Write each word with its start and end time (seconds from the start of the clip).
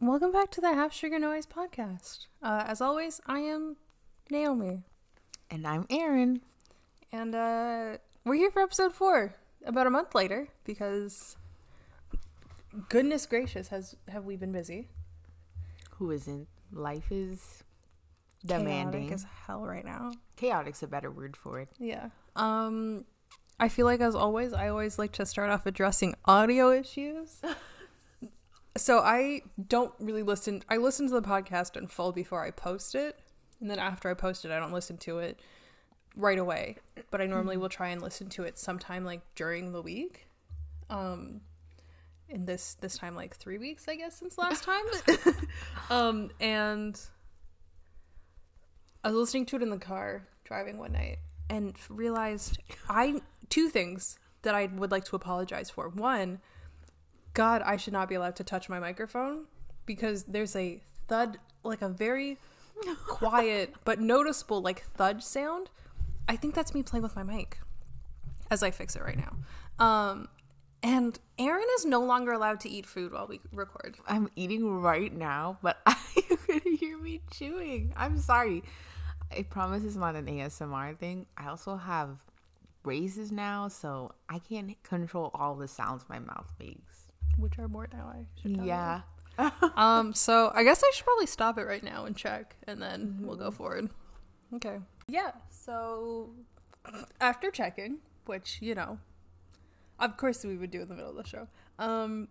Welcome 0.00 0.32
back 0.32 0.50
to 0.52 0.60
the 0.60 0.72
Half 0.74 0.92
Sugar 0.94 1.18
Noise 1.18 1.46
podcast. 1.46 2.26
Uh, 2.42 2.64
as 2.66 2.80
always, 2.80 3.20
I 3.26 3.40
am 3.40 3.76
Naomi, 4.30 4.84
And 5.50 5.66
I'm 5.66 5.86
Aaron. 5.90 6.40
and 7.12 7.34
uh, 7.34 7.98
we're 8.24 8.34
here 8.36 8.50
for 8.50 8.62
episode 8.62 8.94
four. 8.94 9.34
About 9.66 9.86
a 9.86 9.90
month 9.90 10.14
later, 10.14 10.48
because 10.64 11.36
goodness 12.88 13.26
gracious, 13.26 13.68
has 13.68 13.94
have 14.08 14.24
we 14.24 14.36
been 14.36 14.52
busy? 14.52 14.88
Who 15.96 16.10
isn't? 16.12 16.48
Life 16.72 17.12
is 17.12 17.62
Chaotic 18.46 18.64
demanding. 18.66 19.12
as 19.12 19.26
hell 19.46 19.66
right 19.66 19.84
now. 19.84 20.12
Chaotic's 20.36 20.82
a 20.82 20.86
better 20.86 21.10
word 21.10 21.36
for 21.36 21.60
it. 21.60 21.68
Yeah. 21.78 22.08
Um, 22.36 23.04
I 23.58 23.68
feel 23.68 23.84
like 23.84 24.00
as 24.00 24.14
always, 24.14 24.54
I 24.54 24.68
always 24.68 24.98
like 24.98 25.12
to 25.12 25.26
start 25.26 25.50
off 25.50 25.66
addressing 25.66 26.14
audio 26.24 26.70
issues. 26.72 27.42
so 28.76 29.00
I 29.00 29.42
don't 29.68 29.92
really 29.98 30.22
listen. 30.22 30.62
I 30.68 30.76
listen 30.76 31.08
to 31.08 31.14
the 31.14 31.22
podcast 31.22 31.76
in 31.76 31.88
full 31.88 32.12
before 32.12 32.44
I 32.44 32.50
post 32.50 32.94
it, 32.94 33.18
and 33.60 33.70
then 33.70 33.78
after 33.78 34.08
I 34.08 34.14
post 34.14 34.44
it, 34.44 34.50
I 34.50 34.58
don't 34.58 34.72
listen 34.72 34.96
to 34.98 35.18
it 35.18 35.40
right 36.16 36.38
away. 36.38 36.76
But 37.10 37.20
I 37.20 37.26
normally 37.26 37.56
will 37.56 37.68
try 37.68 37.88
and 37.88 38.00
listen 38.00 38.28
to 38.30 38.44
it 38.44 38.58
sometime 38.58 39.04
like 39.04 39.22
during 39.34 39.72
the 39.72 39.82
week. 39.82 40.26
Um, 40.88 41.42
in 42.30 42.46
this 42.46 42.74
this 42.74 42.96
time 42.96 43.14
like 43.14 43.36
three 43.36 43.58
weeks, 43.58 43.86
I 43.88 43.96
guess, 43.96 44.18
since 44.18 44.38
last 44.38 44.64
time. 44.64 44.84
um, 45.90 46.30
and 46.40 46.98
I 49.02 49.08
was 49.08 49.16
listening 49.16 49.46
to 49.46 49.56
it 49.56 49.62
in 49.62 49.70
the 49.70 49.78
car 49.78 50.26
driving 50.44 50.78
one 50.78 50.92
night 50.92 51.18
and 51.48 51.74
realized 51.88 52.58
I 52.88 53.20
two 53.48 53.68
things 53.68 54.18
that 54.42 54.54
I 54.54 54.66
would 54.66 54.90
like 54.90 55.04
to 55.06 55.16
apologize 55.16 55.70
for. 55.70 55.88
One, 55.88 56.40
God, 57.34 57.62
I 57.64 57.76
should 57.76 57.92
not 57.92 58.08
be 58.08 58.14
allowed 58.14 58.36
to 58.36 58.44
touch 58.44 58.68
my 58.68 58.80
microphone 58.80 59.46
because 59.86 60.24
there's 60.24 60.56
a 60.56 60.80
thud, 61.08 61.38
like 61.62 61.82
a 61.82 61.88
very 61.88 62.38
quiet 63.06 63.74
but 63.84 64.00
noticeable 64.00 64.60
like 64.60 64.84
thud 64.96 65.22
sound. 65.22 65.70
I 66.28 66.36
think 66.36 66.54
that's 66.54 66.74
me 66.74 66.82
playing 66.82 67.02
with 67.02 67.16
my 67.16 67.22
mic 67.22 67.58
as 68.50 68.62
I 68.62 68.70
fix 68.70 68.96
it 68.96 69.02
right 69.02 69.18
now. 69.18 69.36
Um, 69.84 70.28
and 70.82 71.18
Aaron 71.38 71.66
is 71.76 71.84
no 71.84 72.00
longer 72.00 72.32
allowed 72.32 72.60
to 72.60 72.68
eat 72.68 72.86
food 72.86 73.12
while 73.12 73.26
we 73.26 73.40
record. 73.52 73.96
I'm 74.06 74.28
eating 74.34 74.80
right 74.80 75.12
now, 75.12 75.58
but 75.62 75.78
you're 76.28 76.38
gonna 76.46 76.76
hear 76.76 76.98
me 76.98 77.20
chewing. 77.30 77.92
I'm 77.96 78.18
sorry. 78.18 78.62
I 79.36 79.42
promise 79.42 79.84
it's 79.84 79.96
not 79.96 80.16
an 80.16 80.26
ASMR 80.26 80.96
thing. 80.96 81.26
I 81.36 81.48
also 81.48 81.76
have 81.76 82.18
braces 82.82 83.30
now, 83.30 83.68
so 83.68 84.12
I 84.28 84.38
can't 84.38 84.82
control 84.82 85.30
all 85.34 85.54
the 85.54 85.68
sounds 85.68 86.04
my 86.08 86.18
mouth 86.18 86.50
makes. 86.58 86.99
Which 87.40 87.58
are 87.58 87.68
more 87.68 87.88
now, 87.92 88.12
I 88.14 88.26
should. 88.40 88.64
Yeah. 88.64 89.00
Um, 89.74 90.12
so 90.12 90.52
I 90.54 90.64
guess 90.64 90.82
I 90.84 90.90
should 90.94 91.06
probably 91.06 91.24
stop 91.24 91.56
it 91.56 91.62
right 91.62 91.82
now 91.82 92.04
and 92.04 92.14
check, 92.14 92.56
and 92.66 92.82
then 92.82 93.20
we'll 93.22 93.36
go 93.36 93.50
forward. 93.50 93.88
Okay. 94.54 94.76
Yeah. 95.08 95.30
So 95.48 96.30
after 97.22 97.50
checking, 97.50 97.98
which 98.26 98.58
you 98.60 98.74
know, 98.74 98.98
of 99.98 100.18
course 100.18 100.44
we 100.44 100.58
would 100.58 100.70
do 100.70 100.82
in 100.82 100.88
the 100.88 100.94
middle 100.94 101.10
of 101.10 101.16
the 101.16 101.24
show. 101.26 101.48
Um, 101.78 102.28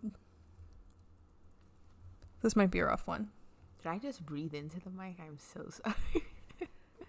this 2.42 2.54
might 2.54 2.70
be 2.70 2.78
a 2.78 2.86
rough 2.86 3.08
one. 3.08 3.30
Did 3.82 3.88
I 3.88 3.98
just 3.98 4.24
breathe 4.24 4.54
into 4.54 4.78
the 4.78 4.90
mic? 4.90 5.16
I'm 5.20 5.38
so 5.38 5.68
sorry. 5.70 6.24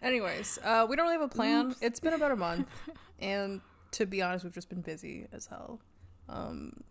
Anyways, 0.01 0.57
uh, 0.63 0.87
we 0.89 0.95
don't 0.95 1.05
really 1.05 1.19
have 1.19 1.29
a 1.29 1.33
plan. 1.33 1.75
It's 1.79 1.99
been 1.99 2.13
about 2.13 2.31
a 2.31 2.35
month, 2.35 2.67
and 3.19 3.61
to 3.91 4.05
be 4.05 4.21
honest, 4.21 4.43
we've 4.43 4.53
just 4.53 4.69
been 4.69 4.81
busy 4.81 5.27
as 5.31 5.45
hell. 5.45 5.79
Um, 6.27 6.83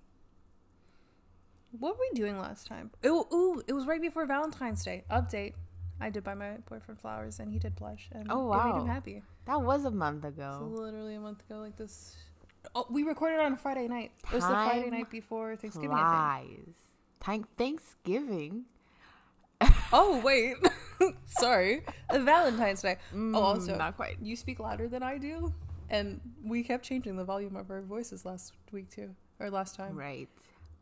what 1.78 1.94
were 1.96 2.00
we 2.12 2.18
doing 2.18 2.38
last 2.38 2.66
time? 2.66 2.90
Ooh, 3.06 3.26
ooh, 3.32 3.62
it 3.66 3.72
was 3.72 3.86
right 3.86 4.00
before 4.00 4.26
Valentine's 4.26 4.84
Day. 4.84 5.04
Update: 5.10 5.54
I 6.00 6.10
did 6.10 6.24
buy 6.24 6.34
my 6.34 6.56
boyfriend 6.68 7.00
flowers, 7.00 7.40
and 7.40 7.52
he 7.52 7.58
did 7.58 7.76
blush, 7.76 8.08
and 8.12 8.26
Oh, 8.30 8.52
it 8.52 8.64
made 8.64 8.80
him 8.80 8.86
happy. 8.86 9.22
That 9.46 9.62
was 9.62 9.84
a 9.84 9.90
month 9.90 10.24
ago. 10.24 10.68
literally 10.72 11.14
a 11.14 11.20
month 11.20 11.42
ago, 11.48 11.58
like 11.60 11.76
this. 11.76 12.16
Oh, 12.74 12.86
we 12.90 13.04
recorded 13.04 13.40
on 13.40 13.54
a 13.54 13.56
Friday 13.56 13.88
night. 13.88 14.12
It 14.24 14.34
was 14.34 14.44
the 14.44 14.50
Friday 14.50 14.90
night 14.90 15.10
before 15.10 15.56
Thanksgiving. 15.56 15.92
I 15.96 16.42
think. 16.46 16.74
Flies. 17.20 17.46
Thanksgiving. 17.56 18.64
Oh 19.92 20.20
wait, 20.24 20.54
sorry, 21.26 21.82
Valentine's 22.12 22.80
Day. 22.80 22.96
Mm, 23.12 23.36
oh, 23.36 23.40
also, 23.40 23.76
not 23.76 23.96
quite. 23.96 24.16
you 24.22 24.36
speak 24.36 24.60
louder 24.60 24.86
than 24.86 25.02
I 25.02 25.18
do, 25.18 25.52
and 25.90 26.20
we 26.44 26.62
kept 26.62 26.84
changing 26.84 27.16
the 27.16 27.24
volume 27.24 27.56
of 27.56 27.70
our 27.72 27.82
voices 27.82 28.24
last 28.24 28.52
week 28.70 28.88
too, 28.88 29.16
or 29.40 29.50
last 29.50 29.74
time. 29.74 29.96
Right. 29.96 30.28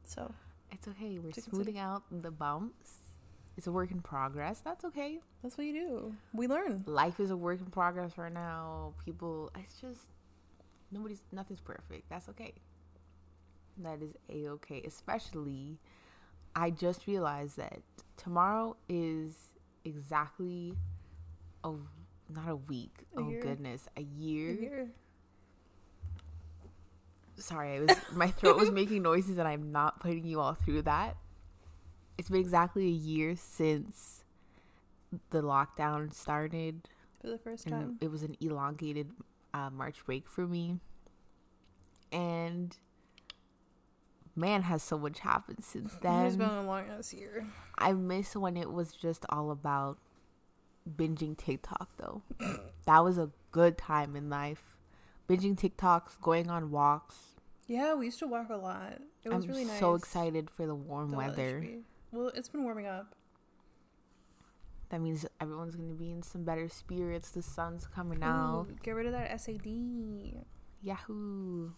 So 0.05 0.31
It's 0.71 0.89
okay. 0.89 1.19
We're 1.19 1.33
smoothing 1.33 1.79
out 1.79 2.03
the 2.11 2.31
bumps. 2.31 2.91
It's 3.57 3.67
a 3.67 3.73
work 3.73 3.91
in 3.91 4.01
progress. 4.01 4.61
That's 4.65 4.85
okay. 4.85 5.19
that's 5.43 5.59
what 5.59 5.67
you 5.67 5.73
do. 5.73 6.15
We 6.33 6.47
learn. 6.47 6.85
Life 6.87 7.19
is 7.19 7.31
a 7.31 7.37
work 7.37 7.61
in 7.61 7.67
progress 7.67 8.17
right 8.17 8.33
now. 8.33 8.95
People, 9.05 9.51
it's 9.59 9.81
just 9.81 10.03
nobody's 10.93 11.23
nothing's 11.33 11.61
perfect. 11.61 12.09
That's 12.09 12.29
okay. 12.29 12.55
That 13.79 14.01
is 14.03 14.13
a 14.31 14.49
okay. 14.51 14.83
Especially, 14.87 15.79
I 16.55 16.71
just 16.71 17.07
realized 17.07 17.57
that 17.57 17.81
tomorrow 18.17 18.77
is 18.89 19.35
exactly 19.85 20.75
a 21.65 21.73
not 22.31 22.49
a 22.49 22.57
week. 22.57 23.07
A 23.17 23.21
oh 23.21 23.31
year. 23.31 23.41
goodness, 23.41 23.89
a 23.97 24.03
year. 24.03 24.55
Here. 24.55 24.89
Sorry, 27.39 27.77
I 27.77 27.81
was 27.81 27.97
my 28.13 28.29
throat 28.29 28.57
was 28.57 28.71
making 28.71 29.03
noises, 29.03 29.39
and 29.39 29.47
I'm 29.47 29.73
not 29.73 30.01
putting 30.01 30.27
you 30.27 30.41
all 30.41 30.55
through 30.55 30.83
that. 30.83 31.17
It's 32.17 32.29
been 32.29 32.41
exactly 32.41 32.85
a 32.87 32.91
year 32.91 33.37
since 33.37 34.25
the 35.31 35.41
lockdown 35.41 36.13
started, 36.13 36.89
for 37.21 37.29
the 37.29 37.39
first 37.39 37.67
and 37.67 37.75
time. 37.75 37.99
it 38.01 38.11
was 38.11 38.23
an 38.23 38.37
elongated 38.41 39.11
uh, 39.55 39.71
March 39.71 40.05
break 40.05 40.29
for 40.29 40.47
me. 40.47 40.81
And 42.11 42.77
man, 44.35 44.63
has 44.63 44.83
so 44.83 44.99
much 44.99 45.21
happened 45.21 45.63
since 45.63 45.95
then. 46.01 46.27
It's 46.27 46.37
been 46.37 46.49
a 46.49 46.63
long 46.63 46.85
ass 46.89 47.13
year. 47.13 47.47
I 47.77 47.93
miss 47.93 48.35
when 48.37 48.57
it 48.57 48.73
was 48.73 48.93
just 48.93 49.27
all 49.29 49.51
about 49.51 49.99
binging 50.89 51.37
TikTok, 51.37 51.91
though. 51.99 52.23
that 52.87 53.05
was 53.05 53.19
a 53.19 53.31
good 53.53 53.77
time 53.77 54.17
in 54.17 54.31
life. 54.31 54.78
Binging 55.29 55.57
TikToks, 55.59 56.21
going 56.23 56.49
on 56.49 56.71
walks, 56.71 57.17
Yeah, 57.67 57.95
we 57.95 58.07
used 58.07 58.19
to 58.21 58.27
walk 58.27 58.49
a 58.49 58.57
lot. 58.57 58.99
It 59.25 59.29
was 59.31 59.47
really 59.47 59.47
nice. 59.47 59.47
I'm 59.47 59.51
really 59.51 59.65
nice. 59.67 59.81
so 59.81 59.95
excited 59.95 60.51
for 60.51 60.67
the 60.67 60.75
warm 60.75 61.11
The 61.11 61.17
weather. 61.19 61.61
be- 61.61 61.85
Well, 62.13 62.29
it's 62.35 62.49
been 62.49 62.65
warming 62.65 62.87
up. 62.87 63.15
That 64.89 65.03
means 65.03 65.27
everyone's 65.39 65.77
gonna 65.77 65.93
be 65.93 66.11
in 66.11 66.23
some 66.23 66.45
better 66.45 66.67
spirits. 66.71 67.31
The 67.31 67.43
sun's 67.43 67.87
coming 67.87 68.23
out. 68.23 68.69
Ooh, 68.71 68.77
get 68.83 68.93
rid 68.93 69.05
of 69.05 69.13
that 69.13 69.31
SAD. 69.39 70.45
Yahoo! 70.83 71.73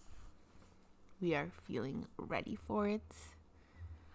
We 1.21 1.35
are 1.35 1.51
feeling 1.67 2.07
ready 2.19 2.55
for 2.55 2.87
it. 2.87 3.03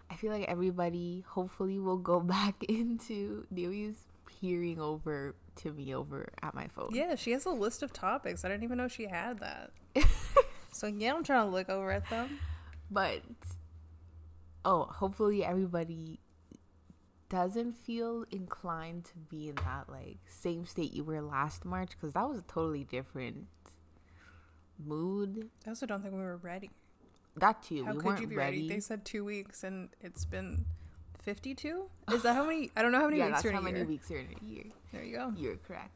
I 0.08 0.14
feel 0.16 0.32
like 0.32 0.44
everybody 0.48 1.24
hopefully 1.28 1.78
will 1.78 1.98
go 1.98 2.20
back 2.36 2.64
into 2.64 3.46
Naomi's 3.50 4.06
peering 4.40 4.80
over 4.80 5.34
to 5.56 5.72
me 5.72 5.94
over 5.94 6.28
at 6.42 6.54
my 6.54 6.66
phone. 6.68 6.90
Yeah, 6.92 7.14
she 7.14 7.32
has 7.32 7.46
a 7.46 7.50
list 7.50 7.82
of 7.82 7.92
topics. 7.92 8.44
I 8.44 8.48
didn't 8.48 8.64
even 8.64 8.78
know 8.78 8.88
she 8.88 9.06
had 9.06 9.40
that. 9.40 9.70
so 10.72 10.86
yeah, 10.86 11.14
I'm 11.14 11.24
trying 11.24 11.46
to 11.46 11.50
look 11.50 11.68
over 11.68 11.90
at 11.90 12.08
them. 12.10 12.38
But 12.90 13.22
oh, 14.64 14.84
hopefully 14.84 15.44
everybody 15.44 16.20
doesn't 17.28 17.72
feel 17.72 18.24
inclined 18.30 19.04
to 19.06 19.18
be 19.28 19.48
in 19.48 19.56
that 19.56 19.88
like 19.88 20.18
same 20.28 20.64
state 20.64 20.92
you 20.92 21.02
were 21.02 21.20
last 21.20 21.64
March 21.64 21.90
because 21.90 22.14
that 22.14 22.28
was 22.28 22.38
a 22.38 22.42
totally 22.42 22.84
different 22.84 23.46
mood. 24.84 25.48
I 25.66 25.70
also 25.70 25.86
don't 25.86 26.02
think 26.02 26.14
we 26.14 26.20
were 26.20 26.36
ready. 26.36 26.70
That 27.36 27.62
too, 27.62 27.84
How 27.84 27.92
we 27.92 27.98
could 27.98 28.06
weren't 28.06 28.20
you 28.20 28.26
be 28.28 28.36
ready. 28.36 28.56
ready? 28.58 28.68
They 28.68 28.80
said 28.80 29.04
two 29.04 29.24
weeks, 29.24 29.62
and 29.64 29.90
it's 30.00 30.24
been 30.24 30.64
fifty-two. 31.26 31.90
Is 32.12 32.22
that 32.22 32.34
how 32.34 32.46
many? 32.46 32.70
I 32.76 32.82
don't 32.82 32.92
know 32.92 33.00
how 33.00 33.06
many 33.08 33.18
yeah, 33.18 33.26
weeks 33.26 33.38
that's 33.38 33.46
are 33.46 33.48
in 33.48 33.54
how 33.54 33.60
a 33.60 33.64
many 33.64 33.78
year. 33.78 33.86
weeks 33.86 34.10
are 34.10 34.18
in 34.18 34.28
a 34.40 34.44
year. 34.44 34.64
There 34.92 35.04
you 35.04 35.16
go. 35.16 35.32
You're 35.36 35.56
correct. 35.56 35.90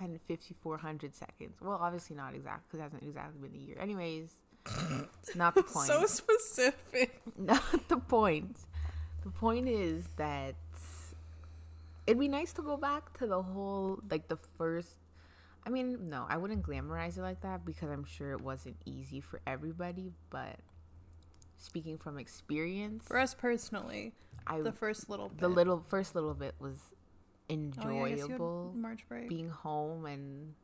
And 0.00 0.20
5,400 0.20 1.14
seconds. 1.14 1.56
Well, 1.62 1.78
obviously 1.80 2.16
not 2.16 2.34
exact 2.34 2.66
because 2.66 2.80
it 2.80 2.82
hasn't 2.82 3.02
exactly 3.04 3.48
been 3.48 3.58
a 3.58 3.64
year. 3.64 3.76
Anyways, 3.80 4.30
not 5.36 5.54
the 5.54 5.62
point. 5.62 5.86
So 5.86 6.04
specific. 6.06 7.20
not 7.38 7.88
the 7.88 7.96
point. 7.96 8.58
The 9.22 9.30
point 9.30 9.68
is 9.68 10.08
that 10.16 10.56
it'd 12.06 12.20
be 12.20 12.28
nice 12.28 12.52
to 12.54 12.62
go 12.62 12.76
back 12.76 13.16
to 13.18 13.26
the 13.26 13.40
whole 13.42 14.00
like 14.10 14.28
the 14.28 14.36
first 14.58 14.90
I 15.66 15.70
mean, 15.70 16.10
no, 16.10 16.26
I 16.28 16.36
wouldn't 16.36 16.62
glamorize 16.62 17.16
it 17.16 17.22
like 17.22 17.40
that 17.40 17.64
because 17.64 17.88
I'm 17.88 18.04
sure 18.04 18.32
it 18.32 18.40
wasn't 18.42 18.76
easy 18.84 19.20
for 19.20 19.40
everybody, 19.46 20.12
but 20.28 20.56
speaking 21.56 21.96
from 21.96 22.18
experience, 22.18 23.06
For 23.06 23.18
us 23.18 23.32
personally, 23.32 24.12
I 24.46 24.60
the 24.60 24.72
first 24.72 25.08
little 25.08 25.28
bit. 25.28 25.38
the 25.40 25.48
little 25.48 25.84
first 25.88 26.14
little 26.14 26.34
bit 26.34 26.54
was 26.58 26.78
Oh, 27.50 27.54
yeah, 27.54 27.56
I 27.56 27.58
guess 27.58 27.78
you 27.78 27.92
had 27.92 28.12
enjoyable 28.20 28.72
March 28.74 29.06
break. 29.08 29.28
being 29.28 29.50
home 29.50 30.06
and 30.06 30.54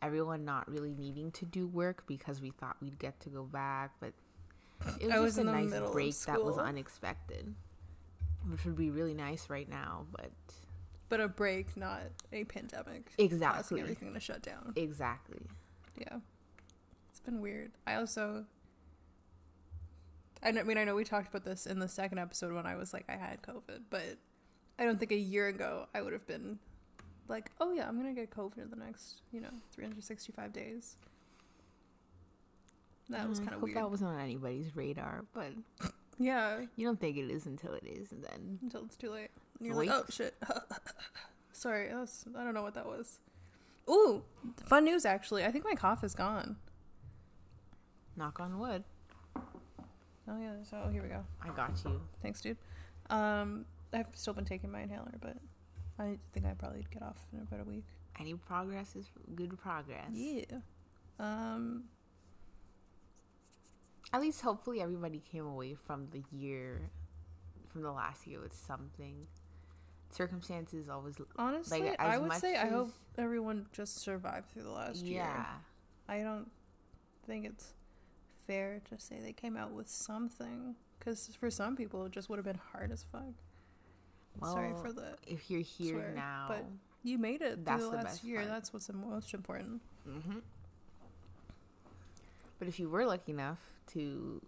everyone 0.00 0.44
not 0.44 0.70
really 0.70 0.94
needing 0.94 1.32
to 1.32 1.44
do 1.44 1.66
work 1.66 2.06
because 2.06 2.40
we 2.40 2.50
thought 2.50 2.76
we'd 2.80 2.98
get 3.00 3.18
to 3.20 3.28
go 3.28 3.42
back, 3.42 3.92
but 4.00 4.12
it 5.00 5.06
was 5.06 5.10
I 5.10 5.14
just 5.14 5.20
was 5.22 5.38
a 5.38 5.42
the 5.44 5.52
nice 5.52 5.90
break 5.92 6.16
that 6.20 6.44
was 6.44 6.56
unexpected. 6.56 7.52
which 8.48 8.64
would 8.64 8.76
be 8.76 8.90
really 8.90 9.14
nice 9.14 9.50
right 9.50 9.68
now, 9.68 10.06
but 10.12 10.30
But 11.08 11.20
a 11.20 11.26
break, 11.28 11.76
not 11.76 12.02
a 12.32 12.44
pandemic. 12.44 13.10
exactly, 13.18 13.80
everything 13.80 14.14
to 14.14 14.20
shut 14.20 14.40
down. 14.42 14.72
exactly. 14.76 15.40
Yeah. 15.98 16.18
It's 17.10 17.18
been 17.20 17.40
weird. 17.40 17.72
I 17.88 17.94
also 17.94 18.44
I 20.42 20.52
mean 20.52 20.78
I 20.78 20.84
know 20.84 20.94
we 20.94 21.04
talked 21.04 21.28
about 21.28 21.44
this 21.44 21.66
in 21.66 21.78
the 21.78 21.88
second 21.88 22.18
episode 22.18 22.52
when 22.52 22.66
I 22.66 22.76
was 22.76 22.92
like 22.92 23.04
I 23.08 23.16
had 23.16 23.42
COVID, 23.42 23.82
but 23.90 24.18
I 24.78 24.84
don't 24.84 24.98
think 24.98 25.12
a 25.12 25.16
year 25.16 25.48
ago 25.48 25.86
I 25.94 26.02
would 26.02 26.12
have 26.12 26.26
been 26.26 26.58
like, 27.28 27.50
"Oh 27.60 27.72
yeah, 27.72 27.88
I'm 27.88 28.00
going 28.00 28.14
to 28.14 28.18
get 28.20 28.30
COVID 28.30 28.58
in 28.58 28.70
the 28.70 28.76
next, 28.76 29.22
you 29.32 29.40
know, 29.40 29.50
365 29.72 30.52
days." 30.52 30.96
That 33.10 33.28
was 33.28 33.40
Mm, 33.40 33.44
kind 33.44 33.54
of 33.56 33.62
weird. 33.62 33.76
That 33.76 33.90
wasn't 33.90 34.10
on 34.10 34.20
anybody's 34.20 34.76
radar, 34.76 35.24
but 35.32 35.52
yeah, 36.18 36.60
you 36.76 36.86
don't 36.86 37.00
think 37.00 37.16
it 37.16 37.30
is 37.30 37.46
until 37.46 37.72
it 37.74 37.84
is, 37.86 38.12
and 38.12 38.22
then 38.22 38.58
until 38.62 38.84
it's 38.84 38.96
too 38.96 39.10
late. 39.10 39.30
And 39.58 39.66
you're 39.66 39.76
Wait. 39.76 39.88
like, 39.88 40.02
"Oh 40.02 40.04
shit." 40.10 40.34
Sorry, 41.52 41.92
was, 41.92 42.24
I 42.38 42.44
don't 42.44 42.54
know 42.54 42.62
what 42.62 42.74
that 42.74 42.86
was. 42.86 43.18
Ooh, 43.90 44.22
fun 44.66 44.84
news 44.84 45.04
actually. 45.04 45.44
I 45.44 45.50
think 45.50 45.64
my 45.64 45.74
cough 45.74 46.04
is 46.04 46.14
gone. 46.14 46.56
knock 48.16 48.38
on 48.40 48.58
wood. 48.58 48.84
Oh 50.28 50.38
yeah, 50.40 50.52
so 50.62 50.88
here 50.92 51.02
we 51.02 51.08
go. 51.08 51.24
I 51.42 51.48
got 51.56 51.72
you. 51.84 52.00
Thanks, 52.22 52.40
dude. 52.40 52.56
Um, 53.10 53.64
I've 53.92 54.06
still 54.14 54.34
been 54.34 54.44
taking 54.44 54.70
my 54.70 54.82
inhaler, 54.82 55.14
but 55.20 55.36
I 55.98 56.18
think 56.32 56.46
I 56.46 56.52
probably 56.52 56.84
get 56.92 57.02
off 57.02 57.16
in 57.32 57.40
about 57.40 57.60
a 57.60 57.64
week. 57.64 57.84
Any 58.20 58.34
progress 58.34 58.94
is 58.96 59.08
good 59.34 59.56
progress. 59.58 60.10
Yeah. 60.12 60.44
Um. 61.18 61.84
At 64.12 64.20
least, 64.22 64.40
hopefully, 64.40 64.80
everybody 64.80 65.20
came 65.30 65.46
away 65.46 65.74
from 65.74 66.08
the 66.12 66.22
year, 66.34 66.90
from 67.70 67.82
the 67.82 67.92
last 67.92 68.26
year 68.26 68.40
with 68.40 68.54
something. 68.54 69.26
Circumstances 70.10 70.88
always, 70.88 71.16
Honestly, 71.36 71.80
Like, 71.82 72.00
I 72.00 72.16
would 72.16 72.32
say 72.32 72.56
I 72.56 72.66
hope 72.68 72.90
everyone 73.18 73.66
just 73.72 73.98
survived 73.98 74.50
through 74.50 74.62
the 74.62 74.70
last 74.70 75.04
year. 75.04 75.18
yeah. 75.18 75.44
I 76.08 76.22
don't 76.22 76.50
think 77.26 77.44
it's 77.44 77.74
fair 78.48 78.80
to 78.90 78.98
say 78.98 79.20
they 79.22 79.32
came 79.32 79.56
out 79.56 79.70
with 79.72 79.88
something, 79.88 80.74
because 80.98 81.30
for 81.38 81.50
some 81.50 81.76
people 81.76 82.04
it 82.06 82.10
just 82.12 82.28
would 82.28 82.36
have 82.38 82.44
been 82.44 82.58
hard 82.72 82.90
as 82.90 83.04
fuck. 83.12 83.34
Sorry 84.44 84.72
for 84.82 84.92
the. 84.92 85.14
If 85.26 85.50
you're 85.50 85.60
here 85.60 85.94
swear, 85.94 86.12
now, 86.16 86.46
but 86.48 86.64
You 87.04 87.18
made 87.18 87.42
it 87.42 87.64
That's 87.64 87.82
through 87.82 87.90
the 87.90 87.96
the 87.98 88.02
last 88.02 88.06
best 88.06 88.24
year. 88.24 88.38
part. 88.38 88.48
That's 88.48 88.72
what's 88.72 88.86
the 88.88 88.92
most 88.92 89.32
important. 89.34 89.80
hmm 90.04 90.38
But 92.58 92.68
if 92.68 92.78
you 92.80 92.88
were 92.88 93.04
lucky 93.06 93.32
enough 93.32 93.58
to, 93.92 94.42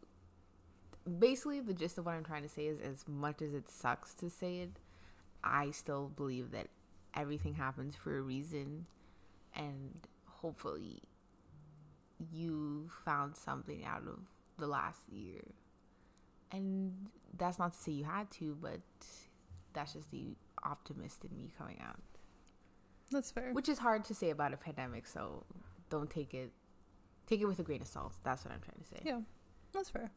basically, 1.19 1.61
the 1.61 1.75
gist 1.75 1.99
of 1.99 2.06
what 2.06 2.14
I'm 2.14 2.25
trying 2.25 2.43
to 2.43 2.49
say 2.49 2.67
is, 2.67 2.81
as 2.81 3.05
much 3.08 3.41
as 3.43 3.52
it 3.55 3.69
sucks 3.70 4.14
to 4.14 4.29
say 4.31 4.58
it, 4.58 4.70
I 5.44 5.70
still 5.70 6.11
believe 6.17 6.50
that 6.52 6.69
everything 7.14 7.55
happens 7.55 7.94
for 7.97 8.17
a 8.17 8.20
reason, 8.20 8.87
and 9.55 10.06
hopefully, 10.26 11.02
you 12.33 12.89
found 13.05 13.37
something 13.37 13.85
out 13.85 14.03
of 14.07 14.19
the 14.59 14.67
last 14.67 15.01
year. 15.11 15.43
And 16.53 16.93
that's 17.37 17.59
not 17.59 17.73
to 17.73 17.79
say 17.79 17.93
you 17.93 18.05
had 18.05 18.31
to, 18.33 18.57
but 18.61 18.81
that's 19.73 19.93
just 19.95 20.11
the 20.11 20.37
optimist 20.65 21.25
in 21.25 21.37
me 21.37 21.53
coming 21.57 21.79
out. 21.85 22.01
That's 23.11 23.31
fair. 23.31 23.53
Which 23.53 23.69
is 23.69 23.79
hard 23.79 24.05
to 24.05 24.15
say 24.15 24.31
about 24.31 24.53
a 24.53 24.57
pandemic, 24.57 25.07
so 25.07 25.45
don't 25.89 26.11
take 26.11 26.35
it 26.35 26.53
take 27.27 27.41
it 27.41 27.47
with 27.47 27.59
a 27.61 27.63
grain 27.63 27.81
of 27.81 27.87
salt. 27.87 28.15
That's 28.25 28.45
what 28.45 28.53
I'm 28.53 28.61
trying 28.61 28.83
to 28.83 28.89
say. 28.89 29.03
Yeah, 29.05 29.21
that's 29.73 29.91
fair. 29.91 30.11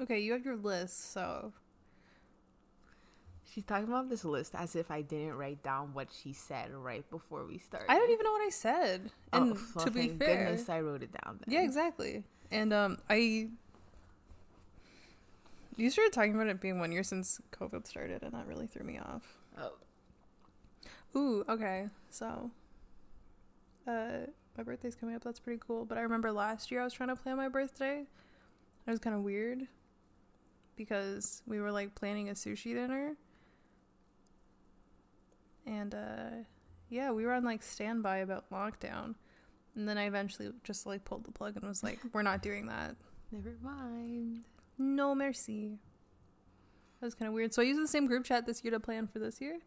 Okay, 0.00 0.20
you 0.20 0.32
have 0.32 0.44
your 0.44 0.56
list, 0.56 1.12
so 1.12 1.52
She's 3.52 3.64
talking 3.64 3.88
about 3.88 4.08
this 4.08 4.24
list 4.24 4.54
as 4.54 4.74
if 4.76 4.90
I 4.90 5.02
didn't 5.02 5.34
write 5.34 5.62
down 5.62 5.92
what 5.92 6.08
she 6.10 6.32
said 6.32 6.72
right 6.72 7.08
before 7.10 7.44
we 7.44 7.58
started. 7.58 7.90
I 7.90 7.98
don't 7.98 8.10
even 8.10 8.24
know 8.24 8.32
what 8.32 8.46
I 8.46 8.48
said. 8.48 9.10
Oh, 9.34 9.58
well, 9.74 9.84
to 9.84 9.90
be 9.90 10.00
thank 10.00 10.18
fair, 10.20 10.44
goodness 10.46 10.70
I 10.70 10.80
wrote 10.80 11.02
it 11.02 11.10
down. 11.12 11.38
Then. 11.38 11.54
yeah, 11.54 11.62
exactly. 11.62 12.24
And 12.50 12.72
um, 12.72 12.98
I 13.10 13.48
you 15.76 15.90
started 15.90 16.14
talking 16.14 16.34
about 16.34 16.46
it 16.46 16.60
being 16.60 16.78
one 16.78 16.92
year 16.92 17.02
since 17.02 17.40
COVID 17.50 17.86
started, 17.86 18.22
and 18.22 18.32
that 18.32 18.46
really 18.46 18.66
threw 18.66 18.84
me 18.84 18.98
off. 18.98 19.22
Oh, 19.58 19.72
Ooh, 21.14 21.44
okay. 21.46 21.88
So, 22.08 22.50
uh, 23.86 24.26
my 24.56 24.62
birthday's 24.62 24.94
coming 24.94 25.14
up. 25.14 25.22
That's 25.24 25.40
pretty 25.40 25.60
cool. 25.66 25.84
But 25.84 25.98
I 25.98 26.02
remember 26.02 26.32
last 26.32 26.70
year 26.70 26.80
I 26.80 26.84
was 26.84 26.94
trying 26.94 27.10
to 27.10 27.16
plan 27.16 27.36
my 27.36 27.48
birthday. 27.48 28.06
It 28.86 28.90
was 28.90 28.98
kind 28.98 29.14
of 29.14 29.22
weird 29.22 29.66
because 30.74 31.42
we 31.46 31.60
were 31.60 31.70
like 31.70 31.94
planning 31.94 32.30
a 32.30 32.32
sushi 32.32 32.74
dinner. 32.74 33.16
And 35.66 35.94
uh 35.94 36.44
yeah, 36.90 37.10
we 37.10 37.24
were 37.24 37.32
on 37.32 37.44
like 37.44 37.62
standby 37.62 38.18
about 38.18 38.50
lockdown. 38.50 39.14
And 39.74 39.88
then 39.88 39.96
I 39.96 40.04
eventually 40.06 40.50
just 40.64 40.86
like 40.86 41.04
pulled 41.04 41.24
the 41.24 41.32
plug 41.32 41.56
and 41.56 41.66
was 41.66 41.82
like, 41.82 41.98
we're 42.12 42.22
not 42.22 42.42
doing 42.42 42.66
that. 42.66 42.94
never 43.30 43.56
mind. 43.62 44.40
No 44.78 45.14
merci. 45.14 45.78
That 47.00 47.06
was 47.06 47.14
kind 47.14 47.28
of 47.28 47.34
weird. 47.34 47.54
So 47.54 47.62
I 47.62 47.64
used 47.64 47.82
the 47.82 47.88
same 47.88 48.06
group 48.06 48.24
chat 48.24 48.46
this 48.46 48.62
year 48.62 48.70
to 48.72 48.80
plan 48.80 49.06
for 49.06 49.18
this 49.18 49.40
year. 49.40 49.58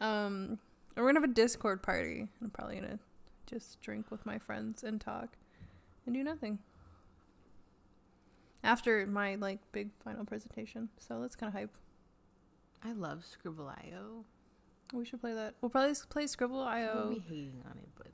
Um, 0.00 0.58
and 0.96 1.04
we're 1.04 1.12
gonna 1.12 1.20
have 1.20 1.30
a 1.30 1.32
Discord 1.32 1.82
party. 1.82 2.28
I'm 2.42 2.50
probably 2.50 2.76
gonna 2.76 2.98
just 3.46 3.80
drink 3.80 4.10
with 4.10 4.26
my 4.26 4.38
friends 4.38 4.82
and 4.82 5.00
talk 5.00 5.36
and 6.06 6.14
do 6.14 6.24
nothing 6.24 6.58
after 8.64 9.06
my 9.06 9.36
like 9.36 9.60
big 9.72 9.90
final 10.04 10.24
presentation. 10.24 10.88
So 10.98 11.20
that's 11.20 11.36
kind 11.36 11.48
of 11.48 11.58
hype. 11.58 11.76
I 12.84 12.92
love 12.92 13.24
Skribbl.io. 13.24 14.24
We 14.92 15.04
should 15.04 15.20
play 15.20 15.32
that. 15.34 15.54
We'll 15.60 15.70
probably 15.70 15.94
play 16.10 16.24
Skribbl 16.24 16.64
IO. 16.66 17.08
be 17.14 17.18
hating 17.28 17.62
on 17.66 17.78
it, 17.78 17.88
but 17.96 18.08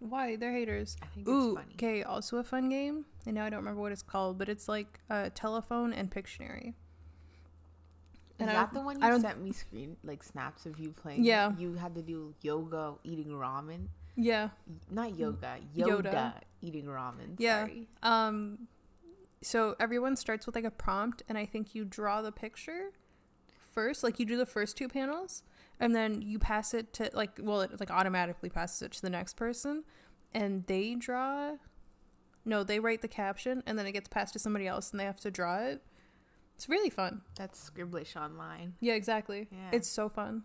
Why? 0.00 0.36
They're 0.36 0.52
haters. 0.52 0.96
I 1.02 1.06
think 1.06 1.28
Ooh, 1.28 1.50
it's 1.50 1.60
funny. 1.60 1.74
okay. 1.74 2.02
Also 2.02 2.38
a 2.38 2.44
fun 2.44 2.68
game, 2.70 3.04
and 3.26 3.34
now 3.34 3.44
I 3.44 3.50
don't 3.50 3.58
remember 3.60 3.80
what 3.82 3.92
it's 3.92 4.02
called, 4.02 4.38
but 4.38 4.48
it's 4.48 4.68
like 4.68 5.00
uh, 5.10 5.28
telephone 5.34 5.92
and 5.92 6.10
Pictionary. 6.10 6.68
Is 6.68 6.74
And 8.40 8.50
I 8.50 8.54
that 8.54 8.72
the 8.72 8.80
one 8.80 9.02
I 9.02 9.06
you 9.06 9.12
don't- 9.12 9.20
sent 9.22 9.42
me 9.42 9.52
screen 9.52 9.96
like 10.04 10.22
snaps 10.22 10.64
of 10.66 10.78
you 10.78 10.92
playing? 10.92 11.24
Yeah. 11.24 11.52
You 11.58 11.74
had 11.74 11.94
to 11.96 12.02
do 12.02 12.34
yoga 12.42 12.94
eating 13.04 13.28
ramen. 13.28 13.88
Yeah. 14.16 14.50
Not 14.90 15.16
yoga. 15.18 15.58
Yoda. 15.76 16.02
Yoda, 16.02 16.32
eating 16.62 16.86
ramen. 16.86 17.34
Yeah. 17.38 17.62
Sorry. 17.64 17.88
Um, 18.02 18.66
so 19.42 19.76
everyone 19.78 20.16
starts 20.16 20.46
with 20.46 20.54
like 20.54 20.64
a 20.64 20.70
prompt, 20.70 21.22
and 21.28 21.36
I 21.36 21.46
think 21.46 21.74
you 21.74 21.84
draw 21.84 22.22
the 22.22 22.32
picture 22.32 22.90
first. 23.72 24.02
Like 24.02 24.18
you 24.18 24.26
do 24.26 24.36
the 24.36 24.46
first 24.46 24.76
two 24.76 24.88
panels, 24.88 25.42
and 25.80 25.94
then 25.94 26.22
you 26.22 26.38
pass 26.38 26.74
it 26.74 26.92
to 26.94 27.10
like 27.14 27.38
well, 27.40 27.62
it 27.62 27.78
like 27.80 27.90
automatically 27.90 28.50
passes 28.50 28.82
it 28.82 28.92
to 28.92 29.02
the 29.02 29.10
next 29.10 29.36
person, 29.36 29.84
and 30.32 30.66
they 30.66 30.94
draw. 30.94 31.56
No, 32.44 32.64
they 32.64 32.80
write 32.80 33.02
the 33.02 33.08
caption, 33.08 33.62
and 33.66 33.78
then 33.78 33.86
it 33.86 33.92
gets 33.92 34.08
passed 34.08 34.32
to 34.32 34.38
somebody 34.38 34.66
else, 34.66 34.90
and 34.90 34.98
they 34.98 35.04
have 35.04 35.20
to 35.20 35.30
draw 35.30 35.58
it. 35.58 35.82
It's 36.54 36.68
really 36.68 36.90
fun. 36.90 37.20
That's 37.36 37.70
Scribblish 37.70 38.16
online. 38.16 38.74
Yeah, 38.80 38.94
exactly. 38.94 39.48
Yeah. 39.50 39.70
It's 39.72 39.88
so 39.88 40.08
fun. 40.08 40.44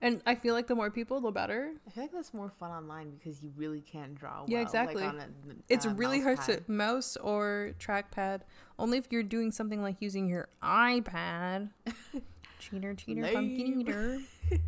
And 0.00 0.22
I 0.26 0.36
feel 0.36 0.54
like 0.54 0.68
the 0.68 0.76
more 0.76 0.92
people, 0.92 1.20
the 1.20 1.32
better. 1.32 1.72
I 1.84 1.90
feel 1.90 2.04
like 2.04 2.12
that's 2.12 2.32
more 2.32 2.50
fun 2.50 2.70
online 2.70 3.10
because 3.10 3.42
you 3.42 3.52
really 3.56 3.80
can't 3.80 4.14
draw. 4.14 4.44
Yeah, 4.46 4.60
exactly. 4.60 5.02
Like 5.02 5.14
on 5.14 5.20
a, 5.20 5.54
It's 5.68 5.86
really 5.86 6.20
hard 6.20 6.40
to 6.42 6.62
mouse 6.68 7.16
or 7.16 7.72
trackpad. 7.80 8.42
Only 8.78 8.98
if 8.98 9.08
you're 9.10 9.24
doing 9.24 9.50
something 9.50 9.82
like 9.82 9.96
using 10.00 10.28
your 10.28 10.48
iPad. 10.62 11.70
cheater, 12.58 12.94
cheater, 12.94 13.22
pumpkin 13.22 13.78
Lame. 13.78 13.80
eater. 13.80 14.18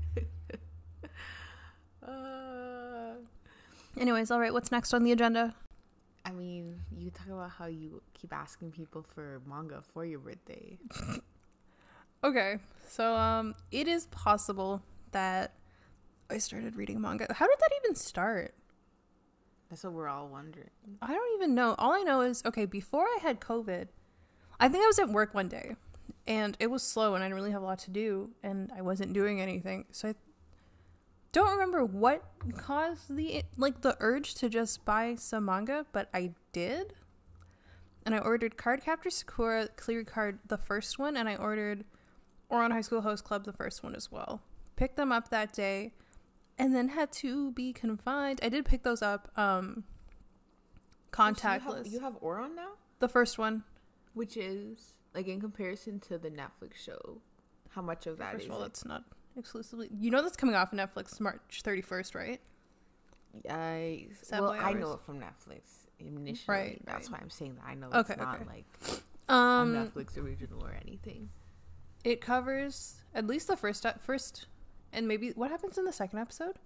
Uh, 2.02 3.12
Anyways, 3.99 4.30
all 4.30 4.40
right. 4.40 4.52
What's 4.52 4.73
next 4.73 4.94
on 4.94 5.04
the 5.04 5.12
agenda? 5.12 5.54
I 6.25 6.32
mean, 6.32 6.80
you 6.97 7.11
talk 7.11 7.26
about 7.28 7.50
how 7.50 7.66
you 7.66 8.02
keep 8.14 8.32
asking 8.32 8.73
people 8.73 9.02
for 9.02 9.42
manga 9.47 9.82
for 9.82 10.04
your 10.04 10.18
birthday. 10.18 10.78
Okay, 12.23 12.59
so 12.87 13.14
um, 13.16 13.54
it 13.70 13.88
is 13.88 14.04
possible 14.09 14.82
that 15.12 15.54
I 16.28 16.37
started 16.37 16.76
reading 16.76 17.00
manga. 17.00 17.26
How 17.32 17.47
did 17.47 17.59
that 17.59 17.70
even 17.82 17.94
start? 17.94 18.52
That's 19.70 19.85
what 19.85 19.94
we're 19.94 20.06
all 20.06 20.28
wondering. 20.28 20.68
I 21.00 21.14
don't 21.14 21.35
even 21.37 21.54
know. 21.54 21.75
All 21.78 21.92
I 21.94 22.02
know 22.02 22.20
is 22.20 22.42
okay, 22.44 22.66
before 22.66 23.04
I 23.04 23.18
had 23.23 23.40
COVID, 23.40 23.88
I 24.59 24.68
think 24.68 24.85
I 24.85 24.87
was 24.87 24.99
at 24.99 25.09
work 25.09 25.32
one 25.32 25.49
day 25.49 25.76
and 26.26 26.56
it 26.60 26.68
was 26.70 26.82
slow 26.82 27.14
and 27.14 27.22
I 27.24 27.26
didn't 27.26 27.36
really 27.36 27.50
have 27.52 27.62
a 27.62 27.64
lot 27.66 27.78
to 27.80 27.90
do 27.90 28.30
and 28.42 28.70
I 28.76 28.82
wasn't 28.82 29.12
doing 29.12 29.40
anything. 29.40 29.86
So 29.90 30.08
I 30.10 30.14
don't 31.32 31.50
remember 31.52 31.84
what 31.84 32.24
caused 32.56 33.14
the 33.14 33.42
like 33.56 33.80
the 33.82 33.96
urge 34.00 34.34
to 34.36 34.48
just 34.48 34.84
buy 34.84 35.14
some 35.16 35.44
manga, 35.46 35.86
but 35.92 36.08
I 36.12 36.34
did. 36.52 36.94
And 38.04 38.14
I 38.14 38.18
ordered 38.18 38.56
Card 38.56 38.82
Captor 38.82 39.10
Sakura 39.10 39.68
Clear 39.76 40.04
Card 40.04 40.38
the 40.46 40.58
first 40.58 40.98
one 40.98 41.16
and 41.16 41.28
I 41.28 41.36
ordered 41.36 41.84
Ouran 42.50 42.72
High 42.72 42.80
School 42.80 43.02
Host 43.02 43.24
Club 43.24 43.44
the 43.44 43.52
first 43.52 43.82
one 43.82 43.94
as 43.94 44.10
well. 44.10 44.42
Picked 44.76 44.96
them 44.96 45.12
up 45.12 45.28
that 45.30 45.52
day 45.52 45.92
and 46.58 46.74
then 46.74 46.88
had 46.88 47.12
to 47.12 47.52
be 47.52 47.72
confined. 47.72 48.40
I 48.42 48.48
did 48.48 48.64
pick 48.64 48.82
those 48.82 49.02
up 49.02 49.30
um 49.36 49.84
So 51.12 51.26
you 51.26 51.34
contactless. 51.34 51.76
have, 51.76 51.86
you 51.86 52.00
have 52.00 52.20
Ouran 52.20 52.54
now, 52.54 52.70
the 52.98 53.08
first 53.08 53.38
one. 53.38 53.64
which 54.14 54.36
is 54.36 54.94
Like 55.14 55.26
in 55.28 55.40
comparison 55.40 55.98
to 56.00 56.18
the 56.18 56.30
Netflix 56.30 56.76
show, 56.76 57.20
how 57.70 57.82
much 57.82 58.06
of 58.06 58.18
that 58.18 58.32
First 58.32 58.44
is 58.44 58.48
of 58.50 58.54
all, 58.54 58.60
that's 58.60 58.84
not 58.84 59.04
exclusively. 59.36 59.88
You 59.98 60.10
know 60.10 60.22
that's 60.22 60.36
coming 60.36 60.54
off 60.54 60.70
Netflix 60.72 61.18
March 61.20 61.62
31st, 61.64 62.14
right? 62.14 62.40
I 63.48 64.06
Seven 64.22 64.44
well, 64.44 64.52
I 64.52 64.72
know 64.72 64.92
it 64.94 65.00
from 65.06 65.20
Netflix 65.20 65.62
initially. 65.98 66.44
Right, 66.48 66.82
That's 66.84 67.08
right. 67.10 67.18
why 67.20 67.22
I'm 67.22 67.30
saying 67.30 67.56
that 67.56 67.64
I 67.66 67.74
know 67.74 67.88
Okay, 67.92 68.14
it's 68.14 68.22
not 68.22 68.36
okay. 68.36 68.44
like 68.46 69.00
Um, 69.28 69.74
Netflix 69.74 70.16
original 70.18 70.64
or 70.64 70.72
anything. 70.84 71.30
it 72.04 72.20
covers 72.20 72.96
at 73.14 73.26
least 73.26 73.46
the 73.48 73.56
first 73.56 73.86
first, 74.00 74.46
and 74.92 75.06
maybe 75.06 75.30
what 75.30 75.50
happens 75.50 75.76
in 75.78 75.84
the 75.84 75.92
second 75.92 76.18
episode. 76.18 76.56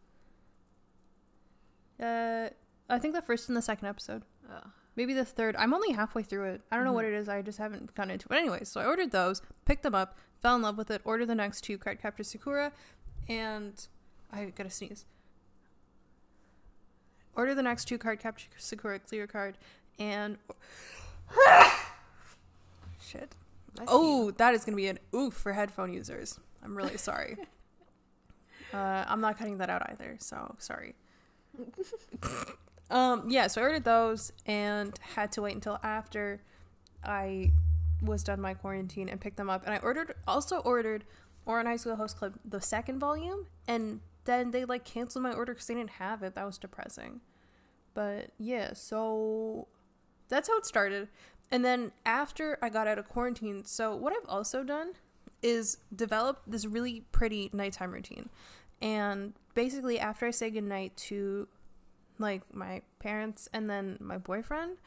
Uh, 2.01 2.49
I 2.89 2.99
think 2.99 3.15
the 3.15 3.23
first 3.23 3.49
and 3.49 3.57
the 3.57 3.63
second 3.63 3.89
episode. 3.89 4.23
Uh, 4.51 4.61
Maybe 4.97 5.13
the 5.15 5.25
third. 5.25 5.57
I'm 5.57 5.75
only 5.75 5.93
halfway 5.93 6.23
through 6.23 6.45
it. 6.45 6.61
I 6.71 6.77
don't 6.77 6.85
know 6.85 6.93
what 6.93 7.05
Mhm. 7.05 7.09
it 7.09 7.15
is. 7.15 7.29
I 7.29 7.43
just 7.43 7.59
haven't 7.59 7.95
gotten 7.95 8.13
into 8.13 8.27
it. 8.27 8.29
But 8.29 8.39
anyways, 8.39 8.69
so 8.69 8.81
I 8.81 8.87
ordered 8.87 9.11
those, 9.11 9.43
picked 9.65 9.83
them 9.83 9.95
up, 9.95 10.17
fell 10.41 10.55
in 10.57 10.63
love 10.63 10.79
with 10.79 10.91
it, 10.91 11.01
ordered 11.05 11.27
the 11.27 11.35
next 11.35 11.63
two 11.63 11.79
Card 11.79 12.01
Captor 12.01 12.23
Sakura, 12.23 12.73
and 13.29 13.89
I 14.33 14.45
gotta 14.47 14.71
sneeze. 14.71 15.05
Order 17.35 17.55
the 17.57 17.63
next 17.63 17.87
two 17.87 17.99
Card 17.99 18.21
Captor 18.21 18.45
Sakura 18.57 19.01
clear 19.01 19.27
card, 19.27 19.59
and 19.99 20.39
shit. 23.01 23.35
Oh, 23.89 24.31
that 24.33 24.55
is 24.55 24.65
gonna 24.65 24.77
be 24.77 24.87
an 24.87 25.01
oof 25.13 25.35
for 25.35 25.53
headphone 25.55 25.93
users. 25.93 26.39
I'm 26.63 26.77
really 26.77 26.97
sorry. 26.97 27.37
uh, 28.73 29.05
I'm 29.09 29.21
not 29.21 29.37
cutting 29.39 29.59
that 29.59 29.69
out 29.71 29.91
either. 29.91 30.17
So 30.21 30.55
sorry. 30.59 30.95
um, 32.91 33.29
yeah, 33.29 33.47
so 33.47 33.61
I 33.61 33.65
ordered 33.65 33.85
those 33.85 34.33
and 34.47 34.99
had 35.15 35.33
to 35.33 35.43
wait 35.43 35.55
until 35.55 35.79
after 35.83 36.43
I 37.03 37.53
was 38.03 38.23
done 38.23 38.41
my 38.41 38.55
quarantine 38.55 39.09
and 39.09 39.21
picked 39.21 39.37
them 39.37 39.51
up. 39.51 39.65
And 39.65 39.75
I 39.75 39.79
ordered 39.79 40.15
also 40.27 40.59
ordered 40.59 41.05
Ouran 41.47 41.67
High 41.67 41.77
School 41.77 41.97
Host 41.97 42.17
Club 42.17 42.35
the 42.45 42.61
second 42.61 42.99
volume, 42.99 43.47
and 43.67 44.01
then 44.25 44.51
they 44.51 44.65
like 44.65 44.85
canceled 44.85 45.23
my 45.23 45.33
order 45.33 45.55
because 45.55 45.67
they 45.67 45.75
didn't 45.75 45.91
have 45.91 46.23
it. 46.23 46.35
That 46.35 46.47
was 46.47 46.59
depressing. 46.59 47.21
But 47.95 48.31
yeah, 48.39 48.73
so 48.75 49.69
that's 50.29 50.49
how 50.49 50.59
it 50.59 50.67
started. 50.67 51.09
And 51.51 51.65
then 51.65 51.93
after 52.05 52.59
I 52.63 52.69
got 52.69 52.87
out 52.87 52.99
of 52.99 53.09
quarantine, 53.09 53.65
so 53.65 53.95
what 53.95 54.13
I've 54.13 54.29
also 54.29 54.65
done 54.65 54.93
is 55.43 55.79
develop 55.95 56.41
this 56.47 56.65
really 56.65 57.05
pretty 57.13 57.51
nighttime 57.53 57.93
routine. 57.93 58.31
And 58.81 59.35
basically 59.55 59.99
after 59.99 60.27
I 60.27 60.31
say 60.31 60.51
goodnight 60.51 60.97
to 60.97 61.47
like 62.19 62.43
my 62.55 62.83
parents 62.99 63.49
and 63.53 63.69
then 63.69 63.99
my 64.01 64.19
boyfriend, 64.19 64.79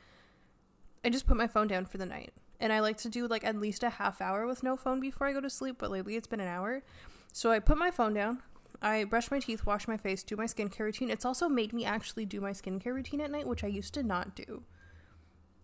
I 1.04 1.10
just 1.10 1.28
put 1.28 1.38
my 1.38 1.48
phone 1.48 1.68
down 1.68 1.86
for 1.86 1.98
the 1.98 2.06
night. 2.06 2.34
And 2.60 2.74
I 2.74 2.80
like 2.80 2.98
to 2.98 3.10
do 3.10 3.28
like 3.28 3.44
at 3.44 3.56
least 3.56 3.84
a 3.84 3.90
half 3.90 4.20
hour 4.20 4.48
with 4.48 4.64
no 4.64 4.76
phone 4.76 5.00
before 5.00 5.28
I 5.28 5.34
go 5.34 5.42
to 5.42 5.50
sleep, 5.50 5.76
but 5.78 5.92
lately 5.92 6.16
it's 6.16 6.28
been 6.28 6.40
an 6.40 6.48
hour. 6.48 6.84
So 7.32 7.52
I 7.52 7.60
put 7.60 7.78
my 7.78 7.92
phone 7.92 8.14
down, 8.14 8.42
I 8.82 9.04
brush 9.04 9.30
my 9.30 9.40
teeth, 9.40 9.66
wash 9.66 9.88
my 9.88 9.98
face, 9.98 10.24
do 10.24 10.36
my 10.36 10.46
skincare 10.46 10.80
routine. 10.80 11.10
It's 11.10 11.26
also 11.26 11.48
made 11.48 11.74
me 11.74 11.86
actually 11.86 12.26
do 12.26 12.42
my 12.42 12.52
skincare 12.52 12.94
routine 12.94 13.22
at 13.22 13.32
night, 13.32 13.48
which 13.48 13.64
I 13.64 13.68
used 13.68 13.94
to 13.96 14.04
not 14.04 14.36
do. 14.36 14.64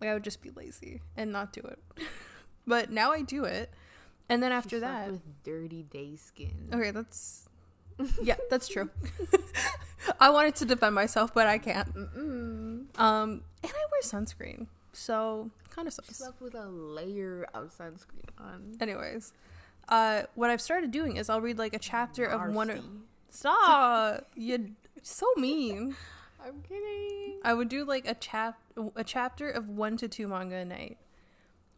Like 0.00 0.10
I 0.10 0.14
would 0.14 0.24
just 0.24 0.42
be 0.42 0.50
lazy 0.50 1.00
and 1.16 1.32
not 1.32 1.52
do 1.52 1.60
it. 1.60 1.78
but 2.66 2.90
now 2.90 3.12
I 3.12 3.22
do 3.22 3.44
it. 3.44 3.70
And 4.28 4.42
then 4.42 4.52
after 4.52 4.80
that, 4.80 5.10
with 5.10 5.42
dirty 5.42 5.82
day 5.82 6.16
skin. 6.16 6.70
okay, 6.72 6.90
that's 6.90 7.48
yeah, 8.22 8.36
that's 8.50 8.68
true. 8.68 8.90
I 10.20 10.30
wanted 10.30 10.54
to 10.56 10.64
defend 10.64 10.94
myself, 10.94 11.32
but 11.32 11.46
I 11.46 11.58
can't. 11.58 11.92
Mm-mm. 11.94 13.00
Um, 13.00 13.42
and 13.62 13.72
I 13.72 13.84
wear 13.90 14.02
sunscreen, 14.02 14.66
so 14.92 15.50
kind 15.70 15.88
of 15.88 15.94
sucks. 15.94 16.16
slept 16.16 16.40
with 16.40 16.54
a 16.54 16.66
layer 16.66 17.46
of 17.54 17.76
sunscreen 17.76 18.28
on. 18.38 18.76
Anyways, 18.80 19.32
uh, 19.88 20.22
what 20.34 20.50
I've 20.50 20.60
started 20.60 20.90
doing 20.90 21.16
is 21.16 21.28
I'll 21.28 21.40
read 21.40 21.58
like 21.58 21.74
a 21.74 21.78
chapter 21.78 22.24
of 22.24 22.54
one. 22.54 22.70
Or- 22.70 22.74
Marcy. 22.74 22.88
Stop! 23.30 24.28
You 24.36 24.70
so 25.02 25.26
mean. 25.36 25.96
I'm 26.46 26.60
kidding. 26.62 27.40
I 27.42 27.54
would 27.54 27.68
do 27.68 27.84
like 27.84 28.06
a 28.06 28.14
chap 28.14 28.58
a 28.96 29.02
chapter 29.04 29.50
of 29.50 29.68
one 29.68 29.96
to 29.96 30.08
two 30.08 30.28
manga 30.28 30.56
a 30.56 30.64
night, 30.64 30.98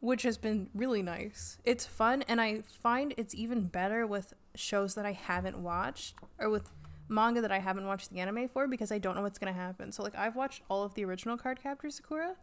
which 0.07 0.23
has 0.23 0.39
been 0.39 0.71
really 0.73 1.03
nice. 1.03 1.59
It's 1.65 1.85
fun, 1.85 2.23
and 2.29 2.41
I 2.41 2.63
find 2.81 3.13
it's 3.17 3.35
even 3.35 3.63
better 3.67 4.07
with 4.07 4.35
shows 4.55 4.95
that 4.95 5.05
I 5.05 5.11
haven't 5.11 5.59
watched 5.59 6.15
or 6.39 6.49
with 6.49 6.71
manga 7.09 7.41
that 7.41 7.51
I 7.51 7.59
haven't 7.59 7.87
watched 7.87 8.11
the 8.11 8.21
anime 8.21 8.49
for 8.49 8.69
because 8.69 8.93
I 8.93 8.99
don't 8.99 9.17
know 9.17 9.23
what's 9.23 9.41
gonna 9.41 9.53
happen. 9.53 9.91
So 9.91 10.05
like 10.05 10.17
I've 10.17 10.37
watched 10.37 10.63
all 10.71 10.85
of 10.85 10.95
the 10.95 11.05
original 11.05 11.37
Card 11.37 11.61
Captor 11.61 11.91
Sakura, 11.91 12.37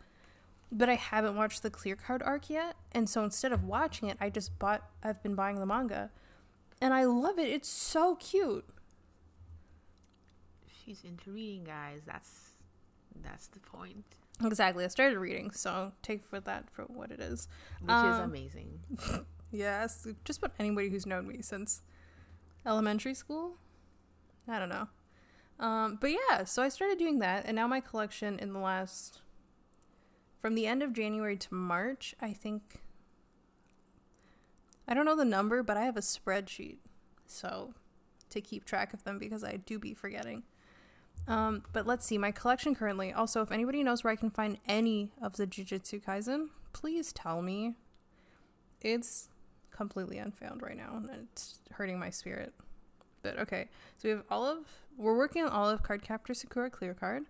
but 0.74 0.90
I 0.90 0.96
haven't 0.96 1.38
watched 1.38 1.64
the 1.64 1.70
Clear 1.70 1.96
Card 1.96 2.22
arc 2.22 2.50
yet, 2.50 2.76
and 2.92 3.10
so 3.10 3.24
instead 3.24 3.54
of 3.54 3.64
watching 3.64 4.10
it, 4.10 4.18
I 4.20 4.30
just 4.30 4.60
bought. 4.60 4.84
I've 5.02 5.24
been 5.24 5.34
buying 5.34 5.60
the 5.62 5.66
manga, 5.66 6.12
and 6.82 6.94
I 6.94 7.06
love 7.06 7.40
it. 7.40 7.48
It's 7.48 7.70
so 7.70 8.16
cute. 8.16 8.66
She's 10.84 11.02
into 11.06 11.32
reading, 11.32 11.64
guys. 11.64 12.02
That's 12.06 12.58
that's 13.24 13.48
the 13.48 13.62
point, 13.62 14.04
Exactly. 14.44 14.84
I 14.84 14.88
started 14.88 15.18
reading, 15.20 15.52
so 15.52 15.92
take 16.02 16.26
for 16.26 16.40
that 16.42 16.70
for 16.72 16.84
what 16.84 17.12
it 17.12 17.20
is. 17.20 17.48
which 17.82 17.90
is 17.90 17.96
Um, 18.16 18.22
amazing. 18.30 18.80
Yes, 19.56 20.08
just 20.26 20.40
about 20.40 20.54
anybody 20.58 20.90
who's 20.90 21.06
known 21.06 21.28
me 21.28 21.44
since 21.44 21.84
elementary 22.66 23.14
school. 23.14 23.58
I 24.48 24.58
don't 24.58 24.70
know. 24.70 24.88
Um, 25.60 26.00
but 26.02 26.10
yeah, 26.12 26.44
so 26.46 26.64
I 26.64 26.70
started 26.70 26.98
doing 26.98 27.20
that, 27.20 27.46
and 27.46 27.56
now 27.56 27.68
my 27.68 27.80
collection 27.80 28.40
in 28.40 28.52
the 28.52 28.58
last, 28.60 29.22
from 30.42 30.56
the 30.56 30.66
end 30.66 30.82
of 30.82 30.92
January 30.92 31.38
to 31.38 31.54
March, 31.54 32.16
I 32.20 32.34
think. 32.34 32.82
I 34.88 34.96
don't 34.96 35.06
know 35.06 35.16
the 35.16 35.24
number, 35.24 35.62
but 35.62 35.78
I 35.78 35.84
have 35.84 35.98
a 35.98 36.02
spreadsheet, 36.02 36.78
so 37.28 37.76
to 38.32 38.42
keep 38.42 38.66
track 38.66 38.92
of 38.92 39.04
them 39.04 39.20
because 39.20 39.44
I 39.44 39.58
do 39.58 39.78
be 39.78 39.94
forgetting. 39.94 40.42
Um, 41.28 41.64
but 41.72 41.88
let's 41.88 42.06
see, 42.06 42.18
my 42.18 42.32
collection 42.32 42.76
currently. 42.76 43.14
Also, 43.14 43.42
if 43.42 43.52
anybody 43.52 43.82
knows 43.84 44.04
where 44.04 44.12
I 44.12 44.16
can 44.18 44.30
find 44.30 44.58
any 44.68 45.12
of 45.22 45.38
the 45.38 45.48
Jujutsu 45.48 46.04
Kaisen, 46.04 46.48
please 46.74 47.14
tell 47.14 47.42
me. 47.42 47.76
It's 48.82 49.30
completely 49.72 50.18
unfound 50.18 50.62
right 50.62 50.76
now, 50.76 50.96
and 50.98 51.10
it's 51.32 51.60
hurting 51.72 51.98
my 51.98 52.10
spirit. 52.10 52.54
But 53.22 53.40
okay, 53.40 53.70
so 53.98 54.10
we 54.10 54.10
have 54.10 54.24
Olive. 54.30 54.66
We're 54.98 55.18
working 55.18 55.44
on 55.44 55.50
Olive 55.50 55.82
Card 55.82 56.04
Captor 56.04 56.34
Sakura 56.34 56.70
Clear 56.70 56.94
Card. 56.94 57.24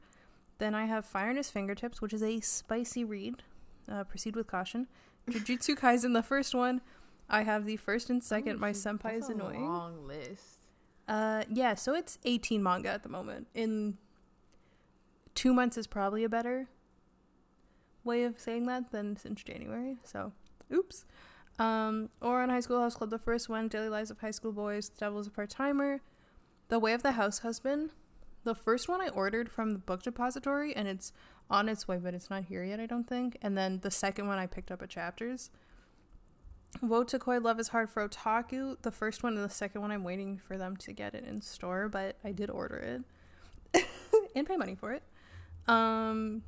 Then 0.57 0.73
I 0.73 0.85
have 0.85 1.05
Fire 1.05 1.29
in 1.29 1.37
His 1.37 1.51
Fingertips, 1.51 2.01
which 2.01 2.13
is 2.13 2.23
a 2.23 2.39
spicy 2.39 3.03
read. 3.03 3.43
Uh, 3.91 4.03
proceed 4.03 4.35
with 4.35 4.47
caution. 4.47 4.87
Jujutsu 5.29 5.75
Kaisen, 5.79 6.13
the 6.13 6.23
first 6.23 6.55
one. 6.55 6.81
I 7.29 7.43
have 7.43 7.65
the 7.65 7.77
first 7.77 8.09
and 8.09 8.23
second. 8.23 8.55
Oh, 8.57 8.59
My 8.59 8.71
senpai 8.71 9.03
that's 9.03 9.25
is 9.25 9.29
a 9.29 9.33
annoying. 9.33 9.65
Long 9.65 10.07
list. 10.07 10.57
Uh, 11.07 11.43
yeah, 11.49 11.75
so 11.75 11.93
it's 11.93 12.17
18 12.23 12.63
manga 12.63 12.89
at 12.89 13.03
the 13.03 13.09
moment. 13.09 13.47
In 13.53 13.97
two 15.35 15.53
months 15.53 15.77
is 15.77 15.87
probably 15.87 16.23
a 16.23 16.29
better 16.29 16.69
way 18.03 18.23
of 18.23 18.39
saying 18.39 18.65
that 18.67 18.91
than 18.91 19.17
since 19.17 19.43
January. 19.43 19.97
So, 20.03 20.31
oops. 20.73 21.05
Um, 21.59 22.09
Ouran 22.21 22.49
High 22.49 22.61
School 22.61 22.81
House 22.81 22.95
Club, 22.95 23.09
the 23.09 23.19
first 23.19 23.49
one, 23.49 23.67
Daily 23.67 23.89
Lives 23.89 24.11
of 24.11 24.19
High 24.19 24.31
School 24.31 24.51
Boys, 24.51 24.89
The 24.89 24.99
Devil 24.99 25.19
is 25.19 25.27
a 25.27 25.31
Part 25.31 25.49
Timer, 25.49 26.01
The 26.69 26.79
Way 26.79 26.93
of 26.93 27.03
the 27.03 27.13
House 27.13 27.39
Husband. 27.39 27.91
The 28.43 28.55
first 28.55 28.89
one 28.89 29.01
I 29.01 29.09
ordered 29.09 29.49
from 29.49 29.71
the 29.71 29.79
book 29.79 30.03
depository, 30.03 30.75
and 30.75 30.87
it's 30.87 31.13
on 31.49 31.69
its 31.69 31.87
way, 31.87 31.97
but 31.97 32.13
it's 32.13 32.29
not 32.29 32.45
here 32.45 32.63
yet, 32.63 32.79
I 32.79 32.85
don't 32.85 33.07
think. 33.07 33.37
And 33.41 33.57
then 33.57 33.79
the 33.81 33.91
second 33.91 34.27
one 34.27 34.39
I 34.39 34.47
picked 34.47 34.71
up 34.71 34.81
at 34.81 34.89
Chapters. 34.89 35.49
Wotakoi 36.81 37.41
Love 37.43 37.59
is 37.59 37.69
Hard 37.69 37.89
for 37.89 38.07
Otaku. 38.07 38.77
The 38.81 38.91
first 38.91 39.23
one 39.23 39.35
and 39.37 39.43
the 39.43 39.49
second 39.53 39.81
one, 39.81 39.91
I'm 39.91 40.03
waiting 40.03 40.37
for 40.37 40.57
them 40.57 40.75
to 40.77 40.91
get 40.93 41.13
it 41.15 41.25
in 41.25 41.41
store, 41.41 41.87
but 41.87 42.17
I 42.23 42.31
did 42.31 42.49
order 42.49 43.03
it 43.73 43.85
and 44.35 44.47
pay 44.47 44.57
money 44.57 44.75
for 44.75 44.91
it. 44.91 45.03
Um, 45.67 46.43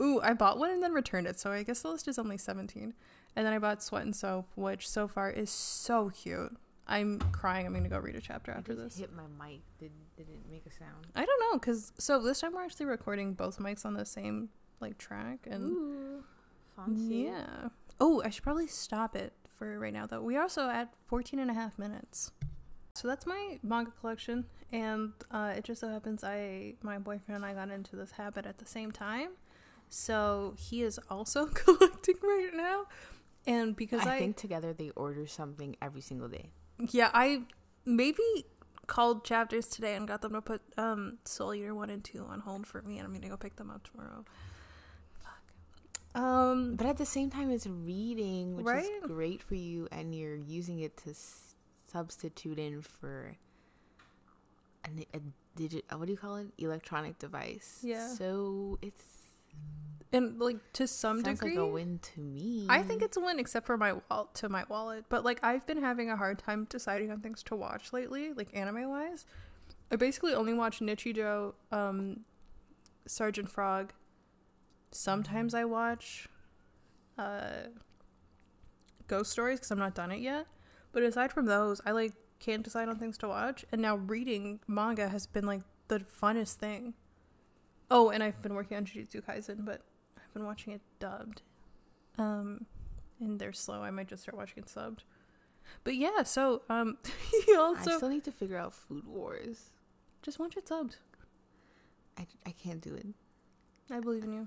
ooh, 0.00 0.20
I 0.22 0.32
bought 0.32 0.58
one 0.58 0.70
and 0.70 0.82
then 0.82 0.92
returned 0.92 1.26
it, 1.26 1.38
so 1.38 1.50
I 1.52 1.62
guess 1.64 1.82
the 1.82 1.88
list 1.90 2.08
is 2.08 2.18
only 2.18 2.38
17. 2.38 2.94
And 3.36 3.46
then 3.46 3.52
I 3.52 3.58
bought 3.58 3.82
Sweat 3.82 4.02
and 4.04 4.14
Soap, 4.14 4.46
which 4.54 4.88
so 4.88 5.08
far 5.08 5.28
is 5.28 5.50
so 5.50 6.10
cute. 6.10 6.56
I'm 6.86 7.18
crying. 7.32 7.66
I'm 7.66 7.72
going 7.72 7.84
to 7.84 7.90
go 7.90 7.98
read 7.98 8.14
a 8.14 8.20
chapter 8.20 8.52
I 8.52 8.58
after 8.58 8.74
just 8.74 8.84
this. 8.84 8.98
hit 8.98 9.10
my 9.12 9.24
mic. 9.44 9.60
Did 9.80 9.90
didn't 10.16 10.48
make 10.50 10.64
a 10.66 10.70
sound. 10.70 11.06
I 11.16 11.24
don't 11.24 11.40
know, 11.40 11.58
because 11.58 11.92
so 11.98 12.22
this 12.22 12.40
time 12.40 12.52
we're 12.54 12.62
actually 12.62 12.86
recording 12.86 13.32
both 13.32 13.58
mics 13.58 13.84
on 13.84 13.94
the 13.94 14.04
same 14.04 14.50
like 14.80 14.98
track, 14.98 15.38
and 15.50 15.72
Ooh, 15.72 16.24
fancy. 16.76 17.14
yeah. 17.26 17.68
Oh, 18.00 18.22
I 18.24 18.30
should 18.30 18.42
probably 18.42 18.66
stop 18.66 19.14
it 19.16 19.32
for 19.56 19.78
right 19.78 19.92
now, 19.92 20.06
though. 20.06 20.20
We 20.20 20.36
are 20.36 20.42
also 20.42 20.68
at 20.68 20.92
14 21.06 21.38
and 21.38 21.50
a 21.50 21.54
half 21.54 21.78
minutes. 21.78 22.32
So 22.94 23.08
that's 23.08 23.26
my 23.26 23.58
manga 23.62 23.90
collection, 24.00 24.44
and 24.70 25.12
uh, 25.32 25.54
it 25.56 25.64
just 25.64 25.80
so 25.80 25.88
happens 25.88 26.22
I, 26.22 26.74
my 26.80 26.98
boyfriend 26.98 27.36
and 27.36 27.44
I 27.44 27.52
got 27.52 27.68
into 27.70 27.96
this 27.96 28.12
habit 28.12 28.46
at 28.46 28.58
the 28.58 28.66
same 28.66 28.92
time. 28.92 29.30
So 29.88 30.54
he 30.56 30.82
is 30.82 31.00
also 31.10 31.46
collecting 31.54 32.14
right 32.22 32.50
now, 32.54 32.84
and 33.48 33.74
because 33.74 34.06
I, 34.06 34.14
I 34.14 34.18
think 34.20 34.36
together 34.36 34.72
they 34.72 34.90
order 34.90 35.26
something 35.26 35.76
every 35.82 36.02
single 36.02 36.28
day. 36.28 36.50
yeah, 36.90 37.10
I 37.12 37.42
maybe 37.84 38.22
called 38.86 39.24
chapters 39.24 39.66
today 39.66 39.96
and 39.96 40.06
got 40.06 40.22
them 40.22 40.32
to 40.34 40.40
put 40.42 40.62
um 40.78 41.18
Soul 41.24 41.54
Eater 41.54 41.74
one 41.74 41.90
and 41.90 42.04
two 42.04 42.24
on 42.24 42.40
hold 42.40 42.64
for 42.64 42.80
me, 42.82 42.98
and 42.98 43.06
I'm 43.08 43.12
gonna 43.12 43.28
go 43.28 43.36
pick 43.36 43.56
them 43.56 43.70
up 43.70 43.82
tomorrow. 43.90 44.24
Um, 46.14 46.76
But 46.76 46.86
at 46.86 46.96
the 46.96 47.06
same 47.06 47.30
time, 47.30 47.50
it's 47.50 47.66
reading, 47.66 48.56
which 48.56 48.66
Right? 48.66 48.84
is 48.84 49.02
great 49.06 49.42
for 49.42 49.54
you, 49.56 49.88
and 49.90 50.14
you're 50.14 50.36
using 50.36 50.78
it 50.80 50.96
to 50.98 51.10
s- 51.10 51.56
substitute 51.88 52.58
in 52.58 52.82
for 52.82 53.36
an, 54.84 55.04
a 55.12 55.20
digit. 55.56 55.84
uh, 55.90 55.96
What 55.98 56.06
do 56.06 56.12
you 56.12 56.18
call 56.18 56.36
it? 56.36 56.48
Electronic 56.58 57.18
device. 57.18 57.80
Yeah. 57.82 58.08
So 58.08 58.78
it's 58.82 59.04
and 60.12 60.38
like 60.38 60.60
to 60.74 60.86
some 60.86 61.24
sounds 61.24 61.40
degree, 61.40 61.58
like 61.58 61.66
a 61.68 61.72
win 61.72 61.98
to 62.14 62.20
me. 62.20 62.66
I 62.68 62.82
think 62.84 63.02
it's 63.02 63.16
a 63.16 63.20
win 63.20 63.40
except 63.40 63.66
for 63.66 63.76
my 63.76 63.94
wall 63.94 64.30
to 64.34 64.48
my 64.48 64.62
wallet. 64.68 65.06
But 65.08 65.24
like 65.24 65.40
I've 65.42 65.66
been 65.66 65.80
having 65.82 66.08
a 66.10 66.16
hard 66.16 66.38
time 66.38 66.66
deciding 66.70 67.10
on 67.10 67.20
things 67.20 67.42
to 67.44 67.56
watch 67.56 67.92
lately, 67.92 68.32
like 68.32 68.54
anime 68.54 68.88
wise. 68.88 69.26
I 69.90 69.96
basically 69.96 70.32
only 70.34 70.54
watch 70.54 70.78
Nichijou, 70.78 71.54
um, 71.72 72.20
Sergeant 73.06 73.50
Frog. 73.50 73.92
Sometimes 74.94 75.54
I 75.54 75.64
watch 75.64 76.28
uh, 77.18 77.66
Ghost 79.08 79.32
Stories 79.32 79.58
because 79.58 79.72
I'm 79.72 79.78
not 79.78 79.96
done 79.96 80.12
it 80.12 80.20
yet. 80.20 80.46
But 80.92 81.02
aside 81.02 81.32
from 81.32 81.46
those, 81.46 81.80
I 81.84 81.90
like 81.90 82.12
can't 82.38 82.62
decide 82.62 82.88
on 82.88 82.96
things 82.96 83.18
to 83.18 83.28
watch. 83.28 83.64
And 83.72 83.82
now 83.82 83.96
reading 83.96 84.60
manga 84.68 85.08
has 85.08 85.26
been 85.26 85.46
like 85.46 85.62
the 85.88 85.98
funnest 85.98 86.54
thing. 86.54 86.94
Oh, 87.90 88.10
and 88.10 88.22
I've 88.22 88.40
been 88.40 88.54
working 88.54 88.76
on 88.76 88.84
Jujutsu 88.84 89.20
Kaisen, 89.20 89.64
but 89.64 89.80
I've 90.16 90.32
been 90.32 90.46
watching 90.46 90.72
it 90.72 90.80
dubbed. 91.00 91.42
Um, 92.16 92.64
and 93.18 93.40
they're 93.40 93.52
slow. 93.52 93.82
I 93.82 93.90
might 93.90 94.06
just 94.06 94.22
start 94.22 94.36
watching 94.38 94.62
it 94.62 94.66
subbed. 94.66 95.00
But 95.82 95.96
yeah, 95.96 96.22
so 96.22 96.62
um, 96.70 96.98
he 97.46 97.56
also 97.56 97.90
I 97.90 97.96
still 97.96 98.08
need 98.10 98.24
to 98.24 98.32
figure 98.32 98.58
out 98.58 98.72
Food 98.72 99.08
Wars. 99.08 99.70
just 100.22 100.38
watch 100.38 100.56
it 100.56 100.66
subbed. 100.66 100.98
I, 102.16 102.28
I 102.46 102.52
can't 102.52 102.80
do 102.80 102.94
it. 102.94 103.06
I 103.90 103.98
believe 103.98 104.22
in 104.22 104.32
you. 104.32 104.46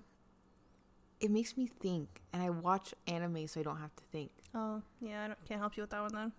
It 1.19 1.31
makes 1.31 1.57
me 1.57 1.67
think, 1.67 2.21
and 2.31 2.41
I 2.43 2.49
watch 2.51 2.93
anime 3.07 3.47
so 3.47 3.59
I 3.59 3.63
don't 3.63 3.77
have 3.77 3.95
to 3.95 4.03
think. 4.11 4.29
Oh 4.53 4.81
yeah, 5.01 5.23
I 5.23 5.27
don't, 5.27 5.45
can't 5.47 5.59
help 5.59 5.75
you 5.75 5.81
with 5.83 5.89
that 5.91 6.01
one 6.01 6.13
then. 6.13 6.31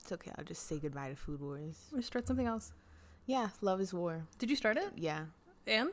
It's 0.00 0.12
okay. 0.12 0.32
I'll 0.36 0.44
just 0.44 0.66
say 0.66 0.78
goodbye 0.78 1.08
to 1.10 1.16
Food 1.16 1.40
Wars. 1.40 1.76
We 1.92 2.02
start 2.02 2.26
something 2.26 2.46
else. 2.46 2.72
Yeah, 3.26 3.48
Love 3.60 3.80
is 3.80 3.94
War. 3.94 4.26
Did 4.38 4.50
you 4.50 4.56
start 4.56 4.76
it? 4.76 4.90
Yeah, 4.96 5.26
And 5.66 5.90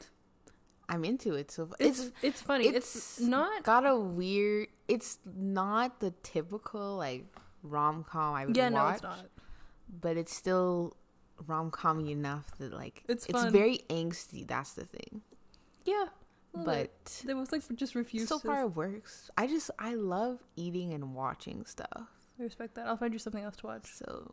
I'm 0.89 1.05
into 1.05 1.33
it. 1.35 1.51
So 1.51 1.69
it's 1.79 1.99
it's 1.99 2.11
it's, 2.23 2.41
funny. 2.41 2.65
It's, 2.67 2.95
it's 2.95 3.19
not. 3.21 3.63
got 3.63 3.85
a 3.85 3.95
weird. 3.95 4.67
It's 4.88 5.19
not 5.38 5.99
the 5.99 6.11
typical 6.23 6.97
like 6.97 7.25
rom 7.63 8.03
com 8.03 8.33
I 8.33 8.45
would 8.47 8.57
Yeah, 8.57 8.69
watch, 8.71 8.73
no, 8.73 8.88
it's 8.93 9.03
not. 9.03 9.25
but 10.01 10.17
it's 10.17 10.33
still 10.35 10.95
rom 11.47 11.69
com 11.71 11.99
enough 12.05 12.51
that 12.57 12.73
like 12.73 13.03
It's 13.07 13.25
it's 13.27 13.39
fun. 13.43 13.51
very 13.53 13.79
angsty. 13.89 14.45
That's 14.47 14.73
the 14.73 14.85
thing. 14.85 15.21
Yeah, 15.85 16.05
But 16.53 17.24
they 17.25 17.34
both 17.34 17.51
like 17.51 17.63
just 17.75 17.96
refuse. 17.96 18.27
so 18.27 18.39
to- 18.39 18.48
far 18.48 18.62
it 18.62 18.75
works. 18.75 19.29
I 19.38 19.48
just 19.48 19.72
I 19.79 19.94
love 19.96 20.44
eating 20.56 20.94
and 20.94 21.13
watching 21.15 21.65
stuff. 21.65 22.08
I 22.39 22.44
respect 22.44 22.75
that. 22.75 22.88
I'll 22.88 22.98
find 22.98 23.13
you 23.13 23.20
something 23.20 23.44
else 23.44 23.56
to 23.58 23.68
watch. 23.68 23.88
So 23.94 24.32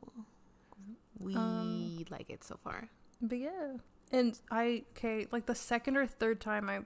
we 1.19 1.35
Um, 1.35 2.05
like 2.11 2.31
it 2.31 2.45
so 2.45 2.57
far. 2.57 2.89
But 3.21 3.39
yeah, 3.39 3.77
and 4.13 4.39
I 4.51 4.85
okay, 4.93 5.27
like 5.33 5.47
the 5.47 5.55
second 5.55 5.97
or 5.97 6.07
third 6.07 6.41
time 6.41 6.69
I, 6.69 6.77
I 6.79 6.83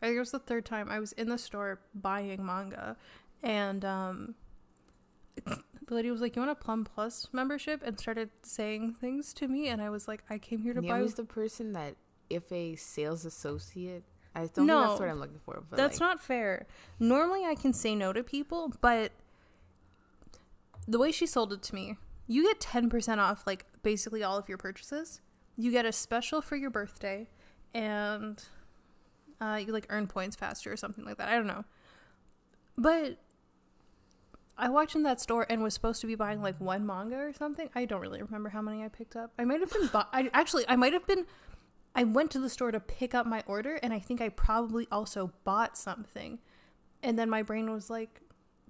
think 0.00 0.16
it 0.16 0.18
was 0.20 0.30
the 0.32 0.38
third 0.38 0.64
time 0.64 0.88
I 0.90 0.98
was 0.98 1.12
in 1.12 1.28
the 1.28 1.38
store 1.38 1.80
buying 1.94 2.44
manga, 2.44 2.96
and 3.42 3.84
um, 3.84 4.34
the 5.44 5.94
lady 5.94 6.10
was 6.10 6.20
like, 6.20 6.36
"You 6.36 6.42
want 6.42 6.52
a 6.52 6.54
Plum 6.56 6.84
Plus 6.84 7.28
membership?" 7.32 7.82
and 7.84 7.98
started 7.98 8.30
saying 8.42 8.94
things 8.94 9.32
to 9.34 9.48
me, 9.48 9.68
and 9.68 9.80
I 9.80 9.90
was 9.90 10.08
like, 10.08 10.22
"I 10.28 10.38
came 10.38 10.62
here 10.62 10.74
to 10.74 10.82
buy." 10.82 11.00
Was 11.00 11.14
the 11.14 11.24
person 11.24 11.72
that 11.72 11.94
if 12.28 12.50
a 12.52 12.74
sales 12.76 13.24
associate, 13.24 14.02
I 14.34 14.40
don't 14.40 14.48
think 14.48 14.66
No, 14.66 14.80
that's 14.88 15.00
what 15.00 15.08
I'm 15.08 15.20
looking 15.20 15.40
for. 15.44 15.62
But 15.68 15.76
That's 15.76 16.00
like, 16.00 16.08
not 16.08 16.22
fair. 16.22 16.66
Normally, 17.00 17.44
I 17.44 17.54
can 17.54 17.72
say 17.72 17.94
no 17.94 18.12
to 18.12 18.22
people, 18.22 18.72
but 18.80 19.12
the 20.86 20.98
way 20.98 21.12
she 21.12 21.26
sold 21.26 21.52
it 21.52 21.62
to 21.62 21.74
me, 21.74 21.96
you 22.26 22.42
get 22.42 22.60
10% 22.60 23.18
off 23.18 23.46
like 23.46 23.66
basically 23.82 24.22
all 24.22 24.36
of 24.36 24.48
your 24.48 24.58
purchases. 24.58 25.20
You 25.56 25.70
get 25.70 25.84
a 25.84 25.92
special 25.92 26.40
for 26.40 26.56
your 26.56 26.70
birthday, 26.70 27.28
and 27.74 28.42
uh, 29.40 29.60
you 29.64 29.72
like 29.72 29.86
earn 29.90 30.06
points 30.06 30.36
faster 30.36 30.72
or 30.72 30.76
something 30.76 31.04
like 31.04 31.18
that. 31.18 31.28
I 31.28 31.34
don't 31.34 31.46
know. 31.46 31.64
But 32.76 33.18
I 34.56 34.68
walked 34.68 34.94
in 34.94 35.04
that 35.04 35.20
store 35.20 35.46
and 35.48 35.62
was 35.62 35.74
supposed 35.74 36.00
to 36.00 36.06
be 36.06 36.16
buying 36.16 36.42
like 36.42 36.60
one 36.60 36.84
manga 36.84 37.16
or 37.16 37.32
something. 37.32 37.68
I 37.74 37.84
don't 37.84 38.00
really 38.00 38.22
remember 38.22 38.48
how 38.48 38.60
many 38.60 38.84
I 38.84 38.88
picked 38.88 39.16
up. 39.16 39.32
I 39.38 39.44
might 39.44 39.60
have 39.60 39.72
been, 39.72 39.86
bu- 39.86 40.08
I 40.12 40.30
actually, 40.32 40.64
I 40.68 40.76
might 40.76 40.92
have 40.92 41.06
been 41.06 41.26
I 41.98 42.04
went 42.04 42.30
to 42.30 42.38
the 42.38 42.48
store 42.48 42.70
to 42.70 42.78
pick 42.78 43.12
up 43.12 43.26
my 43.26 43.42
order 43.48 43.74
and 43.82 43.92
I 43.92 43.98
think 43.98 44.20
I 44.20 44.28
probably 44.28 44.86
also 44.92 45.32
bought 45.42 45.76
something. 45.76 46.38
And 47.02 47.18
then 47.18 47.28
my 47.28 47.42
brain 47.42 47.72
was 47.72 47.90
like, 47.90 48.20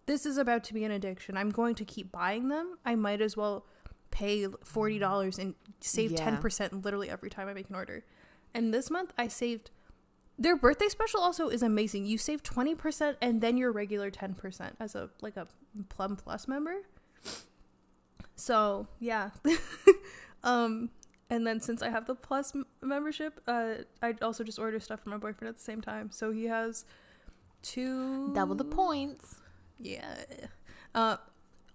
this 0.07 0.25
is 0.25 0.39
about 0.39 0.65
to 0.65 0.73
be 0.73 0.83
an 0.85 0.91
addiction. 0.91 1.37
I'm 1.37 1.51
going 1.51 1.75
to 1.75 1.85
keep 1.85 2.11
buying 2.11 2.49
them. 2.49 2.79
I 2.87 2.95
might 2.95 3.21
as 3.21 3.37
well 3.37 3.67
pay 4.11 4.47
$40 4.47 5.39
and 5.39 5.55
save 5.81 6.13
Yeah. 6.13 6.39
10% 6.39 6.83
literally 6.83 7.11
every 7.11 7.29
time 7.29 7.49
I 7.49 7.53
make 7.53 7.69
an 7.69 7.75
order. 7.77 8.03
And 8.55 8.73
this 8.73 8.91
month 8.91 9.13
I 9.19 9.29
saved 9.29 9.73
their 10.39 10.57
birthday 10.57 10.89
special 10.89 11.21
also 11.21 11.51
is 11.51 11.63
amazing. 11.63 12.07
You 12.07 12.17
save 12.17 12.43
20% 12.43 13.17
and 13.21 13.43
then 13.43 13.59
your 13.59 13.73
regular 13.73 14.11
10% 14.11 14.71
as 14.81 14.95
a 14.95 15.11
like 15.21 15.37
a 15.37 15.47
Plum 15.91 16.17
Plus 16.17 16.49
member. 16.49 16.77
So, 18.37 18.89
yeah. 19.01 19.33
um 20.43 20.89
and 21.31 21.47
then 21.47 21.61
since 21.61 21.83
I 21.83 21.91
have 21.91 22.07
the 22.07 22.15
Plus 22.15 22.55
m- 22.55 22.67
membership, 22.83 23.41
uh 23.47 23.75
I 24.03 24.15
also 24.23 24.45
just 24.45 24.59
order 24.59 24.81
stuff 24.81 25.01
for 25.01 25.11
my 25.11 25.17
boyfriend 25.19 25.49
at 25.49 25.57
the 25.57 25.63
same 25.63 25.81
time. 25.81 26.11
So 26.11 26.31
he 26.33 26.45
has 26.45 26.85
two 27.63 28.33
double 28.35 28.55
the 28.55 28.65
points. 28.65 29.41
yeah. 29.79 30.17
Uh, 30.95 31.17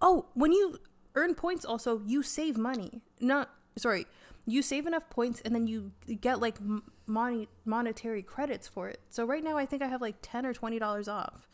oh, 0.02 0.26
when 0.34 0.52
you 0.52 0.78
earn 1.16 1.36
points, 1.36 1.66
also 1.66 2.02
you 2.06 2.24
save 2.24 2.58
money. 2.58 3.02
Not 3.20 3.50
sorry, 3.78 4.06
you 4.46 4.62
save 4.62 4.88
enough 4.88 5.10
points, 5.10 5.42
and 5.46 5.54
then 5.54 5.68
you 5.68 5.92
get 6.22 6.40
like 6.42 6.58
m- 6.58 6.84
money 7.06 7.48
monetary 7.66 8.24
credits 8.24 8.68
for 8.68 8.88
it. 8.90 9.00
So 9.10 9.26
right 9.26 9.44
now, 9.44 9.58
I 9.58 9.66
think 9.66 9.82
I 9.82 9.88
have 9.88 10.02
like 10.02 10.16
ten 10.22 10.46
or 10.46 10.54
twenty 10.54 10.80
dollars 10.80 11.08
off. 11.08 11.48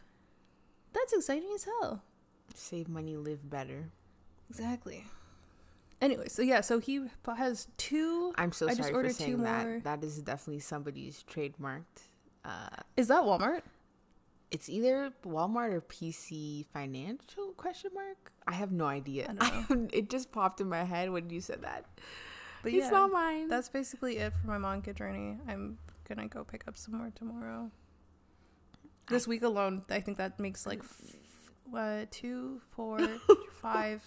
That's 0.93 1.13
exciting 1.13 1.49
as 1.53 1.65
hell. 1.65 2.01
Save 2.55 2.87
money, 2.87 3.15
live 3.17 3.47
better. 3.49 3.89
Exactly. 4.49 5.05
Anyway, 6.01 6.27
so 6.29 6.41
yeah, 6.41 6.61
so 6.61 6.79
he 6.79 7.01
has 7.35 7.67
two. 7.77 8.33
I'm 8.37 8.51
so 8.51 8.67
I 8.67 8.69
just 8.69 8.81
sorry 8.81 8.91
for 8.91 8.97
ordered 8.97 9.09
two 9.09 9.23
saying 9.23 9.43
that. 9.43 9.65
more. 9.67 9.79
That 9.81 10.03
is 10.03 10.19
definitely 10.21 10.61
somebody's 10.61 11.23
trademarked. 11.29 11.83
Uh, 12.45 12.69
Is 12.95 13.07
that 13.09 13.23
Walmart? 13.23 13.61
it's 14.51 14.67
either 14.69 15.11
Walmart 15.25 15.73
or 15.73 15.81
PC 15.81 16.65
Financial 16.67 17.51
question 17.57 17.91
mark. 17.93 18.31
I 18.47 18.53
have 18.53 18.71
no 18.71 18.85
idea. 18.85 19.35
I 19.39 19.65
don't 19.69 19.93
it 19.93 20.09
just 20.09 20.31
popped 20.31 20.61
in 20.61 20.69
my 20.69 20.83
head 20.83 21.11
when 21.11 21.29
you 21.29 21.41
said 21.41 21.61
that. 21.63 21.85
But 22.63 22.73
it's 22.73 22.85
yeah, 22.85 22.89
not 22.89 23.11
mine. 23.11 23.47
that's 23.47 23.69
basically 23.69 24.17
it 24.17 24.33
for 24.33 24.47
my 24.47 24.57
manga 24.57 24.93
journey. 24.93 25.37
I'm 25.47 25.77
gonna 26.07 26.27
go 26.27 26.43
pick 26.43 26.63
up 26.67 26.77
some 26.77 26.95
more 26.97 27.11
tomorrow. 27.13 27.69
This 29.07 29.27
week 29.27 29.43
alone, 29.43 29.83
I 29.89 29.99
think 29.99 30.17
that 30.17 30.39
makes 30.39 30.65
like 30.65 30.79
f- 30.79 31.75
uh, 31.75 32.05
two, 32.11 32.61
four, 32.75 32.99
five, 33.61 34.03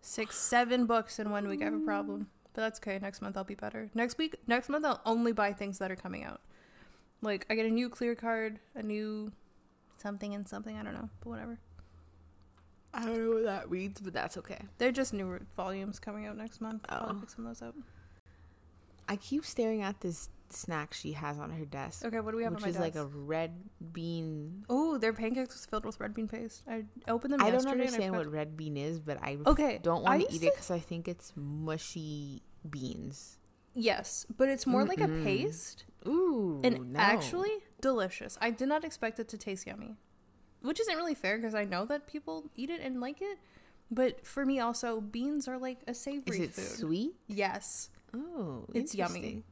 six, 0.00 0.36
seven 0.36 0.86
books 0.86 1.18
in 1.18 1.30
one 1.30 1.48
week. 1.48 1.60
I 1.62 1.66
have 1.66 1.74
a 1.74 1.78
problem, 1.80 2.28
but 2.54 2.62
that's 2.62 2.78
okay. 2.80 2.98
Next 3.00 3.20
month 3.22 3.36
I'll 3.36 3.44
be 3.44 3.54
better. 3.54 3.90
Next 3.94 4.18
week, 4.18 4.36
next 4.46 4.68
month 4.68 4.84
I'll 4.84 5.00
only 5.06 5.32
buy 5.32 5.52
things 5.52 5.78
that 5.78 5.90
are 5.90 5.96
coming 5.96 6.24
out. 6.24 6.40
Like 7.22 7.46
I 7.50 7.54
get 7.54 7.66
a 7.66 7.70
new 7.70 7.88
clear 7.88 8.14
card, 8.14 8.58
a 8.74 8.82
new 8.82 9.32
something 9.96 10.34
and 10.34 10.46
something. 10.48 10.76
I 10.76 10.82
don't 10.82 10.94
know, 10.94 11.08
but 11.20 11.28
whatever. 11.30 11.58
I 12.94 13.04
don't 13.04 13.18
know 13.24 13.34
what 13.34 13.44
that 13.44 13.70
means, 13.70 14.00
but 14.00 14.12
that's 14.14 14.36
okay. 14.38 14.60
They're 14.78 14.92
just 14.92 15.12
new 15.12 15.38
volumes 15.56 15.98
coming 15.98 16.26
out 16.26 16.36
next 16.36 16.60
month. 16.60 16.84
I'll 16.88 17.10
Oh. 17.10 17.20
pick 17.20 17.28
some 17.30 17.44
of 17.46 17.50
those 17.58 17.68
up. 17.68 17.74
I 19.08 19.16
keep 19.16 19.44
staring 19.44 19.82
at 19.82 20.00
this 20.00 20.28
snack 20.52 20.92
she 20.94 21.12
has 21.12 21.38
on 21.38 21.50
her 21.50 21.64
desk, 21.64 22.04
Okay, 22.04 22.20
what 22.20 22.30
do 22.32 22.36
we 22.36 22.44
have 22.44 22.52
which 22.54 22.62
on 22.64 22.68
my 22.70 22.74
is 22.74 22.78
like 22.78 22.94
a 22.96 23.06
red 23.06 23.52
bean. 23.92 24.64
Oh, 24.68 24.98
their 24.98 25.12
pancakes 25.12 25.54
was 25.54 25.66
filled 25.66 25.84
with 25.84 25.98
red 26.00 26.14
bean 26.14 26.28
paste. 26.28 26.62
I 26.68 26.84
opened 27.06 27.34
them 27.34 27.40
I 27.42 27.50
don't 27.50 27.66
understand 27.66 28.12
forgot- 28.14 28.26
what 28.26 28.32
red 28.32 28.56
bean 28.56 28.76
is, 28.76 29.00
but 29.00 29.18
I 29.22 29.38
Okay, 29.46 29.78
don't 29.82 30.02
want 30.02 30.20
to 30.28 30.34
eat 30.34 30.42
it 30.42 30.52
because 30.54 30.70
I 30.70 30.78
think 30.78 31.08
it's 31.08 31.32
mushy 31.36 32.42
beans. 32.68 33.38
Yes, 33.74 34.26
but 34.36 34.48
it's 34.48 34.66
more 34.66 34.84
like 34.84 35.00
a 35.00 35.08
paste, 35.08 35.84
Ooh, 36.06 36.60
and 36.64 36.92
no. 36.92 36.98
actually 36.98 37.52
delicious. 37.80 38.36
I 38.40 38.50
did 38.50 38.68
not 38.68 38.82
expect 38.84 39.20
it 39.20 39.28
to 39.28 39.38
taste 39.38 39.66
yummy, 39.66 39.96
which 40.62 40.80
isn't 40.80 40.96
really 40.96 41.14
fair 41.14 41.36
because 41.38 41.54
I 41.54 41.64
know 41.64 41.84
that 41.84 42.06
people 42.08 42.50
eat 42.56 42.70
it 42.70 42.80
and 42.80 43.00
like 43.00 43.22
it. 43.22 43.38
But 43.90 44.26
for 44.26 44.44
me, 44.44 44.58
also 44.60 45.00
beans 45.00 45.46
are 45.48 45.58
like 45.58 45.78
a 45.86 45.90
is 45.92 46.00
savory 46.00 46.40
it 46.40 46.54
food. 46.54 46.64
sweet? 46.64 47.14
Yes, 47.26 47.90
Oh, 48.14 48.64
It's 48.74 48.94
yummy. 48.94 49.44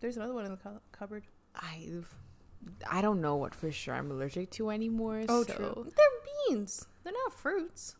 There's 0.00 0.16
another 0.16 0.34
one 0.34 0.44
in 0.44 0.50
the 0.52 0.56
cu- 0.56 0.80
cupboard. 0.92 1.24
I 1.54 1.88
I 2.90 3.00
don't 3.00 3.20
know 3.20 3.36
what 3.36 3.54
for 3.54 3.70
sure 3.70 3.94
I'm 3.94 4.10
allergic 4.10 4.50
to 4.52 4.70
anymore. 4.70 5.22
Oh, 5.28 5.44
so 5.44 5.52
true. 5.54 5.86
They're 5.96 6.06
beans. 6.56 6.86
They're 7.04 7.12
not 7.12 7.32
fruits. 7.32 7.96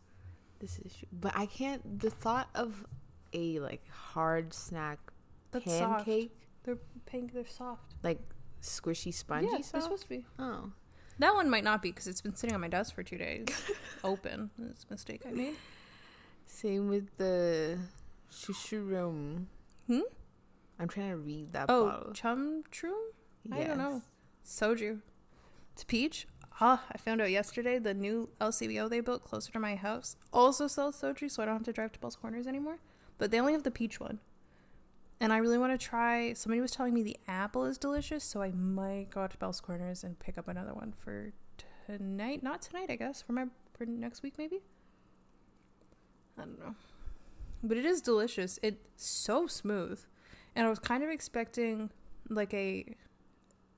This 0.59 0.77
is. 0.79 0.93
But 1.11 1.33
I 1.35 1.45
can't. 1.45 1.99
The 1.99 2.09
thought 2.09 2.49
of 2.55 2.85
a 3.33 3.59
like 3.59 3.87
hard 3.89 4.53
snack 4.53 4.99
That's 5.51 5.65
pancake, 5.65 6.31
soft. 6.31 6.63
They're 6.63 6.77
pink. 7.05 7.33
They're 7.33 7.45
soft. 7.47 7.93
like 8.03 8.19
squishy, 8.61 9.13
spongy 9.13 9.47
yeah, 9.51 9.59
they're 9.71 9.81
supposed 9.81 10.03
to 10.03 10.09
be. 10.09 10.25
Oh, 10.37 10.71
That 11.19 11.33
one 11.33 11.49
might 11.49 11.63
not 11.63 11.81
be 11.81 11.91
because 11.91 12.07
it's 12.07 12.21
been 12.21 12.35
sitting 12.35 12.53
on 12.53 12.59
my 12.61 12.67
desk 12.67 12.93
for 12.93 13.03
two 13.03 13.17
days, 13.17 13.47
open. 14.03 14.49
It's 14.69 14.85
a 14.89 14.93
mistake 14.93 15.21
I 15.25 15.31
made. 15.31 15.55
Same 16.45 16.89
with 16.89 17.15
the 17.17 17.77
shushurum. 18.31 19.45
Hmm? 19.87 19.99
I'm 20.79 20.87
trying 20.87 21.09
to 21.09 21.17
read 21.17 21.51
that 21.53 21.65
Oh, 21.69 21.85
bottle. 21.85 22.13
chum 22.13 22.63
trum? 22.71 23.11
I 23.51 23.63
don't 23.63 23.77
know. 23.77 24.01
Soju. 24.45 25.01
It's 25.73 25.83
peach. 25.83 26.27
Ah, 26.61 26.83
I 26.91 26.97
found 26.97 27.21
out 27.21 27.31
yesterday 27.31 27.79
the 27.79 27.93
new 27.93 28.29
LCBO 28.41 28.89
they 28.89 28.99
built 28.99 29.23
closer 29.23 29.51
to 29.53 29.59
my 29.59 29.75
house 29.75 30.15
also 30.33 30.67
sells 30.67 31.01
soju, 31.01 31.29
so 31.31 31.41
I 31.41 31.45
don't 31.45 31.55
have 31.55 31.63
to 31.63 31.73
drive 31.73 31.91
to 31.93 31.99
Bell's 31.99 32.15
Corners 32.17 32.47
anymore. 32.47 32.79
But 33.17 33.31
they 33.31 33.39
only 33.39 33.53
have 33.53 33.63
the 33.63 33.71
peach 33.71 33.99
one. 33.99 34.19
And 35.21 35.33
I 35.33 35.37
really 35.37 35.57
want 35.57 35.77
to 35.77 35.85
try. 35.85 36.33
Somebody 36.33 36.61
was 36.61 36.71
telling 36.71 36.93
me 36.93 37.03
the 37.03 37.17
apple 37.27 37.65
is 37.65 37.77
delicious, 37.77 38.23
so 38.23 38.41
I 38.41 38.51
might 38.51 39.09
go 39.09 39.21
out 39.21 39.31
to 39.31 39.37
Bell's 39.37 39.59
Corners 39.61 40.03
and 40.03 40.17
pick 40.19 40.37
up 40.37 40.47
another 40.47 40.73
one 40.73 40.93
for 40.97 41.33
tonight. 41.87 42.41
Not 42.43 42.61
tonight, 42.61 42.89
I 42.89 42.95
guess. 42.95 43.21
For 43.21 43.33
my 43.33 43.45
for 43.77 43.85
next 43.85 44.23
week, 44.23 44.35
maybe. 44.37 44.61
I 46.37 46.41
don't 46.43 46.59
know. 46.59 46.75
But 47.63 47.77
it 47.77 47.85
is 47.85 48.01
delicious. 48.01 48.59
It's 48.63 48.77
so 48.95 49.45
smooth, 49.47 50.01
and 50.55 50.65
I 50.65 50.69
was 50.69 50.79
kind 50.79 51.03
of 51.03 51.09
expecting 51.09 51.89
like 52.29 52.53
a 52.53 52.85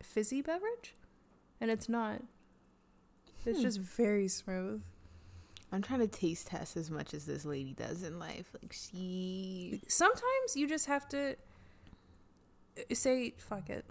fizzy 0.01 0.41
beverage, 0.41 0.95
and 1.59 1.69
it's 1.71 1.87
not. 1.89 2.21
It's 3.45 3.57
Hmm. 3.59 3.63
just 3.63 3.79
very 3.79 4.27
smooth. 4.27 4.81
I'm 5.71 5.81
trying 5.81 6.01
to 6.01 6.07
taste 6.07 6.47
test 6.47 6.75
as 6.75 6.91
much 6.91 7.13
as 7.13 7.25
this 7.25 7.45
lady 7.45 7.73
does 7.73 8.03
in 8.03 8.19
life. 8.19 8.53
Like 8.61 8.73
she 8.73 9.81
Sometimes 9.87 10.55
you 10.55 10.67
just 10.67 10.85
have 10.87 11.07
to 11.09 11.35
uh, 12.77 12.81
say, 12.93 13.33
fuck 13.37 13.69
it. 13.69 13.85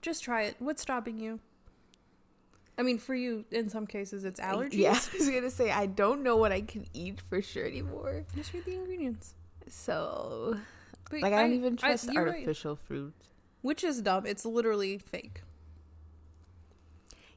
Just 0.00 0.22
try 0.22 0.42
it. 0.44 0.56
What's 0.60 0.80
stopping 0.82 1.18
you? 1.18 1.40
I 2.78 2.82
mean, 2.82 2.98
for 2.98 3.16
you, 3.16 3.44
in 3.50 3.68
some 3.68 3.84
cases, 3.88 4.24
it's 4.24 4.38
allergies. 4.38 4.74
Yeah, 4.74 4.90
I 5.12 5.16
was 5.18 5.28
gonna 5.34 5.50
say 5.50 5.72
I 5.72 5.86
don't 5.86 6.22
know 6.22 6.36
what 6.36 6.52
I 6.52 6.60
can 6.60 6.86
eat 6.94 7.20
for 7.20 7.42
sure 7.42 7.66
anymore. 7.66 8.24
Just 8.36 8.52
read 8.54 8.64
the 8.64 8.74
ingredients. 8.76 9.34
So 9.68 10.56
But 11.10 11.22
like 11.22 11.32
I, 11.32 11.42
don't 11.42 11.54
even 11.54 11.76
trust 11.76 12.08
right. 12.08 12.16
artificial 12.16 12.76
fruit. 12.76 13.14
Which 13.62 13.82
is 13.84 14.02
dumb. 14.02 14.26
It's 14.26 14.44
literally 14.44 14.98
fake. 14.98 15.42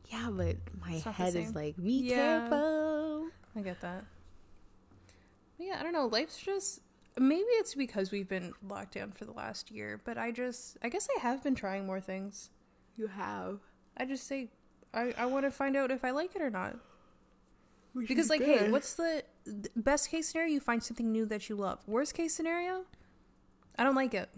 Yeah, 0.10 0.30
but 0.32 0.58
my 0.80 0.94
It's 0.94 1.06
not 1.06 1.18
the 1.18 1.24
head 1.24 1.36
is 1.36 1.56
like, 1.56 1.78
be 1.82 1.94
Yeah. 2.10 2.40
careful. 2.50 3.30
I 3.56 3.62
get 3.62 3.82
that. 3.82 4.04
But 5.58 5.66
yeah, 5.68 5.78
I 5.80 5.84
don't 5.84 5.94
know. 5.94 6.08
Life's 6.08 6.38
just 6.38 6.82
maybe 7.18 7.44
it's 7.44 7.76
because 7.76 8.12
we've 8.12 8.28
been 8.28 8.54
locked 8.68 8.94
down 8.94 9.12
for 9.12 9.26
the 9.26 9.32
last 9.34 9.72
year, 9.72 10.02
but 10.04 10.18
I 10.18 10.32
just 10.32 10.78
I 10.84 10.90
guess 10.90 11.08
I 11.18 11.22
have 11.22 11.44
been 11.44 11.56
trying 11.56 11.86
more 11.86 12.00
things. 12.02 12.50
You 12.98 13.08
have. 13.08 13.60
I 13.98 14.06
just 14.06 14.28
say 14.28 14.50
I 14.94 15.14
I 15.18 15.26
want 15.28 15.46
to 15.46 15.52
find 15.52 15.76
out 15.76 15.92
if 15.92 16.04
I 16.04 16.12
like 16.12 16.36
it 16.36 16.42
or 16.42 16.50
not. 16.50 16.78
Because 18.08 18.30
like, 18.30 18.42
hey, 18.42 18.70
what's 18.70 18.94
the 18.94 19.24
best 19.76 20.10
case 20.10 20.30
scenario? 20.30 20.54
You 20.54 20.60
find 20.62 20.82
something 20.82 21.12
new 21.12 21.26
that 21.26 21.50
you 21.50 21.56
love. 21.58 21.80
Worst 21.88 22.14
case 22.14 22.34
scenario, 22.34 22.86
I 23.78 23.84
don't 23.84 23.96
like 23.96 24.14
it, 24.14 24.30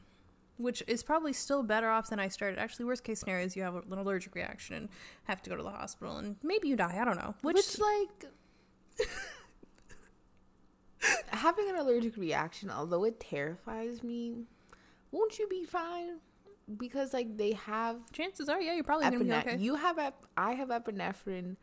which 0.58 0.84
is 0.88 1.04
probably 1.04 1.34
still 1.34 1.64
better 1.64 1.90
off 1.90 2.10
than 2.10 2.20
I 2.20 2.28
started. 2.30 2.60
Actually, 2.60 2.86
worst 2.86 3.04
case 3.04 3.20
scenario 3.20 3.46
is 3.46 3.56
you 3.56 3.64
have 3.64 3.76
an 3.76 3.98
allergic 3.98 4.36
reaction 4.36 4.76
and 4.76 4.90
have 5.26 5.42
to 5.44 5.50
go 5.50 5.56
to 5.56 5.64
the 5.64 5.70
hospital, 5.72 6.18
and 6.18 6.36
maybe 6.44 6.68
you 6.68 6.76
die. 6.76 6.98
I 7.00 7.06
don't 7.06 7.18
know. 7.18 7.36
Which, 7.42 7.56
Which, 7.56 7.80
like 7.80 8.26
having 11.30 11.70
an 11.70 11.76
allergic 11.76 12.16
reaction, 12.18 12.70
although 12.70 13.04
it 13.04 13.20
terrifies 13.20 14.04
me, 14.04 14.36
won't 15.12 15.38
you 15.40 15.48
be 15.48 15.64
fine? 15.64 16.20
Because 16.78 17.14
like 17.14 17.36
they 17.36 17.52
have 17.54 17.98
chances 18.14 18.48
are, 18.48 18.62
yeah, 18.62 18.74
you're 18.74 18.84
probably 18.86 19.06
gonna 19.06 19.20
be 19.20 19.26
epine- 19.26 19.40
okay. 19.54 19.58
you 19.58 19.76
have 19.76 20.00
ep- 20.00 20.26
I 20.38 20.54
have 20.54 20.70
epinephrine, 20.70 21.58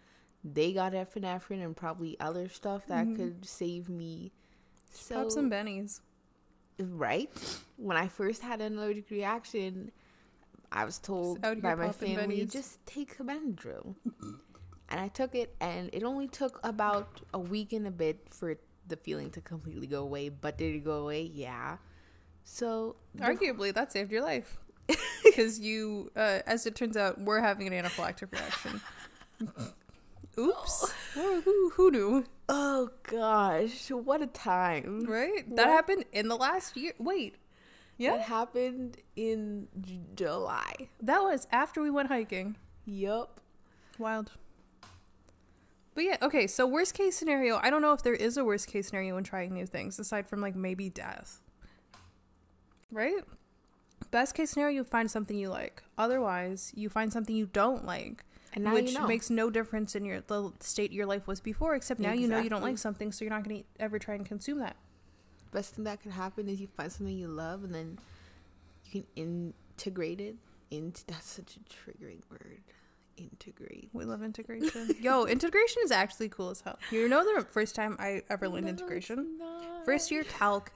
they 0.45 0.73
got 0.75 0.93
epinephrine 0.93 1.65
and 1.65 1.75
probably 1.75 2.19
other 2.21 2.49
stuff 2.49 2.87
that 2.89 3.07
Mhm. 3.07 3.17
could 3.17 3.47
save 3.47 3.89
me. 3.89 4.33
So 4.93 5.23
Pop 5.23 5.31
some 5.31 5.51
bennies. 5.51 6.01
Right 6.85 7.31
when 7.77 7.97
I 7.97 8.09
first 8.09 8.43
had 8.43 8.61
an 8.61 8.77
allergic 8.79 9.11
reaction, 9.11 9.91
I 10.71 10.85
was 10.85 10.99
told 10.99 11.41
by 11.41 11.75
my 11.75 11.93
family 11.93 12.45
bennies. 12.45 12.53
just 12.53 12.85
take 12.87 13.19
a 13.19 13.23
Benadryl, 13.25 13.95
and 14.89 15.01
I 15.01 15.09
took 15.09 15.35
it, 15.35 15.55
and 15.61 15.91
it 15.93 16.03
only 16.05 16.29
took 16.29 16.61
about 16.63 17.21
a 17.35 17.39
week 17.39 17.73
and 17.73 17.87
a 17.87 17.91
bit 17.91 18.21
for 18.29 18.57
the 18.87 18.97
feeling 18.97 19.31
to 19.31 19.41
completely 19.41 19.87
go 19.87 20.03
away. 20.03 20.29
But 20.29 20.59
did 20.59 20.75
it 20.75 20.85
go 20.85 20.99
away? 21.03 21.31
Yeah. 21.35 21.79
So 22.45 22.97
Arguably, 23.19 23.73
that 23.75 23.93
saved 23.93 24.13
your 24.13 24.23
life 24.23 24.59
because 25.25 25.59
you, 25.59 26.11
uh, 26.17 26.41
as 26.47 26.67
it 26.67 26.75
turns 26.75 26.97
out, 26.97 27.21
were 27.21 27.41
having 27.41 27.73
an 27.73 27.85
anaphylactic 27.85 28.33
reaction. 28.33 28.81
Oops. 30.39 30.93
Who, 31.21 31.71
who, 31.75 31.91
knew? 31.91 32.25
oh 32.49 32.91
gosh, 33.03 33.91
what 33.91 34.23
a 34.23 34.27
time! 34.27 35.05
Right? 35.07 35.47
What? 35.47 35.57
That 35.57 35.67
happened 35.69 36.05
in 36.13 36.29
the 36.29 36.37
last 36.37 36.77
year. 36.77 36.93
Wait. 36.99 37.37
Yeah, 37.99 38.17
that 38.17 38.23
happened 38.23 38.97
in 39.15 39.69
J- 39.81 40.01
July. 40.15 40.89
That 41.03 41.21
was 41.23 41.47
after 41.53 41.83
we 41.83 41.91
went 41.91 42.09
hiking. 42.09 42.57
Yup. 42.87 43.41
Wild. 43.99 44.33
But 45.95 46.05
yeah, 46.05 46.17
okay, 46.23 46.47
so 46.47 46.67
worst 46.67 46.95
case 46.95 47.17
scenario, 47.17 47.61
I 47.63 47.69
don't 47.69 47.83
know 47.83 47.93
if 47.93 48.03
there 48.03 48.15
is 48.15 48.37
a 48.37 48.45
worst 48.45 48.69
case 48.69 48.87
scenario 48.89 49.17
when 49.17 49.25
trying 49.25 49.53
new 49.53 49.67
things, 49.67 49.99
aside 49.99 50.29
from 50.29 50.41
like 50.41 50.57
maybe 50.57 50.89
death. 50.89 51.43
Right? 52.91 53.23
Best 54.11 54.35
case 54.35 54.51
scenario, 54.51 54.77
you 54.77 54.85
find 54.85 55.11
something 55.11 55.37
you 55.37 55.51
like. 55.51 55.83
Otherwise, 55.99 56.73
you 56.75 56.89
find 56.89 57.13
something 57.13 57.37
you 57.37 57.47
don't 57.47 57.85
like, 57.85 58.25
And 58.53 58.65
now 58.65 58.75
which 58.75 58.93
you 58.93 58.99
know. 58.99 59.07
makes 59.07 59.31
no 59.31 59.49
difference 59.51 59.95
in 59.95 60.05
your 60.05 60.21
the 60.23 60.53
state 60.61 60.93
your 60.93 61.07
life 61.07 61.27
was 61.27 61.41
before, 61.41 61.75
except 61.75 62.01
now 62.01 62.13
you 62.13 62.27
know 62.29 62.41
you 62.41 62.51
don't 62.51 62.63
like 62.63 62.79
something, 62.79 63.13
so 63.13 63.25
you're 63.25 63.33
not 63.33 63.45
going 63.45 63.61
to 63.63 63.65
ever 63.79 63.99
try 63.99 64.15
and 64.15 64.27
consume 64.27 64.59
that. 64.59 64.77
best 65.53 65.75
thing 65.75 65.85
that 65.85 66.01
could 66.03 66.13
happen 66.13 66.49
is 66.49 66.61
you 66.61 66.67
find 66.67 66.91
something 66.93 67.17
you 67.17 67.29
love 67.29 67.65
and 67.65 67.75
then 67.75 67.99
you 68.87 69.03
can 69.03 69.07
integrate 69.17 70.21
it 70.21 70.37
into 70.71 71.05
that's 71.07 71.29
such 71.29 71.57
a 71.57 71.61
triggering 71.91 72.21
word 72.31 72.61
integrate 73.17 73.91
We 73.93 74.05
love 74.05 74.23
integration. 74.23 74.95
Yo, 75.01 75.25
integration 75.37 75.83
is 75.85 75.91
actually 75.91 76.29
cool 76.31 76.51
as 76.51 76.61
hell. 76.63 76.79
You 76.91 77.09
know 77.09 77.23
the 77.37 77.45
first 77.45 77.75
time 77.75 77.97
I 77.99 78.23
ever 78.31 78.49
learned 78.49 78.65
No, 78.65 78.71
integration? 78.71 79.39
First 79.85 80.11
year 80.11 80.25
calc, 80.25 80.73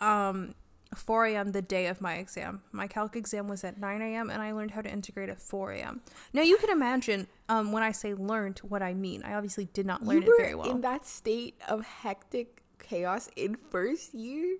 um, 0.00 0.54
4 0.94 1.26
a.m. 1.26 1.52
the 1.52 1.62
day 1.62 1.86
of 1.86 2.00
my 2.00 2.14
exam. 2.14 2.62
My 2.72 2.86
calc 2.86 3.16
exam 3.16 3.48
was 3.48 3.64
at 3.64 3.78
9 3.78 4.02
a.m. 4.02 4.30
and 4.30 4.42
I 4.42 4.52
learned 4.52 4.72
how 4.72 4.80
to 4.82 4.90
integrate 4.90 5.28
at 5.28 5.40
4 5.40 5.72
a.m. 5.72 6.00
Now 6.32 6.42
you 6.42 6.56
can 6.58 6.70
imagine 6.70 7.26
um, 7.48 7.72
when 7.72 7.82
I 7.82 7.92
say 7.92 8.14
learned 8.14 8.58
what 8.60 8.82
I 8.82 8.94
mean. 8.94 9.22
I 9.24 9.34
obviously 9.34 9.66
did 9.72 9.86
not 9.86 10.02
learn 10.02 10.22
you 10.22 10.34
it 10.34 10.42
very 10.42 10.54
well. 10.54 10.70
in 10.70 10.80
that 10.82 11.06
state 11.06 11.54
of 11.68 11.84
hectic 11.84 12.62
chaos 12.78 13.30
in 13.36 13.56
first 13.70 14.12
year 14.12 14.58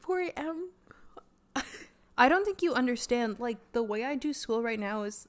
4 0.00 0.20
a.m 0.22 0.70
I 2.18 2.28
don't 2.28 2.44
think 2.44 2.62
you 2.62 2.74
understand. 2.74 3.36
Like 3.38 3.58
the 3.72 3.82
way 3.82 4.04
I 4.04 4.16
do 4.16 4.32
school 4.32 4.62
right 4.62 4.78
now 4.78 5.04
is 5.04 5.28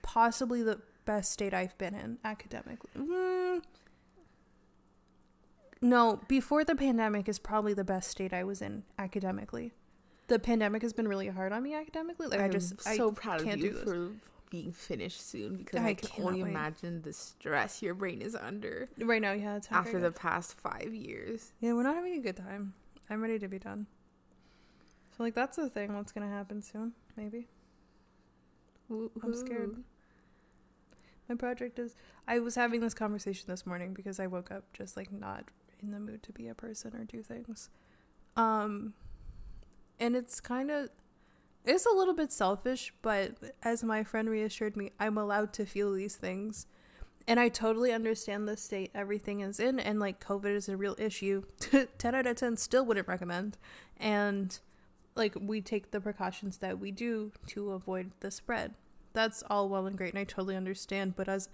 possibly 0.00 0.62
the 0.62 0.80
best 1.04 1.30
state 1.30 1.52
I've 1.52 1.76
been 1.76 1.94
in 1.94 2.18
academically. 2.24 2.90
Mm. 2.98 3.62
No, 5.82 6.20
before 6.28 6.64
the 6.64 6.74
pandemic 6.74 7.28
is 7.28 7.38
probably 7.38 7.74
the 7.74 7.84
best 7.84 8.10
state 8.10 8.32
I 8.32 8.44
was 8.44 8.62
in 8.62 8.84
academically. 8.98 9.72
The 10.32 10.38
pandemic 10.38 10.80
has 10.80 10.94
been 10.94 11.06
really 11.06 11.28
hard 11.28 11.52
on 11.52 11.62
me 11.62 11.74
academically. 11.74 12.26
Like 12.26 12.40
i 12.40 12.44
I'm 12.44 12.52
just 12.52 12.80
so 12.80 13.10
I 13.10 13.12
proud 13.12 13.42
of 13.42 13.54
you 13.58 13.72
for 13.72 14.12
being 14.48 14.72
finished 14.72 15.28
soon 15.28 15.56
because 15.56 15.78
I 15.78 15.88
I, 15.88 15.94
can 15.94 16.24
only 16.24 16.42
wait. 16.42 16.48
imagine 16.48 17.02
the 17.02 17.12
stress 17.12 17.82
your 17.82 17.92
brain 17.92 18.22
is 18.22 18.34
under 18.34 18.88
right 18.98 19.20
now. 19.20 19.32
Yeah, 19.32 19.56
it's 19.56 19.68
after 19.70 20.00
the 20.00 20.10
past 20.10 20.58
five 20.58 20.94
years. 20.94 21.52
yeah, 21.60 21.74
we're 21.74 21.82
not 21.82 21.96
having 21.96 22.14
a 22.14 22.20
good 22.20 22.38
time. 22.38 22.72
I'm 23.10 23.20
ready 23.20 23.38
to 23.40 23.46
be 23.46 23.58
done. 23.58 23.86
So 25.14 25.22
like 25.22 25.34
that's 25.34 25.58
the 25.58 25.68
thing. 25.68 25.94
What's 25.94 26.12
gonna 26.12 26.30
happen 26.30 26.62
soon? 26.62 26.92
Maybe. 27.14 27.46
I'm 28.90 29.34
scared. 29.34 29.76
My 31.28 31.34
project 31.34 31.78
is. 31.78 31.94
I 32.26 32.38
was 32.38 32.54
having 32.54 32.80
this 32.80 32.94
conversation 32.94 33.48
this 33.48 33.66
morning 33.66 33.92
because 33.92 34.18
I 34.18 34.28
woke 34.28 34.50
up 34.50 34.64
just 34.72 34.96
like 34.96 35.12
not 35.12 35.44
in 35.82 35.90
the 35.90 36.00
mood 36.00 36.22
to 36.22 36.32
be 36.32 36.48
a 36.48 36.54
person 36.54 36.96
or 36.96 37.04
do 37.04 37.22
things. 37.22 37.68
Um, 38.34 38.94
and 40.02 40.16
it's 40.16 40.40
kind 40.40 40.70
of. 40.70 40.90
It's 41.64 41.86
a 41.86 41.96
little 41.96 42.14
bit 42.14 42.32
selfish, 42.32 42.92
but 43.02 43.36
as 43.62 43.84
my 43.84 44.02
friend 44.02 44.28
reassured 44.28 44.76
me, 44.76 44.90
I'm 44.98 45.16
allowed 45.16 45.52
to 45.54 45.64
feel 45.64 45.92
these 45.92 46.16
things. 46.16 46.66
And 47.28 47.38
I 47.38 47.48
totally 47.48 47.92
understand 47.92 48.48
the 48.48 48.56
state 48.56 48.90
everything 48.96 49.42
is 49.42 49.60
in, 49.60 49.78
and 49.78 50.00
like 50.00 50.24
COVID 50.24 50.52
is 50.56 50.68
a 50.68 50.76
real 50.76 50.96
issue. 50.98 51.44
10 51.98 52.14
out 52.16 52.26
of 52.26 52.34
10 52.34 52.56
still 52.56 52.84
wouldn't 52.84 53.06
recommend. 53.06 53.58
And 53.96 54.58
like 55.14 55.36
we 55.40 55.60
take 55.60 55.92
the 55.92 56.00
precautions 56.00 56.58
that 56.58 56.80
we 56.80 56.90
do 56.90 57.30
to 57.48 57.70
avoid 57.70 58.10
the 58.18 58.32
spread. 58.32 58.74
That's 59.12 59.44
all 59.48 59.68
well 59.68 59.86
and 59.86 59.96
great, 59.96 60.14
and 60.14 60.20
I 60.20 60.24
totally 60.24 60.56
understand. 60.56 61.14
But 61.14 61.28
as 61.28 61.48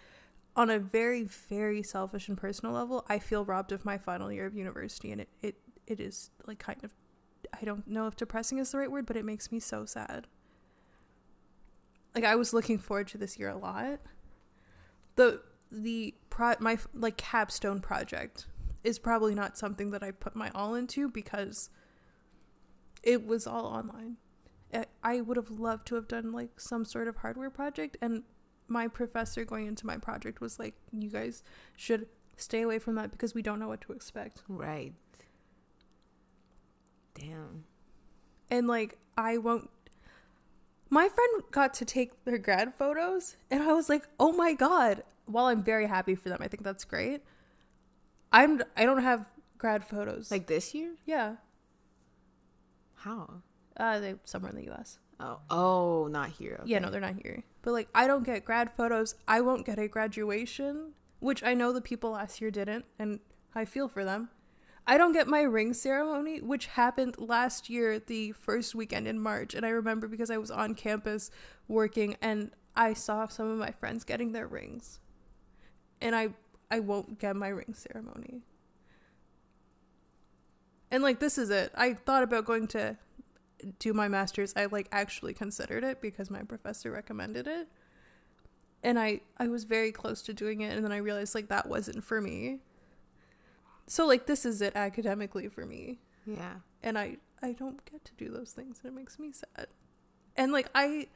on 0.56 0.70
a 0.70 0.78
very, 0.78 1.24
very 1.24 1.82
selfish 1.82 2.28
and 2.28 2.38
personal 2.38 2.74
level, 2.74 3.04
I 3.08 3.18
feel 3.18 3.44
robbed 3.44 3.72
of 3.72 3.84
my 3.84 3.98
final 3.98 4.32
year 4.32 4.46
of 4.46 4.56
university, 4.56 5.12
and 5.12 5.20
it, 5.20 5.28
it, 5.42 5.56
it 5.86 6.00
is 6.00 6.30
like 6.46 6.58
kind 6.58 6.82
of, 6.82 6.94
I 7.60 7.64
don't 7.64 7.86
know 7.86 8.06
if 8.06 8.16
depressing 8.16 8.58
is 8.58 8.70
the 8.72 8.78
right 8.78 8.90
word, 8.90 9.06
but 9.06 9.16
it 9.16 9.24
makes 9.24 9.50
me 9.52 9.60
so 9.60 9.84
sad. 9.84 10.26
Like 12.14 12.24
I 12.24 12.36
was 12.36 12.52
looking 12.52 12.78
forward 12.78 13.08
to 13.08 13.18
this 13.18 13.38
year 13.38 13.48
a 13.50 13.56
lot. 13.56 14.00
The 15.16 15.42
the 15.70 16.14
pro 16.30 16.54
my 16.60 16.78
like 16.94 17.16
capstone 17.16 17.80
project 17.80 18.46
is 18.84 18.98
probably 18.98 19.34
not 19.34 19.58
something 19.58 19.90
that 19.90 20.02
I 20.02 20.12
put 20.12 20.34
my 20.34 20.50
all 20.54 20.74
into 20.74 21.08
because 21.08 21.70
it 23.02 23.26
was 23.26 23.46
all 23.46 23.66
online. 23.66 24.16
I- 24.72 24.86
I 25.02 25.20
would 25.20 25.36
have 25.36 25.50
loved 25.50 25.86
to 25.88 25.94
have 25.96 26.08
done 26.08 26.32
like 26.32 26.60
some 26.60 26.84
sort 26.84 27.08
of 27.08 27.16
hardware 27.16 27.50
project 27.50 27.96
and 28.00 28.22
my 28.68 28.86
professor 28.86 29.44
going 29.44 29.66
into 29.66 29.86
my 29.86 29.96
project 29.96 30.40
was 30.40 30.58
like 30.58 30.74
you 30.92 31.10
guys 31.10 31.42
should 31.76 32.06
stay 32.36 32.62
away 32.62 32.78
from 32.78 32.94
that 32.96 33.10
because 33.10 33.34
we 33.34 33.42
don't 33.42 33.58
know 33.58 33.68
what 33.68 33.80
to 33.82 33.92
expect. 33.92 34.42
Right. 34.48 34.92
Damn. 37.18 37.64
And 38.50 38.66
like 38.66 38.98
I 39.16 39.38
won't 39.38 39.70
my 40.90 41.08
friend 41.08 41.42
got 41.50 41.74
to 41.74 41.84
take 41.84 42.24
their 42.24 42.38
grad 42.38 42.74
photos 42.74 43.36
and 43.50 43.62
I 43.62 43.72
was 43.72 43.88
like, 43.88 44.08
"Oh 44.18 44.32
my 44.32 44.54
god." 44.54 45.02
While 45.26 45.46
I'm 45.46 45.62
very 45.62 45.86
happy 45.86 46.14
for 46.14 46.30
them, 46.30 46.38
I 46.40 46.48
think 46.48 46.62
that's 46.62 46.84
great. 46.84 47.22
I'm 48.32 48.62
I 48.76 48.84
don't 48.84 49.02
have 49.02 49.26
grad 49.58 49.84
photos. 49.86 50.30
Like 50.30 50.46
this 50.46 50.74
year? 50.74 50.94
yeah. 51.04 51.36
How? 52.94 53.42
Uh 53.76 54.00
they 54.00 54.14
somewhere 54.24 54.50
in 54.50 54.56
the 54.56 54.72
US. 54.72 54.98
Oh, 55.20 55.40
oh, 55.50 56.06
not 56.08 56.30
here. 56.30 56.60
Yeah, 56.64 56.78
no, 56.78 56.90
they're 56.90 57.00
not 57.00 57.16
here. 57.22 57.42
But 57.62 57.72
like 57.72 57.88
I 57.94 58.06
don't 58.06 58.24
get 58.24 58.44
grad 58.44 58.70
photos. 58.72 59.14
I 59.26 59.40
won't 59.40 59.66
get 59.66 59.78
a 59.78 59.88
graduation, 59.88 60.92
which 61.20 61.42
I 61.42 61.54
know 61.54 61.72
the 61.72 61.80
people 61.80 62.12
last 62.12 62.40
year 62.40 62.50
didn't 62.50 62.84
and 62.98 63.20
I 63.54 63.64
feel 63.64 63.88
for 63.88 64.04
them. 64.04 64.30
I 64.90 64.96
don't 64.96 65.12
get 65.12 65.28
my 65.28 65.42
ring 65.42 65.74
ceremony, 65.74 66.40
which 66.40 66.64
happened 66.64 67.16
last 67.18 67.68
year, 67.68 67.98
the 67.98 68.32
first 68.32 68.74
weekend 68.74 69.06
in 69.06 69.20
March. 69.20 69.52
And 69.52 69.66
I 69.66 69.68
remember 69.68 70.08
because 70.08 70.30
I 70.30 70.38
was 70.38 70.50
on 70.50 70.74
campus 70.74 71.30
working 71.68 72.16
and 72.22 72.52
I 72.74 72.94
saw 72.94 73.28
some 73.28 73.50
of 73.50 73.58
my 73.58 73.70
friends 73.70 74.02
getting 74.02 74.32
their 74.32 74.46
rings. 74.46 74.98
And 76.00 76.16
I 76.16 76.30
I 76.70 76.80
won't 76.80 77.18
get 77.18 77.36
my 77.36 77.48
ring 77.48 77.74
ceremony. 77.74 78.40
And 80.90 81.02
like 81.02 81.20
this 81.20 81.36
is 81.36 81.50
it. 81.50 81.70
I 81.74 81.92
thought 81.92 82.22
about 82.22 82.46
going 82.46 82.66
to 82.68 82.96
do 83.78 83.92
my 83.92 84.08
masters. 84.08 84.54
I 84.56 84.66
like 84.66 84.88
actually 84.90 85.34
considered 85.34 85.84
it 85.84 86.00
because 86.00 86.30
my 86.30 86.40
professor 86.44 86.90
recommended 86.90 87.46
it. 87.46 87.68
And 88.82 88.98
I 88.98 89.20
I 89.36 89.48
was 89.48 89.64
very 89.64 89.92
close 89.92 90.22
to 90.22 90.32
doing 90.32 90.62
it 90.62 90.74
and 90.74 90.82
then 90.82 90.92
I 90.92 90.96
realized 90.96 91.34
like 91.34 91.48
that 91.48 91.68
wasn't 91.68 92.02
for 92.02 92.22
me. 92.22 92.60
So 93.88 94.06
like 94.06 94.26
this 94.26 94.44
is 94.46 94.60
it 94.62 94.76
academically 94.76 95.48
for 95.48 95.64
me 95.66 95.98
Yeah. 96.26 96.54
and 96.82 96.96
I 96.98 97.16
I 97.42 97.52
don't 97.52 97.84
get 97.90 98.04
to 98.04 98.12
do 98.14 98.30
those 98.30 98.52
things 98.52 98.80
and 98.82 98.92
it 98.92 98.94
makes 98.96 99.18
me 99.18 99.32
sad. 99.32 99.66
And 100.36 100.52
like 100.52 100.68
I 100.74 101.08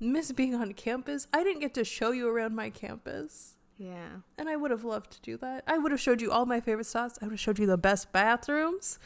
miss 0.00 0.32
being 0.32 0.54
on 0.54 0.72
campus. 0.72 1.26
I 1.32 1.44
didn't 1.44 1.60
get 1.60 1.74
to 1.74 1.84
show 1.84 2.10
you 2.10 2.28
around 2.28 2.54
my 2.56 2.70
campus. 2.70 3.56
Yeah. 3.78 4.08
And 4.38 4.48
I 4.48 4.56
would 4.56 4.70
have 4.70 4.84
loved 4.84 5.10
to 5.12 5.20
do 5.20 5.36
that. 5.38 5.64
I 5.66 5.78
would 5.78 5.90
have 5.92 6.00
showed 6.00 6.20
you 6.22 6.30
all 6.30 6.46
my 6.46 6.60
favorite 6.60 6.86
spots. 6.86 7.18
I 7.20 7.26
would 7.26 7.32
have 7.32 7.40
showed 7.40 7.58
you 7.58 7.66
the 7.66 7.76
best 7.78 8.10
bathrooms. 8.12 8.98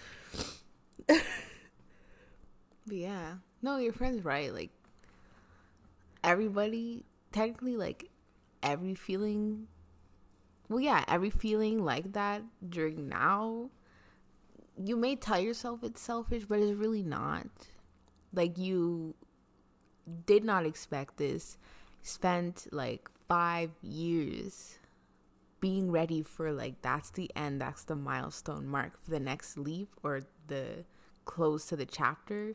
But 1.07 2.97
yeah. 2.97 3.35
No, 3.63 3.77
your 3.79 3.93
friend's 3.93 4.25
right. 4.25 4.53
Like 4.53 4.71
everybody 6.25 7.05
technically 7.33 7.77
like 7.77 8.09
every 8.63 8.95
feeling 8.95 9.67
well 10.69 10.81
yeah, 10.81 11.05
every 11.09 11.31
feeling 11.31 11.85
like 11.85 12.13
that 12.13 12.43
during 12.69 13.09
now 13.09 13.71
you 14.83 14.97
may 14.97 15.17
tell 15.17 15.41
yourself 15.41 15.83
it's 15.83 16.01
selfish, 16.01 16.45
but 16.45 16.61
it's 16.61 16.79
really 16.79 17.03
not. 17.03 17.47
Like 18.33 18.59
you 18.59 19.15
did 20.27 20.45
not 20.45 20.67
expect 20.67 21.17
this. 21.17 21.59
Spent 22.03 22.69
like 22.71 23.09
5 23.27 23.71
years 23.83 24.79
being 25.61 25.91
ready 25.91 26.23
for 26.23 26.53
like 26.53 26.81
that's 26.83 27.11
the 27.11 27.31
end, 27.35 27.61
that's 27.61 27.83
the 27.83 27.97
milestone 27.97 28.67
mark 28.67 28.99
for 29.03 29.11
the 29.11 29.21
next 29.21 29.59
leap 29.59 29.89
or 30.03 30.23
the 30.47 30.85
close 31.25 31.67
to 31.67 31.77
the 31.77 31.85
chapter 31.85 32.55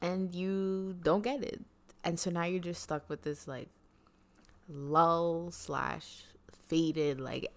and 0.00 0.34
you 0.34 0.96
don't 1.02 1.22
get 1.22 1.42
it. 1.42 1.60
And 2.04 2.18
so 2.18 2.30
now 2.30 2.44
you're 2.44 2.60
just 2.60 2.82
stuck 2.82 3.08
with 3.10 3.22
this 3.22 3.48
like 3.48 3.68
lull 4.68 5.50
slash 5.50 6.22
faded, 6.70 7.20
like 7.20 7.48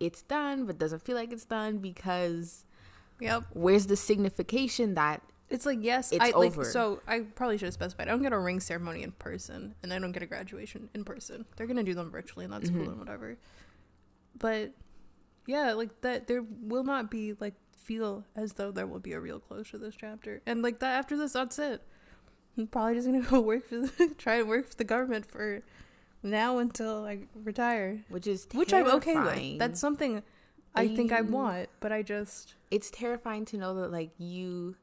it's 0.00 0.22
done 0.22 0.66
but 0.66 0.78
doesn't 0.78 1.02
feel 1.02 1.14
like 1.16 1.32
it's 1.32 1.44
done 1.44 1.78
because 1.78 2.64
Yep. 3.20 3.44
where's 3.52 3.86
the 3.86 3.96
signification 3.96 4.94
that 4.94 5.22
It's 5.48 5.64
like 5.66 5.78
yes, 5.82 6.10
It's 6.10 6.20
I 6.24 6.30
like 6.30 6.52
over. 6.52 6.64
so 6.64 7.00
I 7.06 7.20
probably 7.20 7.58
should 7.58 7.66
have 7.66 7.74
specified. 7.74 8.08
I 8.08 8.10
don't 8.10 8.22
get 8.22 8.32
a 8.32 8.38
ring 8.38 8.58
ceremony 8.58 9.02
in 9.04 9.12
person 9.12 9.74
and 9.82 9.92
I 9.92 9.98
don't 10.00 10.10
get 10.12 10.22
a 10.22 10.26
graduation 10.26 10.88
in 10.94 11.04
person. 11.04 11.44
They're 11.56 11.66
gonna 11.68 11.84
do 11.84 11.94
them 11.94 12.10
virtually 12.10 12.46
and 12.46 12.52
that's 12.54 12.70
cool 12.70 12.80
Mhm. 12.86 12.88
and 12.88 12.98
whatever. 12.98 13.36
But 14.38 14.72
yeah, 15.46 15.72
like 15.74 16.00
that 16.00 16.26
there 16.26 16.42
will 16.42 16.84
not 16.84 17.10
be 17.10 17.34
like 17.38 17.54
feel 17.76 18.24
as 18.34 18.54
though 18.54 18.70
there 18.70 18.86
will 18.86 19.00
be 19.00 19.12
a 19.12 19.20
real 19.20 19.38
close 19.40 19.70
to 19.70 19.78
this 19.78 19.94
chapter. 19.94 20.40
And 20.46 20.62
like 20.62 20.78
that 20.80 20.96
after 20.98 21.16
this, 21.16 21.34
that's 21.34 21.58
it. 21.58 21.82
I'm 22.56 22.66
probably 22.66 22.94
just 22.94 23.06
gonna 23.06 23.20
go 23.30 23.40
work 23.40 23.66
for 23.68 23.78
the 23.78 24.14
try 24.18 24.36
and 24.36 24.48
work 24.48 24.68
for 24.68 24.76
the 24.76 24.84
government 24.84 25.26
for 25.30 25.62
now 26.22 26.58
until 26.58 27.04
I 27.04 27.20
retire. 27.34 28.04
which 28.08 28.26
is 28.26 28.46
Which 28.54 28.72
I'm 28.72 28.86
okay 28.86 29.16
with. 29.18 29.58
That's 29.58 29.80
something 29.80 30.22
I 30.74 30.88
think 30.88 31.12
I 31.12 31.20
want, 31.22 31.68
but 31.80 31.92
I 31.92 32.02
just 32.02 32.54
it's 32.70 32.90
terrifying 32.90 33.44
to 33.46 33.56
know 33.58 33.74
that 33.74 33.92
like 33.92 34.10
you 34.18 34.74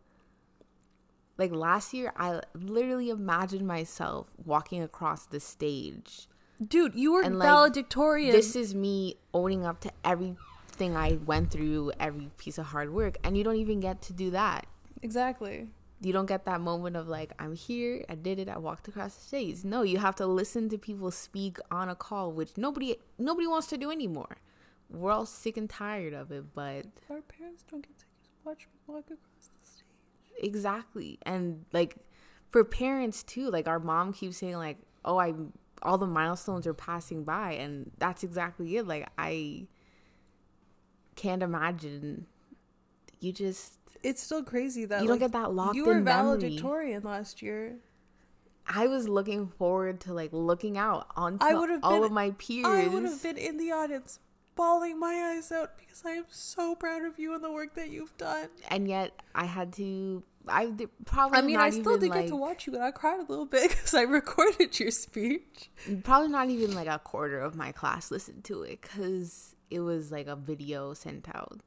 like 1.40 1.52
last 1.52 1.94
year 1.94 2.12
i 2.18 2.40
literally 2.54 3.10
imagined 3.10 3.66
myself 3.66 4.28
walking 4.46 4.84
across 4.84 5.26
the 5.26 5.40
stage 5.40 6.28
Dude, 6.62 6.94
you 6.94 7.14
were 7.14 7.22
And, 7.22 7.40
like, 7.40 7.48
valedictorian. 7.48 8.34
this 8.34 8.56
is 8.56 8.76
me 8.76 9.16
owning 9.34 9.66
up 9.66 9.80
to 9.80 9.92
everything 10.04 10.96
i 10.96 11.14
went 11.26 11.50
through 11.50 11.94
every 12.00 12.30
piece 12.38 12.58
of 12.58 12.66
hard 12.68 12.94
work 12.94 13.18
and 13.24 13.36
you 13.38 13.44
don't 13.44 13.56
even 13.56 13.80
get 13.80 14.02
to 14.04 14.14
do 14.14 14.30
that 14.32 14.68
exactly. 15.02 15.68
You 16.02 16.14
don't 16.14 16.28
get 16.28 16.46
that 16.46 16.62
moment 16.62 16.96
of 16.96 17.08
like 17.08 17.34
i'm 17.40 17.56
here 17.56 18.04
i 18.10 18.16
did 18.16 18.40
it 18.40 18.48
i 18.48 18.58
walked 18.58 18.88
across 18.88 19.16
the 19.16 19.22
stage. 19.22 19.64
No 19.64 19.82
you 19.82 19.98
have 19.98 20.16
to 20.16 20.26
listen 20.26 20.70
to 20.70 20.78
people 20.78 21.12
speak 21.12 21.58
on 21.72 21.90
a 21.90 21.96
call 21.96 22.32
which 22.32 22.52
nobody 22.58 22.96
nobody 23.18 23.48
wants 23.48 23.68
to 23.68 23.78
do 23.78 23.92
anymore. 23.92 24.38
We're 24.90 25.12
all 25.12 25.26
sick 25.26 25.58
and 25.58 25.70
tired 25.70 26.14
of 26.14 26.32
it 26.32 26.46
but 26.56 26.86
Our 27.10 27.22
parents 27.22 27.64
don't 27.70 27.82
get 27.86 27.98
to 28.00 28.06
watch 28.46 28.68
me 28.68 28.80
walk 28.94 29.06
across 29.06 29.50
the 29.62 29.68
stage. 29.68 29.84
exactly. 30.42 31.20
And 31.24 31.66
like 31.74 31.98
for 32.50 32.64
parents 32.64 33.22
too 33.24 33.50
like 33.52 33.68
our 33.68 33.80
mom 33.80 34.14
keeps 34.14 34.38
saying 34.38 34.56
like 34.56 34.78
oh 35.06 35.18
i 35.18 35.34
all 35.82 35.98
the 35.98 36.08
milestones 36.08 36.66
are 36.68 36.74
passing 36.74 37.24
by 37.24 37.52
and 37.54 37.92
that's 37.98 38.24
exactly 38.24 38.78
it. 38.78 38.88
Like 38.88 39.10
i 39.18 39.68
can't 41.16 41.44
imagine. 41.44 42.26
You 43.20 43.34
just 43.34 43.79
It's 44.04 44.22
still 44.22 44.44
crazy 44.44 44.86
that 44.86 45.02
you 45.02 45.08
don't 45.08 45.20
like, 45.20 45.32
get 45.32 45.32
that 45.34 45.54
locked 45.54 45.76
you 45.76 45.86
were 45.86 45.98
in 45.98 46.04
memory 46.04 46.40
valedictorian 46.40 47.04
last 47.04 47.42
year. 47.42 47.78
i 48.68 48.88
was 48.88 49.08
looking 49.10 49.48
forward 49.48 50.00
to 50.02 50.14
like 50.14 50.30
looking 50.32 50.78
out 50.78 51.08
would've 51.54 51.84
all 51.84 51.96
been- 51.96 52.04
of 52.06 52.12
my 52.12 52.32
peers 52.32 52.66
I 52.66 52.88
would 52.88 53.04
have 53.04 53.22
been 53.22 53.38
in 53.38 53.58
the 53.58 53.72
audience, 53.72 54.20
bawling 54.56 55.00
my 55.00 55.34
eyes 55.36 55.52
out 55.52 55.78
because 55.78 56.04
I 56.06 56.12
am 56.12 56.26
so 56.30 56.76
proud 56.76 57.04
of 57.06 57.18
you 57.20 57.34
and 57.34 57.44
the 57.44 57.52
work 57.52 57.76
that 57.76 57.90
you've 57.90 58.16
done. 58.18 58.50
and 58.70 58.88
yet 58.88 59.12
i 59.36 59.46
had 59.46 59.74
to 59.74 60.24
i 60.48 60.66
did, 60.68 60.90
probably 61.06 61.38
I 61.38 61.42
mean, 61.42 61.58
I 61.58 61.70
still 61.70 61.98
did 61.98 62.10
like, 62.10 62.22
get 62.22 62.30
to 62.30 62.36
watch 62.36 62.66
you, 62.66 62.74
and 62.74 62.84
I 62.84 62.92
cried 62.92 63.20
a 63.20 63.24
little 63.30 63.46
bit 63.46 63.70
because 63.74 63.94
I 63.94 64.02
recorded 64.04 64.80
your 64.80 64.92
speech. 64.92 65.70
probably 66.04 66.30
not 66.30 66.50
even 66.50 66.74
like 66.74 66.88
a 66.88 67.00
quarter 67.00 67.40
of 67.40 67.56
my 67.56 67.72
class 67.72 68.10
listened 68.10 68.44
to 68.46 68.64
it 68.64 68.82
because 68.82 69.56
it 69.70 69.82
was 69.82 70.12
like 70.12 70.28
a 70.28 70.36
video 70.36 70.94
sent 70.94 71.28
out. 71.36 71.62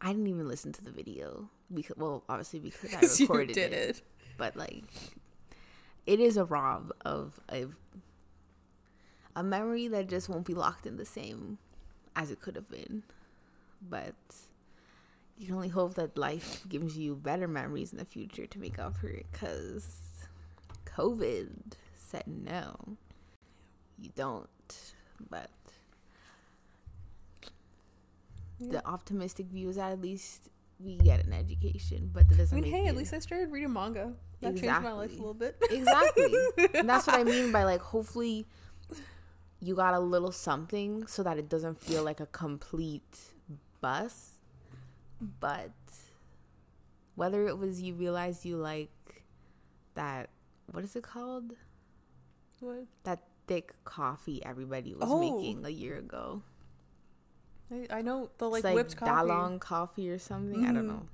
I 0.00 0.08
didn't 0.08 0.28
even 0.28 0.48
listen 0.48 0.72
to 0.72 0.84
the 0.84 0.90
video 0.90 1.48
because, 1.72 1.96
well, 1.96 2.24
obviously 2.28 2.60
because 2.60 2.94
I 3.20 3.22
recorded 3.22 3.54
did 3.54 3.72
it. 3.72 3.90
it. 3.90 4.02
But 4.36 4.56
like, 4.56 4.84
it 6.06 6.20
is 6.20 6.36
a 6.36 6.44
rob 6.44 6.92
of 7.04 7.38
a 7.52 7.66
a 9.36 9.42
memory 9.42 9.86
that 9.88 10.08
just 10.08 10.28
won't 10.28 10.46
be 10.46 10.54
locked 10.54 10.86
in 10.86 10.96
the 10.96 11.04
same 11.04 11.58
as 12.16 12.30
it 12.30 12.40
could 12.40 12.56
have 12.56 12.68
been. 12.70 13.02
But 13.88 14.14
you 15.38 15.46
can 15.46 15.54
only 15.54 15.68
hope 15.68 15.94
that 15.94 16.18
life 16.18 16.64
gives 16.68 16.96
you 16.98 17.14
better 17.14 17.46
memories 17.48 17.92
in 17.92 17.98
the 17.98 18.04
future 18.04 18.46
to 18.46 18.58
make 18.58 18.78
up 18.78 18.96
for 18.96 19.08
it 19.08 19.26
because 19.32 19.86
COVID 20.84 21.50
said 21.96 22.24
no. 22.26 22.76
You 23.98 24.10
don't. 24.16 24.48
But 25.30 25.50
the 28.60 28.86
optimistic 28.86 29.46
view 29.46 29.68
is 29.70 29.76
that 29.76 29.92
at 29.92 30.00
least 30.00 30.48
we 30.78 30.96
get 30.96 31.24
an 31.26 31.32
education, 31.32 32.10
but 32.12 32.28
that 32.28 32.38
doesn't 32.38 32.54
mean, 32.58 32.70
make 32.70 32.82
hey, 32.82 32.88
at 32.88 32.96
least 32.96 33.12
I 33.12 33.18
started 33.18 33.50
reading 33.50 33.72
manga. 33.72 34.12
That 34.40 34.56
changed 34.56 34.82
my 34.82 34.92
life 34.92 35.12
a 35.12 35.16
little 35.16 35.34
bit. 35.34 35.56
exactly. 35.70 36.32
and 36.74 36.88
that's 36.88 37.06
what 37.06 37.16
I 37.20 37.24
mean 37.24 37.52
by 37.52 37.64
like 37.64 37.80
hopefully 37.80 38.46
you 39.60 39.74
got 39.74 39.92
a 39.92 39.98
little 40.00 40.32
something 40.32 41.06
so 41.06 41.22
that 41.22 41.36
it 41.38 41.48
doesn't 41.50 41.80
feel 41.80 42.02
like 42.02 42.20
a 42.20 42.26
complete 42.26 43.18
bust. 43.82 44.34
But 45.40 45.72
whether 47.14 47.46
it 47.46 47.58
was 47.58 47.82
you 47.82 47.92
realized 47.94 48.44
you 48.46 48.56
like 48.56 48.90
that 49.94 50.30
what 50.72 50.84
is 50.84 50.96
it 50.96 51.02
called? 51.02 51.52
What? 52.60 52.86
That 53.04 53.20
thick 53.46 53.74
coffee 53.84 54.42
everybody 54.44 54.94
was 54.94 55.08
Oh. 55.10 55.20
making 55.20 55.66
a 55.66 55.70
year 55.70 55.98
ago. 55.98 56.42
I, 57.72 57.98
I 57.98 58.02
know 58.02 58.30
the 58.38 58.48
like, 58.48 58.58
it's 58.60 58.64
like 58.64 58.74
whipped 58.74 58.96
coffee. 58.96 59.28
Dalgona 59.30 59.60
coffee 59.60 60.10
or 60.10 60.18
something. 60.18 60.64
I 60.64 60.72
don't 60.72 60.84
Mhm. 60.84 60.88
know. 60.88 61.06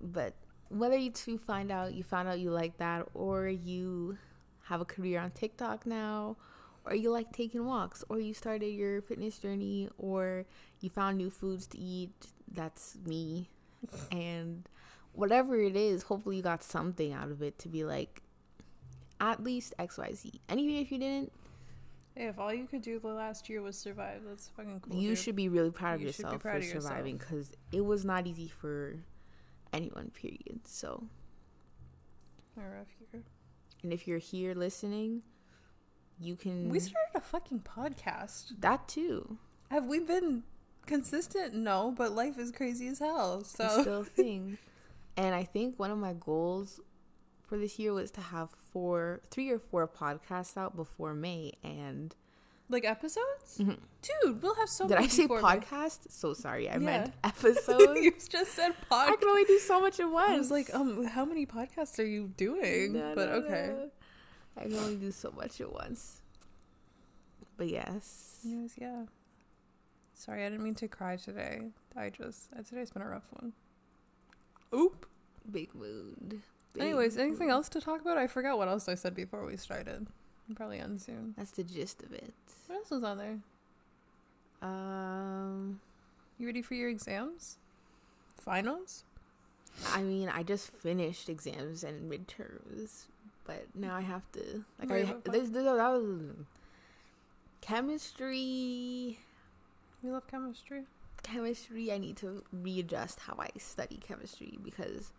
But 0.00 0.34
whether 0.68 0.96
you 0.96 1.10
two 1.10 1.38
find 1.38 1.70
out 1.70 1.94
you 1.94 2.02
found 2.02 2.28
out 2.28 2.40
you 2.40 2.50
like 2.50 2.78
that, 2.78 3.08
or 3.14 3.48
you 3.48 4.18
have 4.64 4.80
a 4.80 4.84
career 4.84 5.20
on 5.20 5.30
TikTok 5.32 5.86
now, 5.86 6.36
or 6.84 6.94
you 6.94 7.10
like 7.10 7.32
taking 7.32 7.64
walks, 7.66 8.04
or 8.08 8.18
you 8.20 8.34
started 8.34 8.68
your 8.68 9.00
fitness 9.00 9.38
journey, 9.38 9.88
or 9.98 10.46
you 10.80 10.90
found 10.90 11.18
new 11.18 11.30
foods 11.30 11.66
to 11.68 11.78
eat. 11.78 12.28
That's 12.50 12.96
me. 13.06 13.50
and 14.12 14.68
whatever 15.12 15.56
it 15.60 15.76
is, 15.76 16.04
hopefully 16.04 16.36
you 16.36 16.42
got 16.42 16.62
something 16.62 17.12
out 17.12 17.30
of 17.30 17.42
it 17.42 17.58
to 17.60 17.68
be 17.68 17.84
like 17.84 18.22
at 19.20 19.42
least 19.42 19.74
XYZ. 19.78 20.40
And 20.48 20.58
even 20.60 20.76
if 20.76 20.90
you 20.90 20.98
didn't, 20.98 21.32
if 22.16 22.38
all 22.38 22.52
you 22.52 22.66
could 22.66 22.82
do 22.82 22.98
the 22.98 23.08
last 23.08 23.48
year 23.48 23.62
was 23.62 23.76
survive, 23.78 24.20
that's 24.26 24.48
fucking 24.56 24.80
cool. 24.80 24.96
you 24.96 25.10
dude. 25.10 25.18
should 25.18 25.36
be 25.36 25.48
really 25.48 25.70
proud 25.70 25.94
of 25.94 26.00
You 26.02 26.08
yourself 26.08 26.40
proud 26.40 26.62
for 26.64 26.76
of 26.76 26.82
surviving 26.82 27.16
because 27.16 27.50
it 27.72 27.84
was 27.84 28.04
not 28.04 28.26
easy 28.26 28.48
for 28.48 28.96
anyone 29.72 30.10
period 30.10 30.60
so 30.66 31.04
A 32.58 32.60
rough 32.60 32.88
year. 33.12 33.22
and 33.82 33.92
if 33.92 34.06
you're 34.06 34.18
here 34.18 34.54
listening 34.54 35.22
you 36.20 36.36
can 36.36 36.68
We 36.68 36.78
started 36.78 37.10
a 37.16 37.20
fucking 37.20 37.60
podcast. 37.60 38.60
that 38.60 38.86
too 38.88 39.38
Have 39.70 39.86
we 39.86 39.98
been 40.00 40.42
consistent? 40.86 41.54
No, 41.54 41.92
but 41.96 42.12
life 42.12 42.38
is 42.38 42.50
crazy 42.52 42.86
as 42.88 42.98
hell. 42.98 43.38
it's 43.40 43.50
So 43.56 43.80
still 43.80 44.00
a 44.02 44.04
thing 44.04 44.58
and 45.16 45.34
i 45.34 45.42
think 45.44 45.78
one 45.78 45.90
of 45.90 45.98
my 45.98 46.12
goals 46.14 46.80
for 47.52 47.58
this 47.58 47.78
year 47.78 47.92
was 47.92 48.10
to 48.10 48.22
have 48.22 48.48
four 48.72 49.20
three 49.30 49.50
or 49.50 49.58
four 49.58 49.86
podcasts 49.86 50.56
out 50.56 50.74
before 50.74 51.12
may 51.12 51.52
and 51.62 52.14
like 52.70 52.86
episodes, 52.86 53.58
Mhm. 53.58 53.76
dude, 54.00 54.42
we'll 54.42 54.54
have 54.54 54.70
so. 54.70 54.88
did 54.88 54.96
i 54.96 55.06
say 55.06 55.26
podcast 55.28 56.10
so 56.10 56.32
sorry 56.32 56.70
i 56.70 56.78
meant 56.78 57.08
Yeah. 57.22 57.28
episodes 57.28 58.00
you 58.00 58.12
just 58.30 58.52
said 58.52 58.72
podcast. 58.90 59.08
i 59.12 59.16
can 59.16 59.28
only 59.28 59.44
do 59.44 59.58
so 59.58 59.78
much 59.82 60.00
at 60.00 60.10
once 60.10 60.30
I 60.30 60.38
was 60.38 60.50
like, 60.50 60.74
um, 60.74 61.04
how 61.04 61.26
many 61.26 61.44
podcasts 61.44 61.98
are 61.98 62.06
you 62.16 62.28
doing? 62.38 62.94
No, 62.94 63.12
but 63.14 63.28
no, 63.28 63.34
okay. 63.44 63.66
no. 63.68 63.90
I 64.56 64.62
can 64.62 64.74
only 64.76 64.96
do 64.96 65.10
so 65.10 65.30
much 65.36 65.60
at 65.60 65.70
once. 65.70 66.22
But 67.58 67.68
yes. 67.68 68.38
Yes, 68.44 68.70
yeah. 68.80 69.04
Sorry, 70.14 70.46
I 70.46 70.48
didn't 70.48 70.64
mean 70.64 70.74
to 70.76 70.88
cry 70.88 71.16
today. 71.16 71.68
I 71.96 72.08
just 72.08 72.48
today's 72.68 72.90
been 72.90 73.02
a 73.02 73.08
rough 73.08 73.28
one. 73.40 73.52
Oop. 74.74 75.04
Big 75.50 75.74
mood. 75.74 76.40
Anyways, 76.78 77.16
anything 77.18 77.50
else 77.50 77.68
to 77.70 77.80
talk 77.80 78.00
about? 78.00 78.16
I 78.16 78.26
forgot 78.26 78.56
what 78.58 78.68
else 78.68 78.88
I 78.88 78.94
said 78.94 79.14
before 79.14 79.44
we 79.44 79.56
started. 79.56 80.06
I'll 80.48 80.56
probably 80.56 80.78
end 80.78 81.00
soon. 81.02 81.34
That's 81.36 81.50
the 81.50 81.62
gist 81.62 82.02
of 82.02 82.12
it. 82.12 82.32
What 82.66 82.76
else 82.76 82.90
was 82.90 83.04
on 83.04 83.18
there? 83.18 83.38
Um 84.62 85.80
You 86.38 86.46
ready 86.46 86.62
for 86.62 86.74
your 86.74 86.88
exams? 86.88 87.58
Finals? 88.38 89.04
I 89.92 90.02
mean, 90.02 90.28
I 90.28 90.42
just 90.42 90.70
finished 90.70 91.28
exams 91.28 91.82
and 91.84 92.10
midterms, 92.10 93.04
but 93.46 93.64
now 93.74 93.94
I 93.94 94.02
have 94.02 94.30
to 94.32 94.64
like 94.78 94.90
Wait, 94.90 95.08
I 95.08 95.30
this, 95.30 95.48
this 95.50 95.64
that 95.64 95.76
was 95.76 96.34
chemistry 97.60 99.18
We 100.02 100.10
love 100.10 100.26
chemistry. 100.26 100.82
chemistry 101.22 101.92
I 101.92 101.98
need 101.98 102.16
to 102.18 102.42
readjust 102.52 103.20
how 103.20 103.36
I 103.38 103.48
study 103.58 103.98
chemistry 104.06 104.58
because 104.62 105.12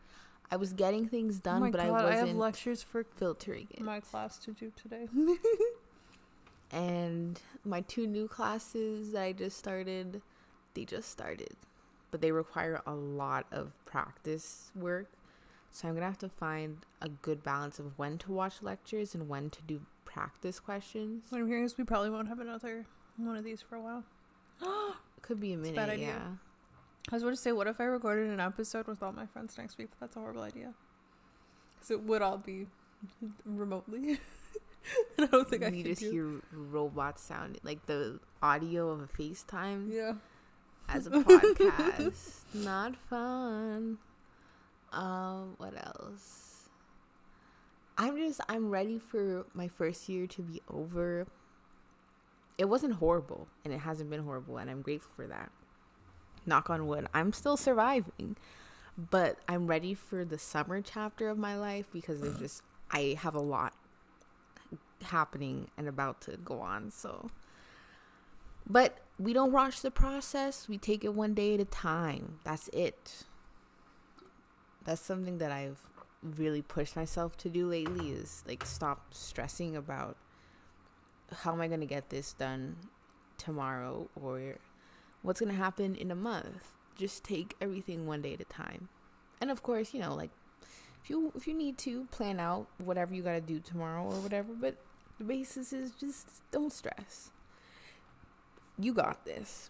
I 0.54 0.56
was 0.56 0.72
getting 0.72 1.08
things 1.08 1.38
oh 1.38 1.50
done 1.50 1.62
my 1.62 1.72
but 1.72 1.80
god, 1.80 1.88
I 1.88 1.92
wasn't 1.92 2.13
I 2.13 2.28
have 2.28 2.36
lectures 2.36 2.84
for 2.84 3.04
filtering 3.04 3.68
it. 3.72 3.82
my 3.82 4.00
class 4.00 4.38
to 4.38 4.52
do 4.52 4.72
today. 4.76 5.08
and 6.72 7.39
my 7.66 7.82
two 7.82 8.06
new 8.06 8.28
classes 8.28 9.13
that 9.13 9.24
I 9.24 9.32
just 9.32 9.58
started, 9.58 10.22
they 10.76 10.86
just 10.86 11.10
started, 11.10 11.56
but 12.12 12.22
they 12.22 12.32
require 12.32 12.82
a 12.86 12.94
lot 12.94 13.48
of 13.52 13.84
practice 13.86 14.70
work. 14.76 15.08
So 15.72 15.88
I'm 15.88 15.96
gonna 15.96 16.06
have 16.06 16.20
to 16.20 16.30
find 16.30 16.78
a 17.02 17.10
good 17.10 17.44
balance 17.44 17.80
of 17.80 17.98
when 17.98 18.20
to 18.20 18.32
watch 18.32 18.62
lectures 18.62 19.16
and 19.16 19.28
when 19.28 19.50
to 19.50 19.62
do 19.63 19.82
practice 20.06 20.60
questions. 20.60 21.24
what 21.30 21.42
I'm 21.42 21.48
hearing 21.48 21.63
is 21.63 21.80
we 21.80 21.84
probably 21.84 22.12
won't 22.12 22.28
have 22.28 22.39
another 22.39 22.86
one 23.18 23.38
of 23.38 23.44
these 23.44 23.63
for 23.63 23.76
a 23.76 23.82
while. 23.82 24.04
Could 25.24 25.39
be 25.39 25.54
a 25.54 25.56
a 25.56 25.58
minute, 25.58 25.76
bad 25.76 25.89
idea. 25.89 26.08
yeah. 26.10 26.53
I 27.12 27.16
was 27.16 27.24
going 27.24 27.36
to 27.36 27.42
say, 27.42 27.52
what 27.52 27.68
if 27.68 27.80
I 27.82 27.84
recorded 27.86 28.30
an 28.30 28.39
episode 28.39 28.88
with 28.88 29.04
all 29.04 29.12
my 29.12 29.26
friends 29.26 29.58
next 29.58 29.78
week? 29.78 29.89
But 29.92 30.00
that's 30.08 30.16
a 30.16 30.20
horrible 30.20 30.42
idea. 30.44 30.74
Because 31.76 31.92
it 31.92 32.02
would 32.04 32.22
all 32.22 32.38
be 32.38 32.68
remotely. 33.46 34.20
and 35.18 35.28
I 35.28 35.32
don't 35.32 35.50
think 35.50 35.63
I 35.63 35.68
you 35.70 35.84
could 35.84 35.92
just 35.92 36.02
do. 36.02 36.12
hear 36.12 36.42
robots 36.52 37.22
sound 37.22 37.60
like 37.63 37.86
the 37.88 38.20
audio 38.42 38.89
of 38.89 39.02
a 39.02 39.08
FaceTime 39.08 39.92
Yeah. 39.92 40.13
as 40.88 41.08
a 41.08 41.10
podcast. 41.12 42.39
Not 42.54 42.96
fun. 42.96 43.98
Um, 44.94 45.56
what 45.58 45.74
else? 45.76 46.70
I'm 47.98 48.18
just 48.18 48.39
I'm 48.50 48.70
ready 48.70 48.98
for 48.98 49.46
my 49.54 49.68
first 49.68 50.08
year 50.10 50.26
to 50.28 50.42
be 50.42 50.62
over. 50.72 51.28
It 52.58 52.66
wasn't 52.66 52.94
horrible 52.96 53.48
and 53.66 53.74
it 53.74 53.80
hasn't 53.80 54.10
been 54.10 54.24
horrible 54.24 54.58
and 54.58 54.70
I'm 54.70 54.82
grateful 54.82 55.12
for 55.16 55.28
that. 55.28 55.52
Knock 56.46 56.70
on 56.70 56.88
wood. 56.88 57.08
I'm 57.14 57.34
still 57.34 57.58
surviving. 57.58 58.36
But 58.98 59.40
I'm 59.48 59.68
ready 59.68 59.94
for 59.94 60.24
the 60.24 60.38
summer 60.38 60.82
chapter 60.82 61.30
of 61.30 61.38
my 61.38 61.58
life 61.58 61.88
because 61.92 62.22
there's 62.22 62.38
just 62.38 62.64
I 62.92 63.18
have 63.20 63.34
a 63.34 63.42
lot 63.42 63.74
happening 65.04 65.68
and 65.78 65.88
about 65.88 66.22
to 66.22 66.38
go 66.38 66.60
on, 66.60 66.92
so 66.92 67.32
but 68.70 69.00
we 69.20 69.34
don't 69.34 69.52
rush 69.52 69.80
the 69.82 69.92
process. 69.92 70.68
We 70.68 70.78
take 70.78 71.04
it 71.04 71.14
one 71.14 71.34
day 71.34 71.56
at 71.56 71.60
a 71.60 71.66
time. 71.66 72.40
That's 72.44 72.68
it. 72.70 73.26
That's 74.86 75.02
something 75.02 75.38
that 75.40 75.52
I've 75.52 75.80
really 76.38 76.62
pushed 76.62 76.96
myself 76.96 77.36
to 77.38 77.50
do 77.50 77.68
lately 77.68 78.12
is 78.12 78.44
like 78.48 78.66
stop 78.66 79.14
stressing 79.14 79.76
about 79.76 80.16
how 81.40 81.52
am 81.52 81.62
I 81.62 81.68
going 81.68 81.82
to 81.82 81.86
get 81.86 82.10
this 82.10 82.34
done 82.34 82.78
tomorrow 83.38 84.10
or 84.22 84.56
what's 85.24 85.40
going 85.40 85.52
to 85.52 85.58
happen 85.58 85.96
in 85.96 86.12
a 86.12 86.16
month. 86.16 86.72
Just 86.96 87.24
take 87.24 87.56
everything 87.60 88.06
one 88.06 88.22
day 88.22 88.34
at 88.34 88.42
a 88.42 88.46
time. 88.46 88.90
And 89.42 89.50
of 89.50 89.64
course, 89.64 89.94
you 89.94 90.00
know, 90.00 90.14
like 90.14 90.30
if 91.04 91.10
you 91.10 91.32
if 91.36 91.48
you 91.48 91.54
need 91.54 91.78
to 91.80 92.06
plan 92.12 92.40
out 92.40 92.68
whatever 92.78 93.16
you 93.16 93.24
got 93.24 93.34
to 93.34 93.42
do 93.42 93.60
tomorrow 93.60 94.04
or 94.04 94.20
whatever, 94.22 94.54
but 94.54 94.76
the 95.18 95.24
basis 95.24 95.74
is 95.74 95.92
just 95.92 96.28
don't 96.52 96.72
stress. 96.72 97.32
You 98.78 98.94
got 98.94 99.26
this. 99.26 99.70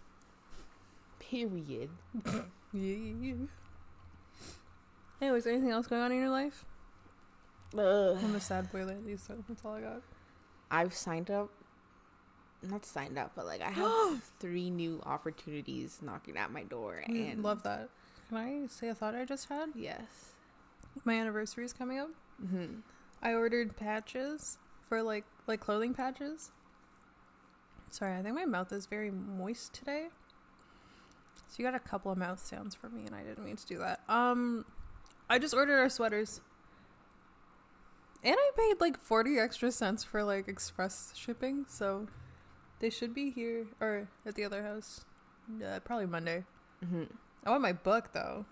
Period. 1.18 1.90
Yeah. 2.76 3.34
Anyways, 5.22 5.46
anything 5.46 5.70
else 5.70 5.86
going 5.86 6.02
on 6.02 6.10
in 6.10 6.18
your 6.18 6.28
life? 6.28 6.64
Ugh. 7.78 8.18
I'm 8.20 8.34
a 8.34 8.40
sad 8.40 8.70
boy 8.72 8.84
lately, 8.84 9.16
so 9.16 9.34
that's 9.48 9.64
all 9.64 9.74
I 9.74 9.80
got. 9.80 10.02
I've 10.72 10.92
signed 10.92 11.30
up. 11.30 11.50
Not 12.70 12.84
signed 12.84 13.18
up, 13.18 13.32
but 13.34 13.46
like 13.46 13.60
I 13.60 13.70
have 13.70 14.22
three 14.40 14.70
new 14.70 15.02
opportunities 15.04 15.98
knocking 16.02 16.36
at 16.36 16.50
my 16.50 16.62
door, 16.62 17.02
and 17.06 17.42
Love 17.42 17.62
that. 17.64 17.88
Can 18.28 18.38
I 18.38 18.66
say 18.68 18.88
a 18.88 18.94
thought 18.94 19.14
I 19.14 19.24
just 19.24 19.48
had? 19.48 19.70
Yes. 19.74 20.32
My 21.04 21.14
anniversary 21.14 21.64
is 21.64 21.72
coming 21.72 21.98
up. 21.98 22.10
Mm-hmm. 22.42 22.80
I 23.22 23.34
ordered 23.34 23.76
patches 23.76 24.58
for 24.88 25.02
like 25.02 25.24
like 25.46 25.60
clothing 25.60 25.94
patches. 25.94 26.50
Sorry, 27.90 28.14
I 28.16 28.22
think 28.22 28.34
my 28.34 28.44
mouth 28.44 28.72
is 28.72 28.86
very 28.86 29.10
moist 29.10 29.72
today. 29.72 30.06
So 31.48 31.62
you 31.62 31.64
got 31.64 31.74
a 31.74 31.80
couple 31.80 32.10
of 32.10 32.18
mouth 32.18 32.44
sounds 32.44 32.74
for 32.74 32.88
me 32.88 33.04
and 33.06 33.14
I 33.14 33.22
didn't 33.22 33.44
mean 33.44 33.56
to 33.56 33.66
do 33.66 33.78
that. 33.78 34.00
Um 34.08 34.64
I 35.28 35.38
just 35.38 35.54
ordered 35.54 35.78
our 35.78 35.88
sweaters. 35.88 36.40
And 38.22 38.34
I 38.38 38.50
paid 38.56 38.80
like 38.80 38.98
40 39.00 39.38
extra 39.38 39.70
cents 39.70 40.02
for 40.02 40.24
like 40.24 40.48
express 40.48 41.12
shipping, 41.14 41.66
so 41.68 42.06
they 42.80 42.90
should 42.90 43.14
be 43.14 43.30
here 43.30 43.66
or 43.80 44.08
at 44.26 44.34
the 44.34 44.44
other 44.44 44.62
house. 44.62 45.04
Uh, 45.62 45.78
probably 45.80 46.06
Monday. 46.06 46.44
hmm 46.86 47.04
I 47.44 47.50
want 47.50 47.62
my 47.62 47.72
book 47.72 48.12
though. 48.12 48.46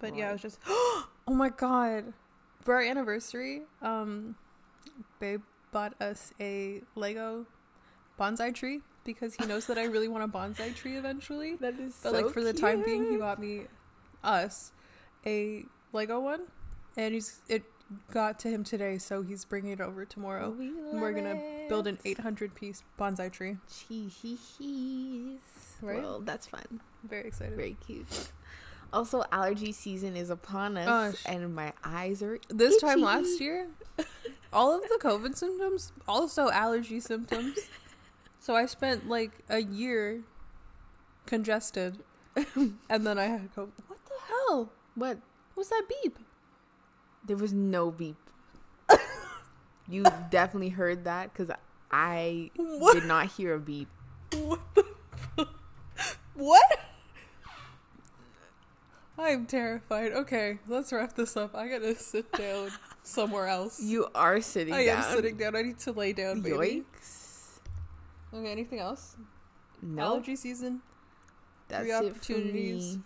But 0.00 0.16
yeah, 0.16 0.30
I 0.30 0.32
was 0.32 0.42
just 0.42 0.58
oh 0.66 1.06
my 1.28 1.50
god. 1.50 2.12
For 2.62 2.74
our 2.74 2.82
anniversary, 2.82 3.62
um 3.82 4.36
babe 5.18 5.42
bought 5.72 6.00
us 6.00 6.32
a 6.40 6.82
Lego 6.96 7.46
bonsai 8.18 8.54
tree 8.54 8.80
because 9.04 9.34
he 9.34 9.46
knows 9.46 9.66
that 9.66 9.78
I 9.78 9.84
really 9.84 10.08
want 10.08 10.24
a 10.24 10.28
bonsai 10.28 10.74
tree 10.74 10.96
eventually. 10.96 11.56
That 11.56 11.78
is 11.78 11.98
But 12.02 12.12
like 12.12 12.30
for 12.30 12.42
the 12.42 12.52
time 12.52 12.82
being 12.82 13.10
he 13.10 13.16
bought 13.16 13.38
me 13.38 13.62
us 14.24 14.72
a 15.26 15.64
Lego 15.92 16.20
one 16.20 16.42
and 16.96 17.14
he's 17.14 17.40
it 17.48 17.62
got 18.12 18.38
to 18.40 18.48
him 18.48 18.62
today 18.64 18.98
so 18.98 19.22
he's 19.22 19.44
bringing 19.44 19.72
it 19.72 19.80
over 19.80 20.04
tomorrow. 20.04 20.50
we 20.50 20.68
and 20.68 21.00
we're 21.00 21.12
gonna 21.12 21.34
build 21.70 21.86
an 21.86 21.98
800 22.04 22.54
piece 22.54 22.82
bonsai 22.98 23.32
tree. 23.32 23.56
cheese. 24.58 25.40
Right? 25.80 26.02
Well, 26.02 26.20
that's 26.20 26.46
fun. 26.46 26.80
Very 27.08 27.28
excited. 27.28 27.56
Very 27.56 27.76
cute. 27.86 28.30
Also, 28.92 29.22
allergy 29.32 29.72
season 29.72 30.16
is 30.16 30.30
upon 30.30 30.76
us, 30.76 30.88
Oh, 30.90 31.16
sh- 31.16 31.22
and 31.26 31.54
my 31.54 31.72
eyes 31.84 32.22
are 32.22 32.38
This 32.48 32.76
time 32.78 33.00
last 33.00 33.40
year, 33.40 33.68
all 34.52 34.74
of 34.74 34.82
the 34.82 34.98
COVID 35.00 35.36
symptoms, 35.36 35.92
also 36.08 36.50
allergy 36.50 37.00
symptoms. 37.00 37.56
So 38.42 38.56
I 38.56 38.64
spent 38.64 39.06
like 39.06 39.32
a 39.50 39.58
year 39.60 40.22
congested, 41.26 41.98
and 42.34 43.06
then 43.06 43.18
I 43.18 43.24
had 43.26 43.54
COVID. 43.54 43.68
What 43.86 43.98
the 44.06 44.14
hell? 44.28 44.72
What? 44.94 45.18
What 45.52 45.56
was 45.56 45.68
that 45.68 45.82
beep? 46.02 46.18
There 47.26 47.36
was 47.36 47.52
no 47.52 47.90
beep. 47.90 48.16
You 49.90 50.04
definitely 50.30 50.68
heard 50.70 51.04
that 51.04 51.32
because 51.32 51.54
I 51.90 52.50
What? 52.56 52.94
did 52.94 53.04
not 53.04 53.26
hear 53.26 53.54
a 53.54 53.58
beep. 53.60 53.88
What 54.32 54.60
the 54.74 54.86
What? 56.34 56.78
I'm 59.18 59.44
terrified. 59.46 60.12
Okay, 60.12 60.58
let's 60.66 60.92
wrap 60.92 61.14
this 61.14 61.36
up. 61.36 61.54
I 61.54 61.68
gotta 61.68 61.94
sit 61.94 62.32
down 62.32 62.70
somewhere 63.02 63.48
else. 63.48 63.82
You 63.82 64.06
are 64.14 64.40
sitting 64.40 64.72
I 64.72 64.86
down. 64.86 65.04
am 65.04 65.14
sitting 65.14 65.36
down. 65.36 65.54
I 65.56 65.62
need 65.62 65.78
to 65.80 65.92
lay 65.92 66.12
down, 66.14 66.40
baby. 66.40 66.84
Yikes. 66.96 67.58
Okay, 68.32 68.50
anything 68.50 68.78
else? 68.78 69.16
No, 69.82 70.02
Allergy 70.04 70.36
season. 70.36 70.80
that's 71.68 71.82
three 71.84 71.92
opportunities. 71.92 72.98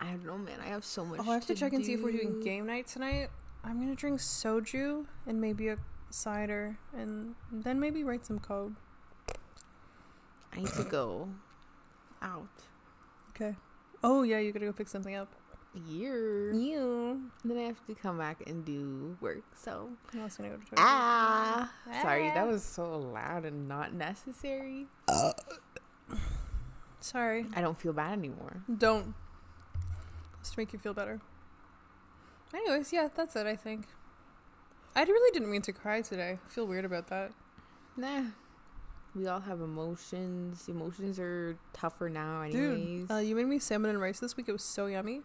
I 0.00 0.06
don't 0.10 0.24
know, 0.26 0.38
man. 0.38 0.60
I 0.64 0.68
have 0.68 0.84
so 0.84 1.04
much. 1.04 1.20
Oh, 1.24 1.30
I 1.30 1.34
have 1.34 1.46
to 1.46 1.54
check 1.54 1.72
and 1.72 1.84
see 1.84 1.94
if 1.94 2.02
we're 2.02 2.12
doing 2.12 2.40
game 2.40 2.66
night 2.66 2.86
tonight. 2.86 3.30
I'm 3.64 3.80
gonna 3.80 3.94
drink 3.94 4.20
soju 4.20 5.06
and 5.26 5.40
maybe 5.40 5.68
a 5.68 5.76
cider, 6.10 6.78
and 6.96 7.34
then 7.52 7.78
maybe 7.80 8.04
write 8.04 8.24
some 8.24 8.38
code. 8.38 8.74
I 10.52 10.58
need 10.60 10.68
to 10.74 10.84
go 10.84 11.28
out. 12.22 12.48
Okay. 13.30 13.56
Oh 14.02 14.22
yeah, 14.22 14.38
you 14.38 14.52
gotta 14.52 14.66
go 14.66 14.72
pick 14.72 14.88
something 14.88 15.14
up. 15.14 15.28
Year. 15.86 16.52
You. 16.52 17.30
Then 17.44 17.58
I 17.58 17.62
have 17.62 17.84
to 17.86 17.94
come 17.94 18.16
back 18.18 18.42
and 18.46 18.64
do 18.64 19.16
work. 19.20 19.42
So 19.54 19.90
I'm 20.12 20.22
also 20.22 20.42
gonna 20.42 20.54
go 20.56 20.60
to 20.60 20.70
Toys 20.70 20.78
ah, 20.78 21.70
sorry, 22.02 22.30
Ah. 22.30 22.34
that 22.34 22.46
was 22.48 22.64
so 22.64 22.96
loud 22.98 23.44
and 23.44 23.68
not 23.68 23.92
necessary. 23.92 24.86
Uh. 25.06 25.32
Sorry. 27.00 27.46
I 27.54 27.60
don't 27.60 27.78
feel 27.78 27.92
bad 27.92 28.12
anymore. 28.18 28.62
Don't. 28.78 29.14
Just 30.40 30.54
to 30.54 30.58
make 30.60 30.72
you 30.72 30.78
feel 30.78 30.94
better. 30.94 31.20
Anyways, 32.54 32.92
yeah, 32.92 33.08
that's 33.14 33.36
it. 33.36 33.46
I 33.46 33.56
think. 33.56 33.86
I 34.96 35.02
really 35.02 35.30
didn't 35.32 35.50
mean 35.50 35.62
to 35.62 35.72
cry 35.72 36.00
today. 36.00 36.38
I 36.44 36.48
feel 36.50 36.66
weird 36.66 36.84
about 36.84 37.08
that. 37.08 37.32
Nah. 37.96 38.24
We 39.14 39.26
all 39.26 39.40
have 39.40 39.60
emotions. 39.60 40.68
Emotions 40.68 41.18
are 41.18 41.56
tougher 41.72 42.08
now, 42.08 42.42
anyways. 42.42 43.02
Dude, 43.02 43.10
uh, 43.10 43.16
you 43.18 43.34
made 43.34 43.46
me 43.46 43.58
salmon 43.58 43.90
and 43.90 44.00
rice 44.00 44.20
this 44.20 44.36
week. 44.36 44.48
It 44.48 44.52
was 44.52 44.62
so 44.64 44.86
yummy. 44.86 45.22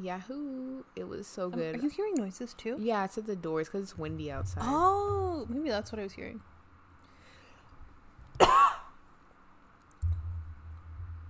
Yahoo! 0.00 0.82
It 0.94 1.08
was 1.08 1.26
so 1.26 1.44
Um, 1.46 1.52
good. 1.52 1.76
are 1.76 1.78
you 1.82 1.88
hearing 1.88 2.14
noises 2.16 2.52
too? 2.54 2.76
yeah, 2.78 3.04
it's 3.04 3.16
at 3.18 3.26
the 3.26 3.36
doors 3.36 3.68
because 3.68 3.82
it's 3.82 3.96
windy 3.98 4.30
outside. 4.30 4.62
Oh, 4.64 5.46
maybe 5.48 5.70
that's 5.70 5.90
what 5.90 5.98
I 5.98 6.02
was 6.02 6.12
hearing. 6.12 6.40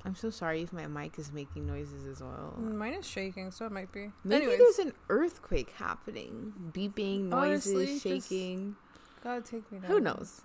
I'm 0.07 0.15
so 0.15 0.31
sorry 0.31 0.63
if 0.63 0.73
my 0.73 0.87
mic 0.87 1.19
is 1.19 1.33
making 1.33 1.67
noises 1.67 2.07
as 2.07 2.23
well. 2.23 2.55
Mine 2.59 2.95
is 2.95 3.07
shaking, 3.07 3.51
so 3.51 3.67
it 3.67 3.73
might 3.73 3.91
be. 3.91 4.13
Maybe 4.23 4.45
Anyways, 4.45 4.59
there's 4.59 4.79
an 4.79 4.93
earthquake 5.09 5.71
happening. 5.71 6.53
Beeping, 6.73 7.23
noises, 7.23 7.75
Honestly, 7.75 7.99
shaking. 7.99 8.77
God 9.25 9.45
take 9.45 9.71
me 9.73 9.81
down. 9.81 9.91
Who 9.91 9.99
knows? 9.99 10.43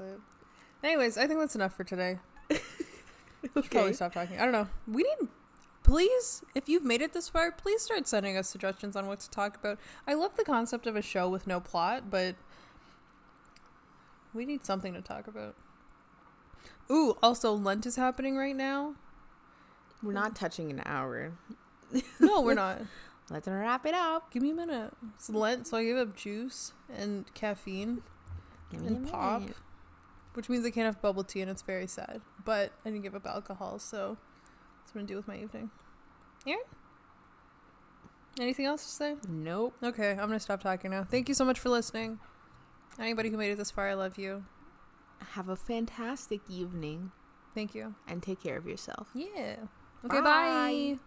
Anyways, 0.84 1.16
I 1.20 1.28
think 1.28 1.40
that's 1.40 1.56
enough 1.56 1.76
for 1.76 1.84
today. 1.84 2.18
We 3.56 3.62
should 3.64 3.72
probably 3.72 3.94
stop 3.94 4.14
talking. 4.14 4.38
I 4.40 4.44
don't 4.44 4.52
know. 4.52 4.68
We 4.88 5.04
need. 5.04 5.28
Please, 5.84 6.44
if 6.54 6.70
you've 6.70 6.86
made 6.86 7.02
it 7.02 7.14
this 7.14 7.28
far, 7.28 7.52
please 7.52 7.82
start 7.82 8.08
sending 8.08 8.38
us 8.38 8.48
suggestions 8.48 8.96
on 8.96 9.08
what 9.08 9.20
to 9.22 9.30
talk 9.32 9.58
about. 9.58 9.80
I 10.08 10.14
love 10.14 10.38
the 10.38 10.44
concept 10.44 10.86
of 10.86 10.96
a 10.96 11.02
show 11.02 11.28
with 11.28 11.48
no 11.48 11.60
plot, 11.60 12.12
but 12.12 12.36
we 14.32 14.46
need 14.46 14.64
something 14.64 14.94
to 14.94 15.02
talk 15.02 15.28
about. 15.28 15.56
Ooh, 16.92 17.16
also 17.24 17.54
Lent 17.54 17.88
is 17.88 17.96
happening 17.96 18.38
right 18.38 18.56
now. 18.56 18.94
We're 20.04 20.14
not 20.14 20.36
touching 20.36 20.72
an 20.72 20.82
hour. 20.86 21.32
No, 22.20 22.42
we're 22.42 22.54
not. 22.56 22.80
Let's 23.30 23.48
wrap 23.48 23.86
it 23.86 23.94
up. 23.94 24.32
Give 24.32 24.42
me 24.44 24.52
a 24.52 24.54
minute. 24.56 24.94
It's 25.16 25.30
Lent, 25.30 25.68
so 25.68 25.78
I 25.78 25.84
gave 25.84 25.98
up 25.98 26.16
juice 26.16 26.74
and 26.94 27.32
caffeine 27.34 28.02
Give 28.72 28.82
me 28.82 28.88
and 28.88 29.08
pop, 29.10 29.42
minute. 29.42 29.56
which 30.34 30.50
means 30.50 30.66
I 30.66 30.70
can't 30.72 30.86
have 30.86 31.02
bubble 31.02 31.24
tea, 31.24 31.42
and 31.42 31.50
it's 31.50 31.62
very 31.62 31.88
sad. 31.88 32.22
But 32.44 32.74
I 32.86 32.90
didn't 32.90 33.04
give 33.04 33.16
up 33.16 33.26
alcohol, 33.26 33.80
so 33.80 34.18
that's 34.82 34.94
what 34.94 35.02
I'm 35.02 35.06
gonna 35.06 35.08
do 35.08 35.16
with 35.16 35.28
my 35.28 35.38
evening. 35.38 35.70
Aaron, 36.48 36.62
anything 38.40 38.66
else 38.66 38.84
to 38.84 38.90
say? 38.90 39.16
Nope. 39.30 39.76
Okay, 39.84 40.12
I'm 40.12 40.18
gonna 40.18 40.40
stop 40.40 40.62
talking 40.62 40.92
now. 40.92 41.04
Thank 41.04 41.30
you 41.30 41.36
so 41.36 41.46
much 41.46 41.60
for 41.60 41.70
listening. 41.70 42.20
Anybody 43.00 43.30
who 43.30 43.38
made 43.38 43.52
it 43.52 43.58
this 43.58 43.72
far, 43.72 43.88
I 43.88 43.94
love 43.94 44.18
you. 44.18 44.44
Have 45.34 45.48
a 45.50 45.56
fantastic 45.56 46.42
evening 46.50 47.12
Thank 47.56 47.76
you. 47.76 47.96
and 48.08 48.22
take 48.22 48.42
care 48.44 48.58
of 48.58 48.66
yourself. 48.66 49.08
Yeah. 49.14 49.56
Okay, 50.06 50.22
Bye. 50.22 50.22
bye. 50.22 51.00